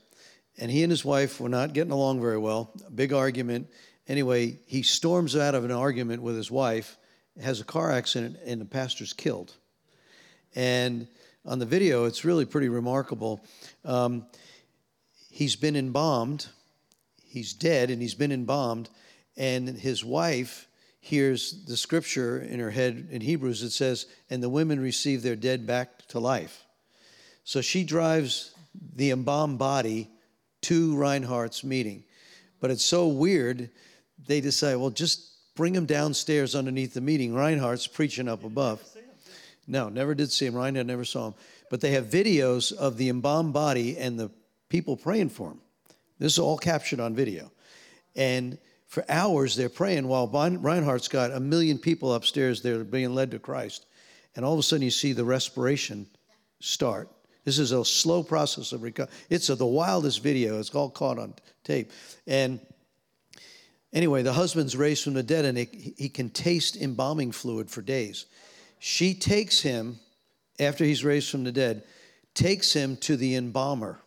and 0.58 0.70
he 0.70 0.82
and 0.82 0.90
his 0.90 1.04
wife 1.04 1.40
were 1.40 1.48
not 1.48 1.72
getting 1.72 1.92
along 1.92 2.20
very 2.20 2.38
well, 2.38 2.72
big 2.94 3.12
argument. 3.12 3.68
Anyway, 4.06 4.58
he 4.66 4.82
storms 4.82 5.36
out 5.36 5.54
of 5.54 5.64
an 5.64 5.70
argument 5.70 6.22
with 6.22 6.36
his 6.36 6.50
wife, 6.50 6.96
has 7.42 7.60
a 7.60 7.64
car 7.64 7.90
accident, 7.90 8.36
and 8.44 8.60
the 8.60 8.64
pastor's 8.64 9.12
killed. 9.12 9.54
And 10.54 11.08
on 11.44 11.58
the 11.58 11.66
video, 11.66 12.04
it's 12.04 12.24
really 12.24 12.44
pretty 12.44 12.68
remarkable. 12.68 13.44
Um, 13.84 14.26
he's 15.30 15.56
been 15.56 15.76
embalmed, 15.76 16.46
he's 17.24 17.52
dead, 17.52 17.90
and 17.90 18.02
he's 18.02 18.14
been 18.14 18.32
embalmed, 18.32 18.88
and 19.36 19.68
his 19.68 20.04
wife 20.04 20.67
hears 21.08 21.64
the 21.64 21.76
scripture 21.76 22.40
in 22.40 22.60
her 22.60 22.70
head 22.70 23.08
in 23.10 23.22
Hebrews 23.22 23.62
that 23.62 23.70
says, 23.70 24.06
And 24.28 24.42
the 24.42 24.48
women 24.48 24.78
receive 24.78 25.22
their 25.22 25.36
dead 25.36 25.66
back 25.66 26.06
to 26.08 26.20
life. 26.20 26.64
So 27.44 27.62
she 27.62 27.82
drives 27.82 28.54
the 28.94 29.10
embalmed 29.10 29.58
body 29.58 30.10
to 30.62 30.94
Reinhard's 30.96 31.64
meeting. 31.64 32.04
But 32.60 32.70
it's 32.70 32.84
so 32.84 33.08
weird, 33.08 33.70
they 34.26 34.42
decide, 34.42 34.76
well, 34.76 34.90
just 34.90 35.54
bring 35.54 35.74
him 35.74 35.86
downstairs 35.86 36.54
underneath 36.54 36.92
the 36.92 37.00
meeting. 37.00 37.34
Reinhard's 37.34 37.86
preaching 37.86 38.28
up 38.28 38.44
above. 38.44 38.82
No, 39.66 39.88
never 39.88 40.14
did 40.14 40.30
see 40.30 40.46
him. 40.46 40.54
Reinhard 40.54 40.86
never 40.86 41.04
saw 41.04 41.28
him. 41.28 41.34
But 41.70 41.80
they 41.80 41.92
have 41.92 42.06
videos 42.06 42.72
of 42.72 42.98
the 42.98 43.08
embalmed 43.08 43.54
body 43.54 43.96
and 43.96 44.20
the 44.20 44.30
people 44.68 44.96
praying 44.96 45.30
for 45.30 45.52
him. 45.52 45.60
This 46.18 46.34
is 46.34 46.38
all 46.38 46.58
captured 46.58 47.00
on 47.00 47.14
video. 47.14 47.50
And 48.14 48.58
for 48.88 49.04
hours 49.08 49.54
they're 49.54 49.68
praying 49.68 50.08
while 50.08 50.26
Reinhard's 50.26 51.08
got 51.08 51.30
a 51.30 51.40
million 51.40 51.78
people 51.78 52.14
upstairs 52.14 52.62
there 52.62 52.82
being 52.84 53.14
led 53.14 53.30
to 53.30 53.38
Christ. 53.38 53.86
And 54.34 54.44
all 54.44 54.54
of 54.54 54.58
a 54.58 54.62
sudden 54.62 54.82
you 54.82 54.90
see 54.90 55.12
the 55.12 55.24
respiration 55.24 56.06
start. 56.60 57.10
This 57.44 57.58
is 57.58 57.72
a 57.72 57.84
slow 57.84 58.22
process 58.22 58.72
of 58.72 58.82
recovery. 58.82 59.14
It's 59.30 59.50
a, 59.50 59.54
the 59.54 59.66
wildest 59.66 60.22
video. 60.22 60.58
It's 60.58 60.74
all 60.74 60.90
caught 60.90 61.18
on 61.18 61.34
tape. 61.64 61.92
And 62.26 62.60
anyway, 63.92 64.22
the 64.22 64.32
husband's 64.32 64.76
raised 64.76 65.04
from 65.04 65.14
the 65.14 65.22
dead 65.22 65.44
and 65.44 65.58
he, 65.58 65.94
he 65.96 66.08
can 66.08 66.30
taste 66.30 66.76
embalming 66.76 67.32
fluid 67.32 67.70
for 67.70 67.82
days. 67.82 68.26
She 68.78 69.14
takes 69.14 69.60
him, 69.60 69.98
after 70.58 70.84
he's 70.84 71.04
raised 71.04 71.30
from 71.30 71.44
the 71.44 71.52
dead, 71.52 71.84
takes 72.34 72.72
him 72.72 72.96
to 72.98 73.16
the 73.16 73.34
embalmer 73.36 74.00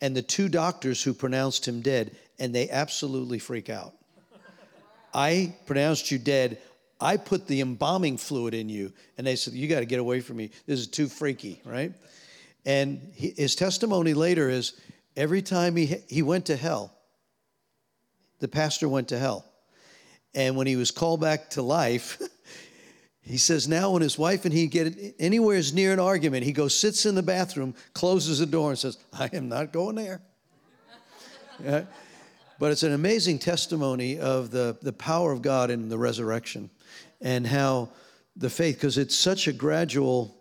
and 0.00 0.16
the 0.16 0.22
two 0.22 0.48
doctors 0.48 1.02
who 1.02 1.12
pronounced 1.12 1.68
him 1.68 1.82
dead, 1.82 2.16
and 2.38 2.54
they 2.54 2.70
absolutely 2.70 3.38
freak 3.38 3.68
out. 3.68 3.94
I 5.12 5.54
pronounced 5.66 6.10
you 6.10 6.18
dead. 6.18 6.58
I 7.00 7.16
put 7.16 7.46
the 7.46 7.60
embalming 7.60 8.16
fluid 8.18 8.54
in 8.54 8.68
you. 8.68 8.92
And 9.16 9.26
they 9.26 9.36
said, 9.36 9.54
You 9.54 9.68
got 9.68 9.80
to 9.80 9.86
get 9.86 10.00
away 10.00 10.20
from 10.20 10.36
me. 10.36 10.50
This 10.66 10.80
is 10.80 10.86
too 10.86 11.08
freaky, 11.08 11.60
right? 11.64 11.92
And 12.64 13.00
he, 13.14 13.32
his 13.36 13.56
testimony 13.56 14.14
later 14.14 14.48
is 14.48 14.78
every 15.16 15.42
time 15.42 15.76
he, 15.76 15.96
he 16.08 16.22
went 16.22 16.46
to 16.46 16.56
hell, 16.56 16.92
the 18.38 18.48
pastor 18.48 18.88
went 18.88 19.08
to 19.08 19.18
hell. 19.18 19.44
And 20.34 20.56
when 20.56 20.66
he 20.66 20.76
was 20.76 20.90
called 20.90 21.20
back 21.20 21.50
to 21.50 21.62
life, 21.62 22.20
he 23.22 23.38
says 23.38 23.66
now 23.66 23.92
when 23.92 24.02
his 24.02 24.18
wife 24.18 24.44
and 24.44 24.54
he 24.54 24.66
get 24.66 25.14
anywhere 25.18 25.60
near 25.72 25.92
an 25.92 26.00
argument, 26.00 26.44
he 26.44 26.52
goes, 26.52 26.78
sits 26.78 27.06
in 27.06 27.14
the 27.14 27.22
bathroom, 27.22 27.74
closes 27.94 28.38
the 28.38 28.46
door, 28.46 28.70
and 28.70 28.78
says, 28.78 28.98
I 29.12 29.30
am 29.32 29.48
not 29.48 29.72
going 29.72 29.96
there. 29.96 30.20
But 32.60 32.72
it's 32.72 32.82
an 32.82 32.92
amazing 32.92 33.38
testimony 33.38 34.18
of 34.18 34.50
the, 34.50 34.76
the 34.82 34.92
power 34.92 35.32
of 35.32 35.40
God 35.40 35.70
in 35.70 35.88
the 35.88 35.96
resurrection 35.96 36.68
and 37.22 37.46
how 37.46 37.88
the 38.36 38.50
faith, 38.50 38.76
because 38.76 38.98
it's 38.98 39.16
such 39.16 39.48
a 39.48 39.52
gradual 39.52 40.36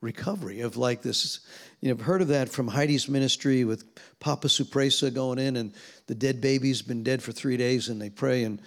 recovery 0.00 0.62
of 0.62 0.76
like 0.76 1.02
this. 1.02 1.38
You 1.80 1.88
know, 1.88 1.94
I've 1.94 2.04
heard 2.04 2.20
of 2.20 2.28
that 2.28 2.48
from 2.48 2.66
Heidi's 2.66 3.08
ministry 3.08 3.62
with 3.62 3.84
Papa 4.18 4.48
Surprise 4.48 5.00
going 5.02 5.38
in, 5.38 5.54
and 5.54 5.72
the 6.08 6.16
dead 6.16 6.40
baby's 6.40 6.82
been 6.82 7.04
dead 7.04 7.22
for 7.22 7.30
three 7.30 7.56
days, 7.56 7.88
and 7.88 8.02
they 8.02 8.10
pray, 8.10 8.42
and 8.42 8.60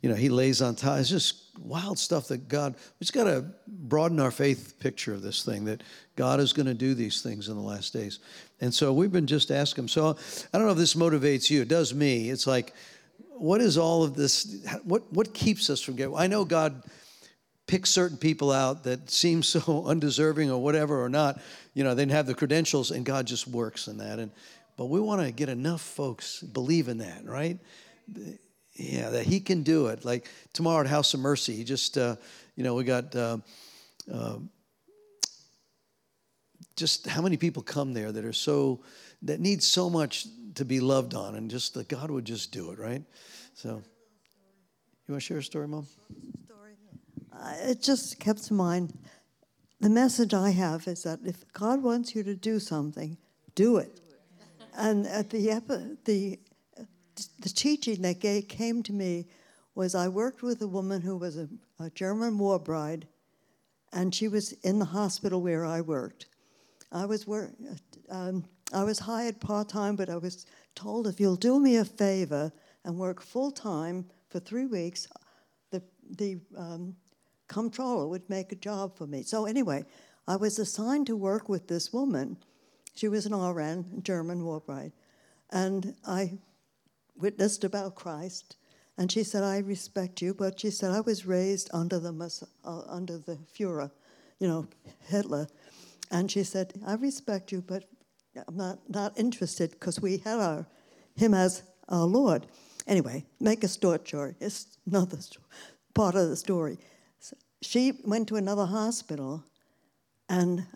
you 0.00 0.08
know 0.08 0.14
he 0.14 0.28
lays 0.28 0.62
on 0.62 0.74
top. 0.74 0.98
It's 0.98 1.08
just 1.08 1.50
wild 1.58 1.98
stuff 1.98 2.28
that 2.28 2.48
God. 2.48 2.74
We 2.74 3.04
just 3.04 3.12
got 3.12 3.24
to 3.24 3.46
broaden 3.66 4.20
our 4.20 4.30
faith 4.30 4.74
picture 4.80 5.12
of 5.12 5.22
this 5.22 5.44
thing 5.44 5.64
that 5.66 5.82
God 6.16 6.40
is 6.40 6.52
going 6.52 6.66
to 6.66 6.74
do 6.74 6.94
these 6.94 7.22
things 7.22 7.48
in 7.48 7.56
the 7.56 7.62
last 7.62 7.92
days, 7.92 8.18
and 8.60 8.72
so 8.72 8.92
we've 8.92 9.12
been 9.12 9.26
just 9.26 9.50
asking. 9.50 9.88
So 9.88 10.16
I 10.52 10.58
don't 10.58 10.66
know 10.66 10.72
if 10.72 10.78
this 10.78 10.94
motivates 10.94 11.50
you. 11.50 11.62
It 11.62 11.68
does 11.68 11.94
me. 11.94 12.30
It's 12.30 12.46
like, 12.46 12.74
what 13.36 13.60
is 13.60 13.76
all 13.78 14.02
of 14.02 14.14
this? 14.14 14.64
What 14.84 15.12
what 15.12 15.34
keeps 15.34 15.70
us 15.70 15.80
from 15.80 15.96
getting? 15.96 16.16
I 16.16 16.26
know 16.26 16.44
God 16.44 16.82
picks 17.66 17.90
certain 17.90 18.16
people 18.16 18.50
out 18.50 18.82
that 18.82 19.08
seem 19.10 19.44
so 19.44 19.84
undeserving 19.86 20.50
or 20.50 20.60
whatever 20.60 21.02
or 21.02 21.08
not. 21.08 21.40
You 21.72 21.84
know, 21.84 21.94
they 21.94 22.02
didn't 22.02 22.12
have 22.12 22.26
the 22.26 22.34
credentials, 22.34 22.90
and 22.90 23.04
God 23.04 23.26
just 23.26 23.46
works 23.46 23.86
in 23.86 23.98
that. 23.98 24.18
And 24.18 24.30
but 24.76 24.86
we 24.86 24.98
want 24.98 25.20
to 25.20 25.30
get 25.30 25.48
enough 25.48 25.82
folks 25.82 26.40
believe 26.40 26.88
in 26.88 26.98
that, 26.98 27.24
right? 27.26 27.58
Yeah, 28.80 29.10
that 29.10 29.26
He 29.26 29.40
can 29.40 29.62
do 29.62 29.88
it. 29.88 30.04
Like 30.04 30.28
tomorrow 30.52 30.80
at 30.80 30.86
House 30.86 31.12
of 31.12 31.20
Mercy, 31.20 31.54
He 31.54 31.64
just 31.64 31.98
uh, 31.98 32.16
you 32.56 32.64
know 32.64 32.74
we 32.74 32.84
got. 32.84 33.14
Uh, 33.14 33.38
uh, 34.12 34.38
just 36.76 37.06
how 37.06 37.20
many 37.20 37.36
people 37.36 37.62
come 37.62 37.92
there 37.92 38.10
that 38.10 38.24
are 38.24 38.32
so 38.32 38.80
that 39.20 39.38
need 39.38 39.62
so 39.62 39.90
much 39.90 40.26
to 40.54 40.64
be 40.64 40.80
loved 40.80 41.14
on, 41.14 41.34
and 41.34 41.50
just 41.50 41.74
that 41.74 41.88
God 41.88 42.10
would 42.10 42.24
just 42.24 42.52
do 42.52 42.70
it, 42.70 42.78
right? 42.78 43.02
So, 43.52 43.82
you 45.06 45.12
want 45.12 45.20
to 45.22 45.26
share 45.26 45.38
a 45.38 45.42
story, 45.42 45.68
Mom? 45.68 45.86
Uh, 47.32 47.54
it 47.64 47.82
just 47.82 48.18
kept 48.18 48.44
to 48.44 48.54
mind. 48.54 48.96
The 49.80 49.90
message 49.90 50.32
I 50.32 50.50
have 50.50 50.86
is 50.88 51.02
that 51.02 51.20
if 51.24 51.44
God 51.52 51.82
wants 51.82 52.14
you 52.14 52.22
to 52.22 52.34
do 52.34 52.58
something, 52.58 53.18
do 53.54 53.76
it. 53.76 54.00
And 54.74 55.06
at 55.06 55.28
the 55.28 55.50
epi- 55.50 55.96
the 56.04 56.38
the 57.40 57.48
teaching 57.48 58.02
that 58.02 58.20
came 58.48 58.82
to 58.82 58.92
me 58.92 59.26
was 59.74 59.94
I 59.94 60.08
worked 60.08 60.42
with 60.42 60.60
a 60.62 60.68
woman 60.68 61.00
who 61.00 61.16
was 61.16 61.36
a, 61.36 61.48
a 61.78 61.90
German 61.90 62.38
war 62.38 62.58
bride, 62.58 63.06
and 63.92 64.14
she 64.14 64.28
was 64.28 64.52
in 64.52 64.78
the 64.78 64.84
hospital 64.84 65.40
where 65.40 65.64
I 65.64 65.80
worked. 65.80 66.26
I 66.92 67.06
was 67.06 67.26
work, 67.26 67.52
um, 68.08 68.44
I 68.72 68.84
was 68.84 68.98
hired 68.98 69.40
part 69.40 69.68
time, 69.68 69.96
but 69.96 70.10
I 70.10 70.16
was 70.16 70.46
told 70.74 71.06
if 71.06 71.20
you'll 71.20 71.36
do 71.36 71.58
me 71.60 71.76
a 71.76 71.84
favor 71.84 72.52
and 72.84 72.98
work 72.98 73.22
full 73.22 73.50
time 73.50 74.06
for 74.28 74.40
three 74.40 74.66
weeks, 74.66 75.06
the 75.70 75.82
the 76.16 76.38
um, 76.56 76.96
comptroller 77.48 78.06
would 78.06 78.28
make 78.28 78.52
a 78.52 78.56
job 78.56 78.96
for 78.96 79.06
me. 79.06 79.22
So 79.22 79.46
anyway, 79.46 79.84
I 80.26 80.36
was 80.36 80.58
assigned 80.58 81.06
to 81.08 81.16
work 81.16 81.48
with 81.48 81.68
this 81.68 81.92
woman. 81.92 82.36
She 82.94 83.08
was 83.08 83.26
an 83.26 83.34
RN, 83.34 84.02
German 84.02 84.44
war 84.44 84.60
bride, 84.60 84.92
and 85.50 85.94
I 86.06 86.38
witnessed 87.20 87.64
about 87.64 87.94
Christ. 87.94 88.56
And 88.96 89.10
she 89.10 89.22
said, 89.22 89.42
"I 89.42 89.58
respect 89.58 90.20
you," 90.20 90.34
but 90.34 90.60
she 90.60 90.70
said, 90.70 90.90
"I 90.90 91.00
was 91.00 91.26
raised 91.26 91.70
under 91.72 91.98
the 91.98 92.12
uh, 92.64 92.82
under 92.86 93.18
the 93.18 93.38
Führer, 93.54 93.90
you 94.38 94.48
know, 94.48 94.66
Hitler." 95.08 95.48
And 96.10 96.30
she 96.30 96.44
said, 96.44 96.74
"I 96.86 96.94
respect 96.94 97.52
you, 97.52 97.62
but 97.62 97.84
I'm 98.46 98.56
not 98.56 98.78
not 98.88 99.18
interested 99.18 99.70
because 99.70 100.00
we 100.00 100.18
had 100.18 100.38
our 100.38 100.66
him 101.14 101.34
as 101.34 101.62
our 101.88 102.06
Lord." 102.06 102.46
Anyway, 102.86 103.24
make 103.38 103.64
a 103.64 103.68
short 103.68 104.06
story. 104.06 104.34
It's 104.40 104.76
another 104.86 105.18
part 105.94 106.14
of 106.14 106.28
the 106.28 106.36
story. 106.36 106.78
So 107.20 107.36
she 107.62 108.00
went 108.04 108.28
to 108.28 108.36
another 108.36 108.66
hospital, 108.66 109.44
and 110.28 110.66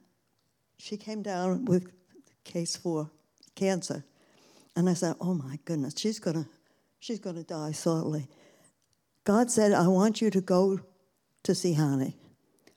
she 0.79 0.97
came 0.97 1.23
down 1.23 1.65
with 1.65 1.91
case 2.45 2.77
for 2.77 3.11
cancer. 3.55 4.05
And 4.77 4.89
I 4.89 4.95
said, 4.95 5.15
"Oh 5.21 5.35
my 5.35 5.59
goodness, 5.65 5.95
she's 5.97 6.19
gonna, 6.19 6.49
she's 6.99 7.21
gonna 7.21 7.45
die 7.45 7.73
shortly." 7.73 8.29
God 9.25 9.51
said, 9.51 9.73
"I 9.73 9.87
want 9.89 10.21
you 10.21 10.31
to 10.31 10.41
go 10.41 10.81
to 11.43 11.55
see 11.55 11.75
Honey." 11.75 12.17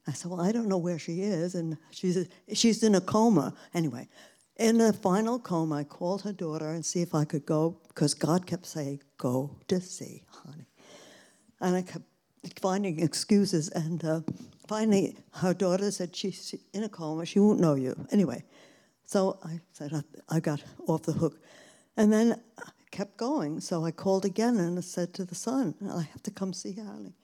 I 0.06 0.14
said, 0.14 0.32
"Well, 0.32 0.41
I 0.41 0.52
don't 0.52 0.70
know 0.70 0.78
where 0.78 1.00
she 1.00 1.22
is, 1.22 1.56
and 1.56 1.78
she's 1.91 2.28
she's 2.54 2.84
in 2.84 2.95
a 2.95 3.02
coma 3.02 3.54
anyway." 3.74 4.08
In 4.58 4.82
a 4.82 4.91
final 4.91 5.38
coma, 5.38 5.76
I 5.76 5.84
called 5.84 6.24
her 6.24 6.34
daughter 6.34 6.70
and 6.70 6.84
see 6.84 7.02
if 7.02 7.14
I 7.14 7.26
could 7.26 7.45
go 7.45 7.78
because 7.89 8.14
God 8.14 8.45
kept 8.45 8.66
saying, 8.66 9.02
"Go 9.18 9.58
to 9.68 9.82
see 9.82 10.24
Honey," 10.30 10.68
and 11.60 11.76
I 11.76 11.82
kept 11.82 12.06
finding 12.60 13.00
excuses. 13.02 13.70
And 13.70 14.04
uh, 14.06 14.22
finally, 14.68 15.18
her 15.34 15.54
daughter 15.54 15.91
said, 15.91 16.16
"She's 16.16 16.56
in 16.74 16.84
a 16.84 16.89
coma. 16.89 17.26
She 17.26 17.39
won't 17.39 17.60
know 17.60 17.76
you." 17.76 17.95
Anyway, 18.12 18.43
so 19.06 19.39
I 19.43 19.60
said, 19.74 19.93
"I, 19.93 20.04
I 20.38 20.39
got 20.39 20.64
off 20.88 21.04
the 21.04 21.14
hook." 21.14 21.39
And 21.98 22.14
then 22.14 22.39
I 22.60 22.70
kept 22.91 23.18
going. 23.18 23.60
So 23.60 23.84
I 23.84 23.91
called 23.91 24.24
again 24.24 24.58
and 24.58 24.78
I 24.78 24.82
said 24.82 25.14
to 25.16 25.26
the 25.26 25.36
son, 25.36 25.76
I 25.91 26.04
have 26.04 26.24
to 26.24 26.32
come 26.32 26.54
see 26.54 26.74
Harley. 26.74 27.16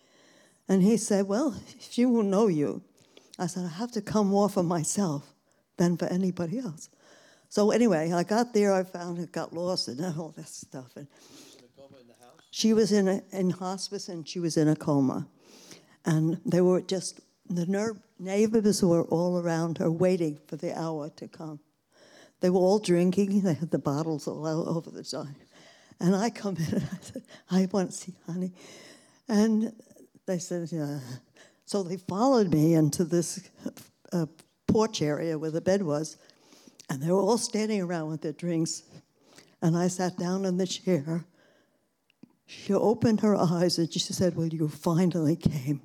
And 0.67 0.81
he 0.81 0.97
said, 0.97 1.27
Well, 1.27 1.55
she 1.79 2.05
will 2.05 2.23
know 2.23 2.47
you. 2.47 2.81
I 3.39 3.47
said, 3.47 3.65
I 3.65 3.69
have 3.77 3.91
to 3.93 4.01
come 4.01 4.27
more 4.27 4.49
for 4.49 4.63
myself 4.63 5.33
than 5.77 5.97
for 5.97 6.05
anybody 6.05 6.59
else. 6.59 6.89
So 7.49 7.71
anyway, 7.71 8.11
I 8.11 8.23
got 8.23 8.53
there, 8.53 8.73
I 8.73 8.83
found 8.83 9.19
it 9.19 9.31
got 9.31 9.53
lost 9.53 9.87
and 9.87 10.03
all 10.17 10.33
this 10.35 10.49
stuff. 10.49 10.95
And 10.95 11.07
she 12.49 12.73
was 12.73 12.91
in, 12.91 13.07
a, 13.07 13.21
in 13.31 13.51
hospice 13.51 14.09
and 14.09 14.27
she 14.27 14.39
was 14.39 14.57
in 14.57 14.67
a 14.67 14.75
coma. 14.75 15.27
And 16.05 16.39
they 16.45 16.61
were 16.61 16.81
just, 16.81 17.19
the 17.49 17.97
neighbors 18.19 18.83
were 18.83 19.03
all 19.03 19.39
around 19.39 19.77
her 19.77 19.91
waiting 19.91 20.39
for 20.47 20.55
the 20.55 20.77
hour 20.77 21.09
to 21.09 21.27
come. 21.27 21.59
They 22.43 22.49
were 22.49 22.59
all 22.59 22.79
drinking. 22.79 23.41
They 23.43 23.53
had 23.53 23.71
the 23.71 23.79
bottles 23.79 24.27
all 24.27 24.45
over 24.45 24.91
the 24.91 25.03
time. 25.03 25.37
And 26.01 26.13
I 26.13 26.29
come 26.29 26.57
in 26.57 26.75
and 26.75 26.89
I 26.91 26.97
said, 26.99 27.23
I 27.49 27.67
want 27.71 27.91
to 27.91 27.95
see 27.97 28.13
honey. 28.25 28.51
And 29.29 29.71
they 30.25 30.39
said, 30.39 30.69
yeah. 30.69 30.99
So 31.65 31.83
they 31.83 31.95
followed 31.95 32.51
me 32.51 32.73
into 32.73 33.05
this 33.05 33.49
uh, 34.11 34.25
porch 34.67 35.01
area 35.01 35.39
where 35.39 35.51
the 35.51 35.61
bed 35.61 35.83
was. 35.83 36.17
And 36.89 37.01
they 37.01 37.09
were 37.09 37.21
all 37.21 37.37
standing 37.37 37.81
around 37.81 38.09
with 38.09 38.21
their 38.21 38.33
drinks. 38.33 38.83
And 39.61 39.77
I 39.77 39.87
sat 39.87 40.17
down 40.17 40.43
in 40.43 40.57
the 40.57 40.67
chair. 40.67 41.23
She 42.45 42.73
opened 42.73 43.21
her 43.21 43.37
eyes 43.37 43.77
and 43.77 43.91
she 43.91 43.99
said, 43.99 44.35
Well, 44.35 44.47
you 44.47 44.67
finally 44.67 45.37
came. 45.37 45.81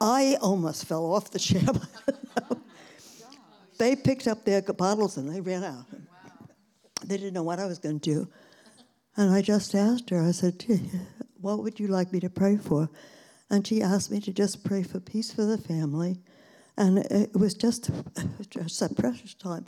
I 0.00 0.36
almost 0.40 0.86
fell 0.86 1.06
off 1.14 1.30
the 1.30 1.38
chair. 1.38 1.62
they 3.78 3.96
picked 3.96 4.26
up 4.26 4.44
their 4.44 4.62
bottles 4.62 5.16
and 5.16 5.32
they 5.32 5.40
ran 5.40 5.64
out. 5.64 5.86
They 7.06 7.18
didn't 7.18 7.34
know 7.34 7.42
what 7.42 7.58
I 7.58 7.66
was 7.66 7.78
going 7.78 8.00
to 8.00 8.14
do. 8.14 8.28
And 9.14 9.30
I 9.30 9.42
just 9.42 9.74
asked 9.74 10.08
her, 10.08 10.22
I 10.22 10.30
said, 10.30 10.64
What 11.38 11.62
would 11.62 11.78
you 11.78 11.88
like 11.88 12.12
me 12.14 12.20
to 12.20 12.30
pray 12.30 12.56
for? 12.56 12.88
And 13.50 13.66
she 13.66 13.82
asked 13.82 14.10
me 14.10 14.20
to 14.20 14.32
just 14.32 14.64
pray 14.64 14.82
for 14.82 15.00
peace 15.00 15.30
for 15.30 15.44
the 15.44 15.58
family. 15.58 16.22
And 16.78 16.98
it 16.98 17.36
was 17.36 17.52
just, 17.52 17.90
just 18.50 18.80
a 18.80 18.88
precious 18.88 19.34
time. 19.34 19.66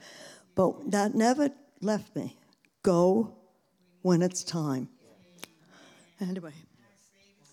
But 0.54 0.90
that 0.90 1.14
never 1.14 1.50
left 1.82 2.16
me. 2.16 2.38
Go 2.82 3.36
when 4.02 4.22
it's 4.22 4.42
time. 4.42 4.88
Anyway, 6.20 6.52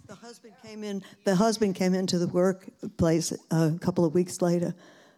the 0.08 0.16
husband 0.16 0.54
came 0.64 0.84
in. 0.84 1.04
The 1.26 1.36
husband 1.36 1.76
came 1.76 1.94
into 1.94 2.18
the 2.18 2.28
workplace 2.28 3.34
a 3.52 3.78
couple 3.82 4.06
of 4.06 4.14
weeks 4.14 4.42
later, 4.42 4.74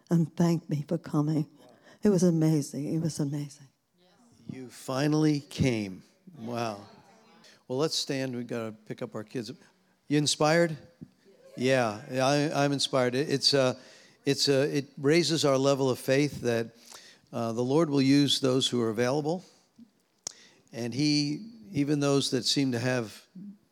and 0.10 0.36
thanked 0.36 0.70
me 0.70 0.84
for 0.88 0.98
coming. 0.98 1.48
It 2.04 2.10
was 2.10 2.24
amazing. 2.24 2.94
It 2.94 3.02
was 3.02 3.20
amazing. 3.20 3.68
You 4.52 4.68
finally 4.68 5.40
came. 5.40 6.04
Wow. 6.40 6.78
Well, 7.68 7.80
let's 7.80 7.96
stand. 7.96 8.36
We've 8.36 8.46
got 8.46 8.66
to 8.66 8.74
pick 8.88 9.02
up 9.02 9.16
our 9.16 9.24
kids. 9.24 9.52
You 10.08 10.18
inspired? 10.18 10.78
Yeah, 11.58 12.00
I, 12.12 12.66
am 12.66 12.74
inspired. 12.74 13.16
It's 13.16 13.54
uh, 13.54 13.76
it's 14.26 14.50
uh, 14.50 14.70
it 14.72 14.86
raises 14.98 15.46
our 15.46 15.58
level 15.58 15.90
of 15.90 15.98
faith 15.98 16.42
that 16.42 16.68
uh, 17.32 17.54
the 17.54 17.64
Lord 17.64 17.90
will 17.90 18.02
use 18.02 18.40
those 18.40 18.68
who 18.68 18.82
are 18.82 18.90
available, 18.90 19.44
and 20.74 20.94
He 20.94 21.40
even 21.72 22.00
those 22.00 22.30
that 22.32 22.46
seem 22.46 22.72
to 22.74 22.80
have 22.80 23.20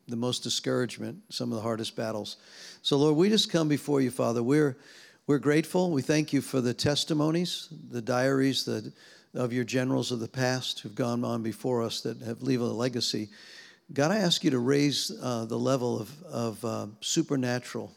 the 0.08 0.16
most 0.16 0.44
discouragement, 0.44 1.22
some 1.30 1.52
of 1.52 1.56
the 1.56 1.62
hardest 1.62 1.96
battles. 1.96 2.38
So, 2.82 2.98
Lord, 2.98 3.16
we 3.16 3.30
just 3.30 3.52
come 3.52 3.68
before 3.68 4.02
you, 4.02 4.12
Father. 4.12 4.44
We're 4.44 4.78
we're 5.26 5.40
grateful. 5.40 5.90
We 5.90 6.02
thank 6.02 6.34
you 6.34 6.42
for 6.42 6.60
the 6.60 6.74
testimonies, 6.74 7.70
the 7.90 8.02
diaries 8.02 8.66
the, 8.66 8.92
of 9.34 9.54
your 9.54 9.64
generals 9.64 10.12
of 10.12 10.20
the 10.20 10.28
past 10.28 10.82
who've 10.82 10.94
gone 10.94 11.24
on 11.24 11.42
before 11.42 11.82
us 11.82 12.02
that 12.02 12.22
have 12.22 12.42
leave 12.42 12.60
a 12.60 12.66
legacy. 12.66 13.30
God, 13.94 14.12
I 14.12 14.18
ask 14.18 14.44
you 14.44 14.52
to 14.52 14.60
raise 14.60 15.12
uh, 15.22 15.46
the 15.46 15.58
level 15.58 15.98
of, 15.98 16.24
of 16.24 16.66
uh, 16.66 16.88
supernatural 17.00 17.94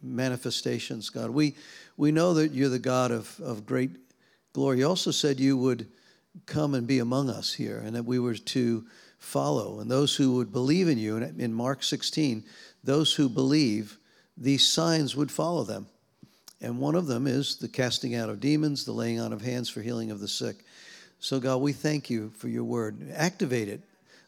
manifestations, 0.00 1.10
God. 1.10 1.30
We, 1.30 1.56
we 1.96 2.12
know 2.12 2.34
that 2.34 2.52
you're 2.52 2.68
the 2.68 2.78
God 2.78 3.10
of, 3.10 3.40
of 3.40 3.66
great 3.66 3.90
glory. 4.52 4.78
You 4.78 4.88
also 4.88 5.10
said 5.10 5.40
you 5.40 5.56
would 5.56 5.88
come 6.44 6.74
and 6.74 6.86
be 6.86 7.00
among 7.00 7.28
us 7.28 7.54
here 7.54 7.78
and 7.78 7.96
that 7.96 8.04
we 8.04 8.20
were 8.20 8.34
to 8.34 8.86
follow. 9.18 9.80
And 9.80 9.90
those 9.90 10.14
who 10.14 10.36
would 10.36 10.52
believe 10.52 10.86
in 10.86 10.98
you, 10.98 11.16
in 11.16 11.52
Mark 11.52 11.82
16, 11.82 12.44
those 12.84 13.14
who 13.14 13.28
believe, 13.28 13.98
these 14.36 14.64
signs 14.64 15.16
would 15.16 15.32
follow 15.32 15.64
them. 15.64 15.88
And 16.60 16.78
one 16.78 16.94
of 16.94 17.06
them 17.06 17.26
is 17.26 17.56
the 17.56 17.68
casting 17.68 18.14
out 18.14 18.30
of 18.30 18.40
demons, 18.40 18.84
the 18.84 18.92
laying 18.92 19.20
on 19.20 19.32
of 19.32 19.42
hands 19.42 19.68
for 19.68 19.82
healing 19.82 20.10
of 20.10 20.20
the 20.20 20.28
sick. 20.28 20.64
So, 21.20 21.40
God, 21.40 21.58
we 21.58 21.72
thank 21.72 22.08
you 22.08 22.30
for 22.36 22.48
your 22.48 22.64
word. 22.64 23.12
Activate 23.14 23.68
it. 23.68 23.80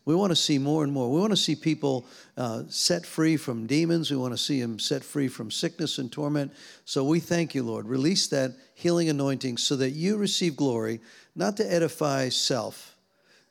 We 0.04 0.14
want 0.14 0.30
to 0.30 0.36
see 0.36 0.58
more 0.58 0.84
and 0.84 0.92
more. 0.92 1.10
We 1.10 1.20
want 1.20 1.32
to 1.32 1.36
see 1.36 1.54
people 1.54 2.06
uh, 2.36 2.62
set 2.68 3.04
free 3.04 3.36
from 3.36 3.66
demons. 3.66 4.10
We 4.10 4.16
want 4.16 4.32
to 4.32 4.38
see 4.38 4.58
them 4.58 4.78
set 4.78 5.04
free 5.04 5.28
from 5.28 5.50
sickness 5.50 5.98
and 5.98 6.10
torment. 6.10 6.52
So 6.86 7.04
we 7.04 7.20
thank 7.20 7.54
you, 7.54 7.62
Lord. 7.62 7.86
Release 7.86 8.26
that 8.28 8.52
healing 8.74 9.10
anointing 9.10 9.58
so 9.58 9.76
that 9.76 9.90
you 9.90 10.16
receive 10.16 10.56
glory, 10.56 11.00
not 11.36 11.58
to 11.58 11.72
edify 11.72 12.30
self. 12.30 12.96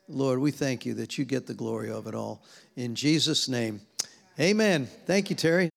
Lord, 0.08 0.40
we 0.40 0.50
thank 0.50 0.84
you 0.84 0.94
that 0.94 1.18
you 1.18 1.24
get 1.24 1.46
the 1.46 1.54
glory 1.54 1.90
of 1.90 2.06
it 2.08 2.14
all. 2.14 2.42
In 2.74 2.94
Jesus' 2.94 3.48
name, 3.48 3.80
amen. 4.40 4.88
Thank 5.06 5.30
you, 5.30 5.36
Terry. 5.36 5.66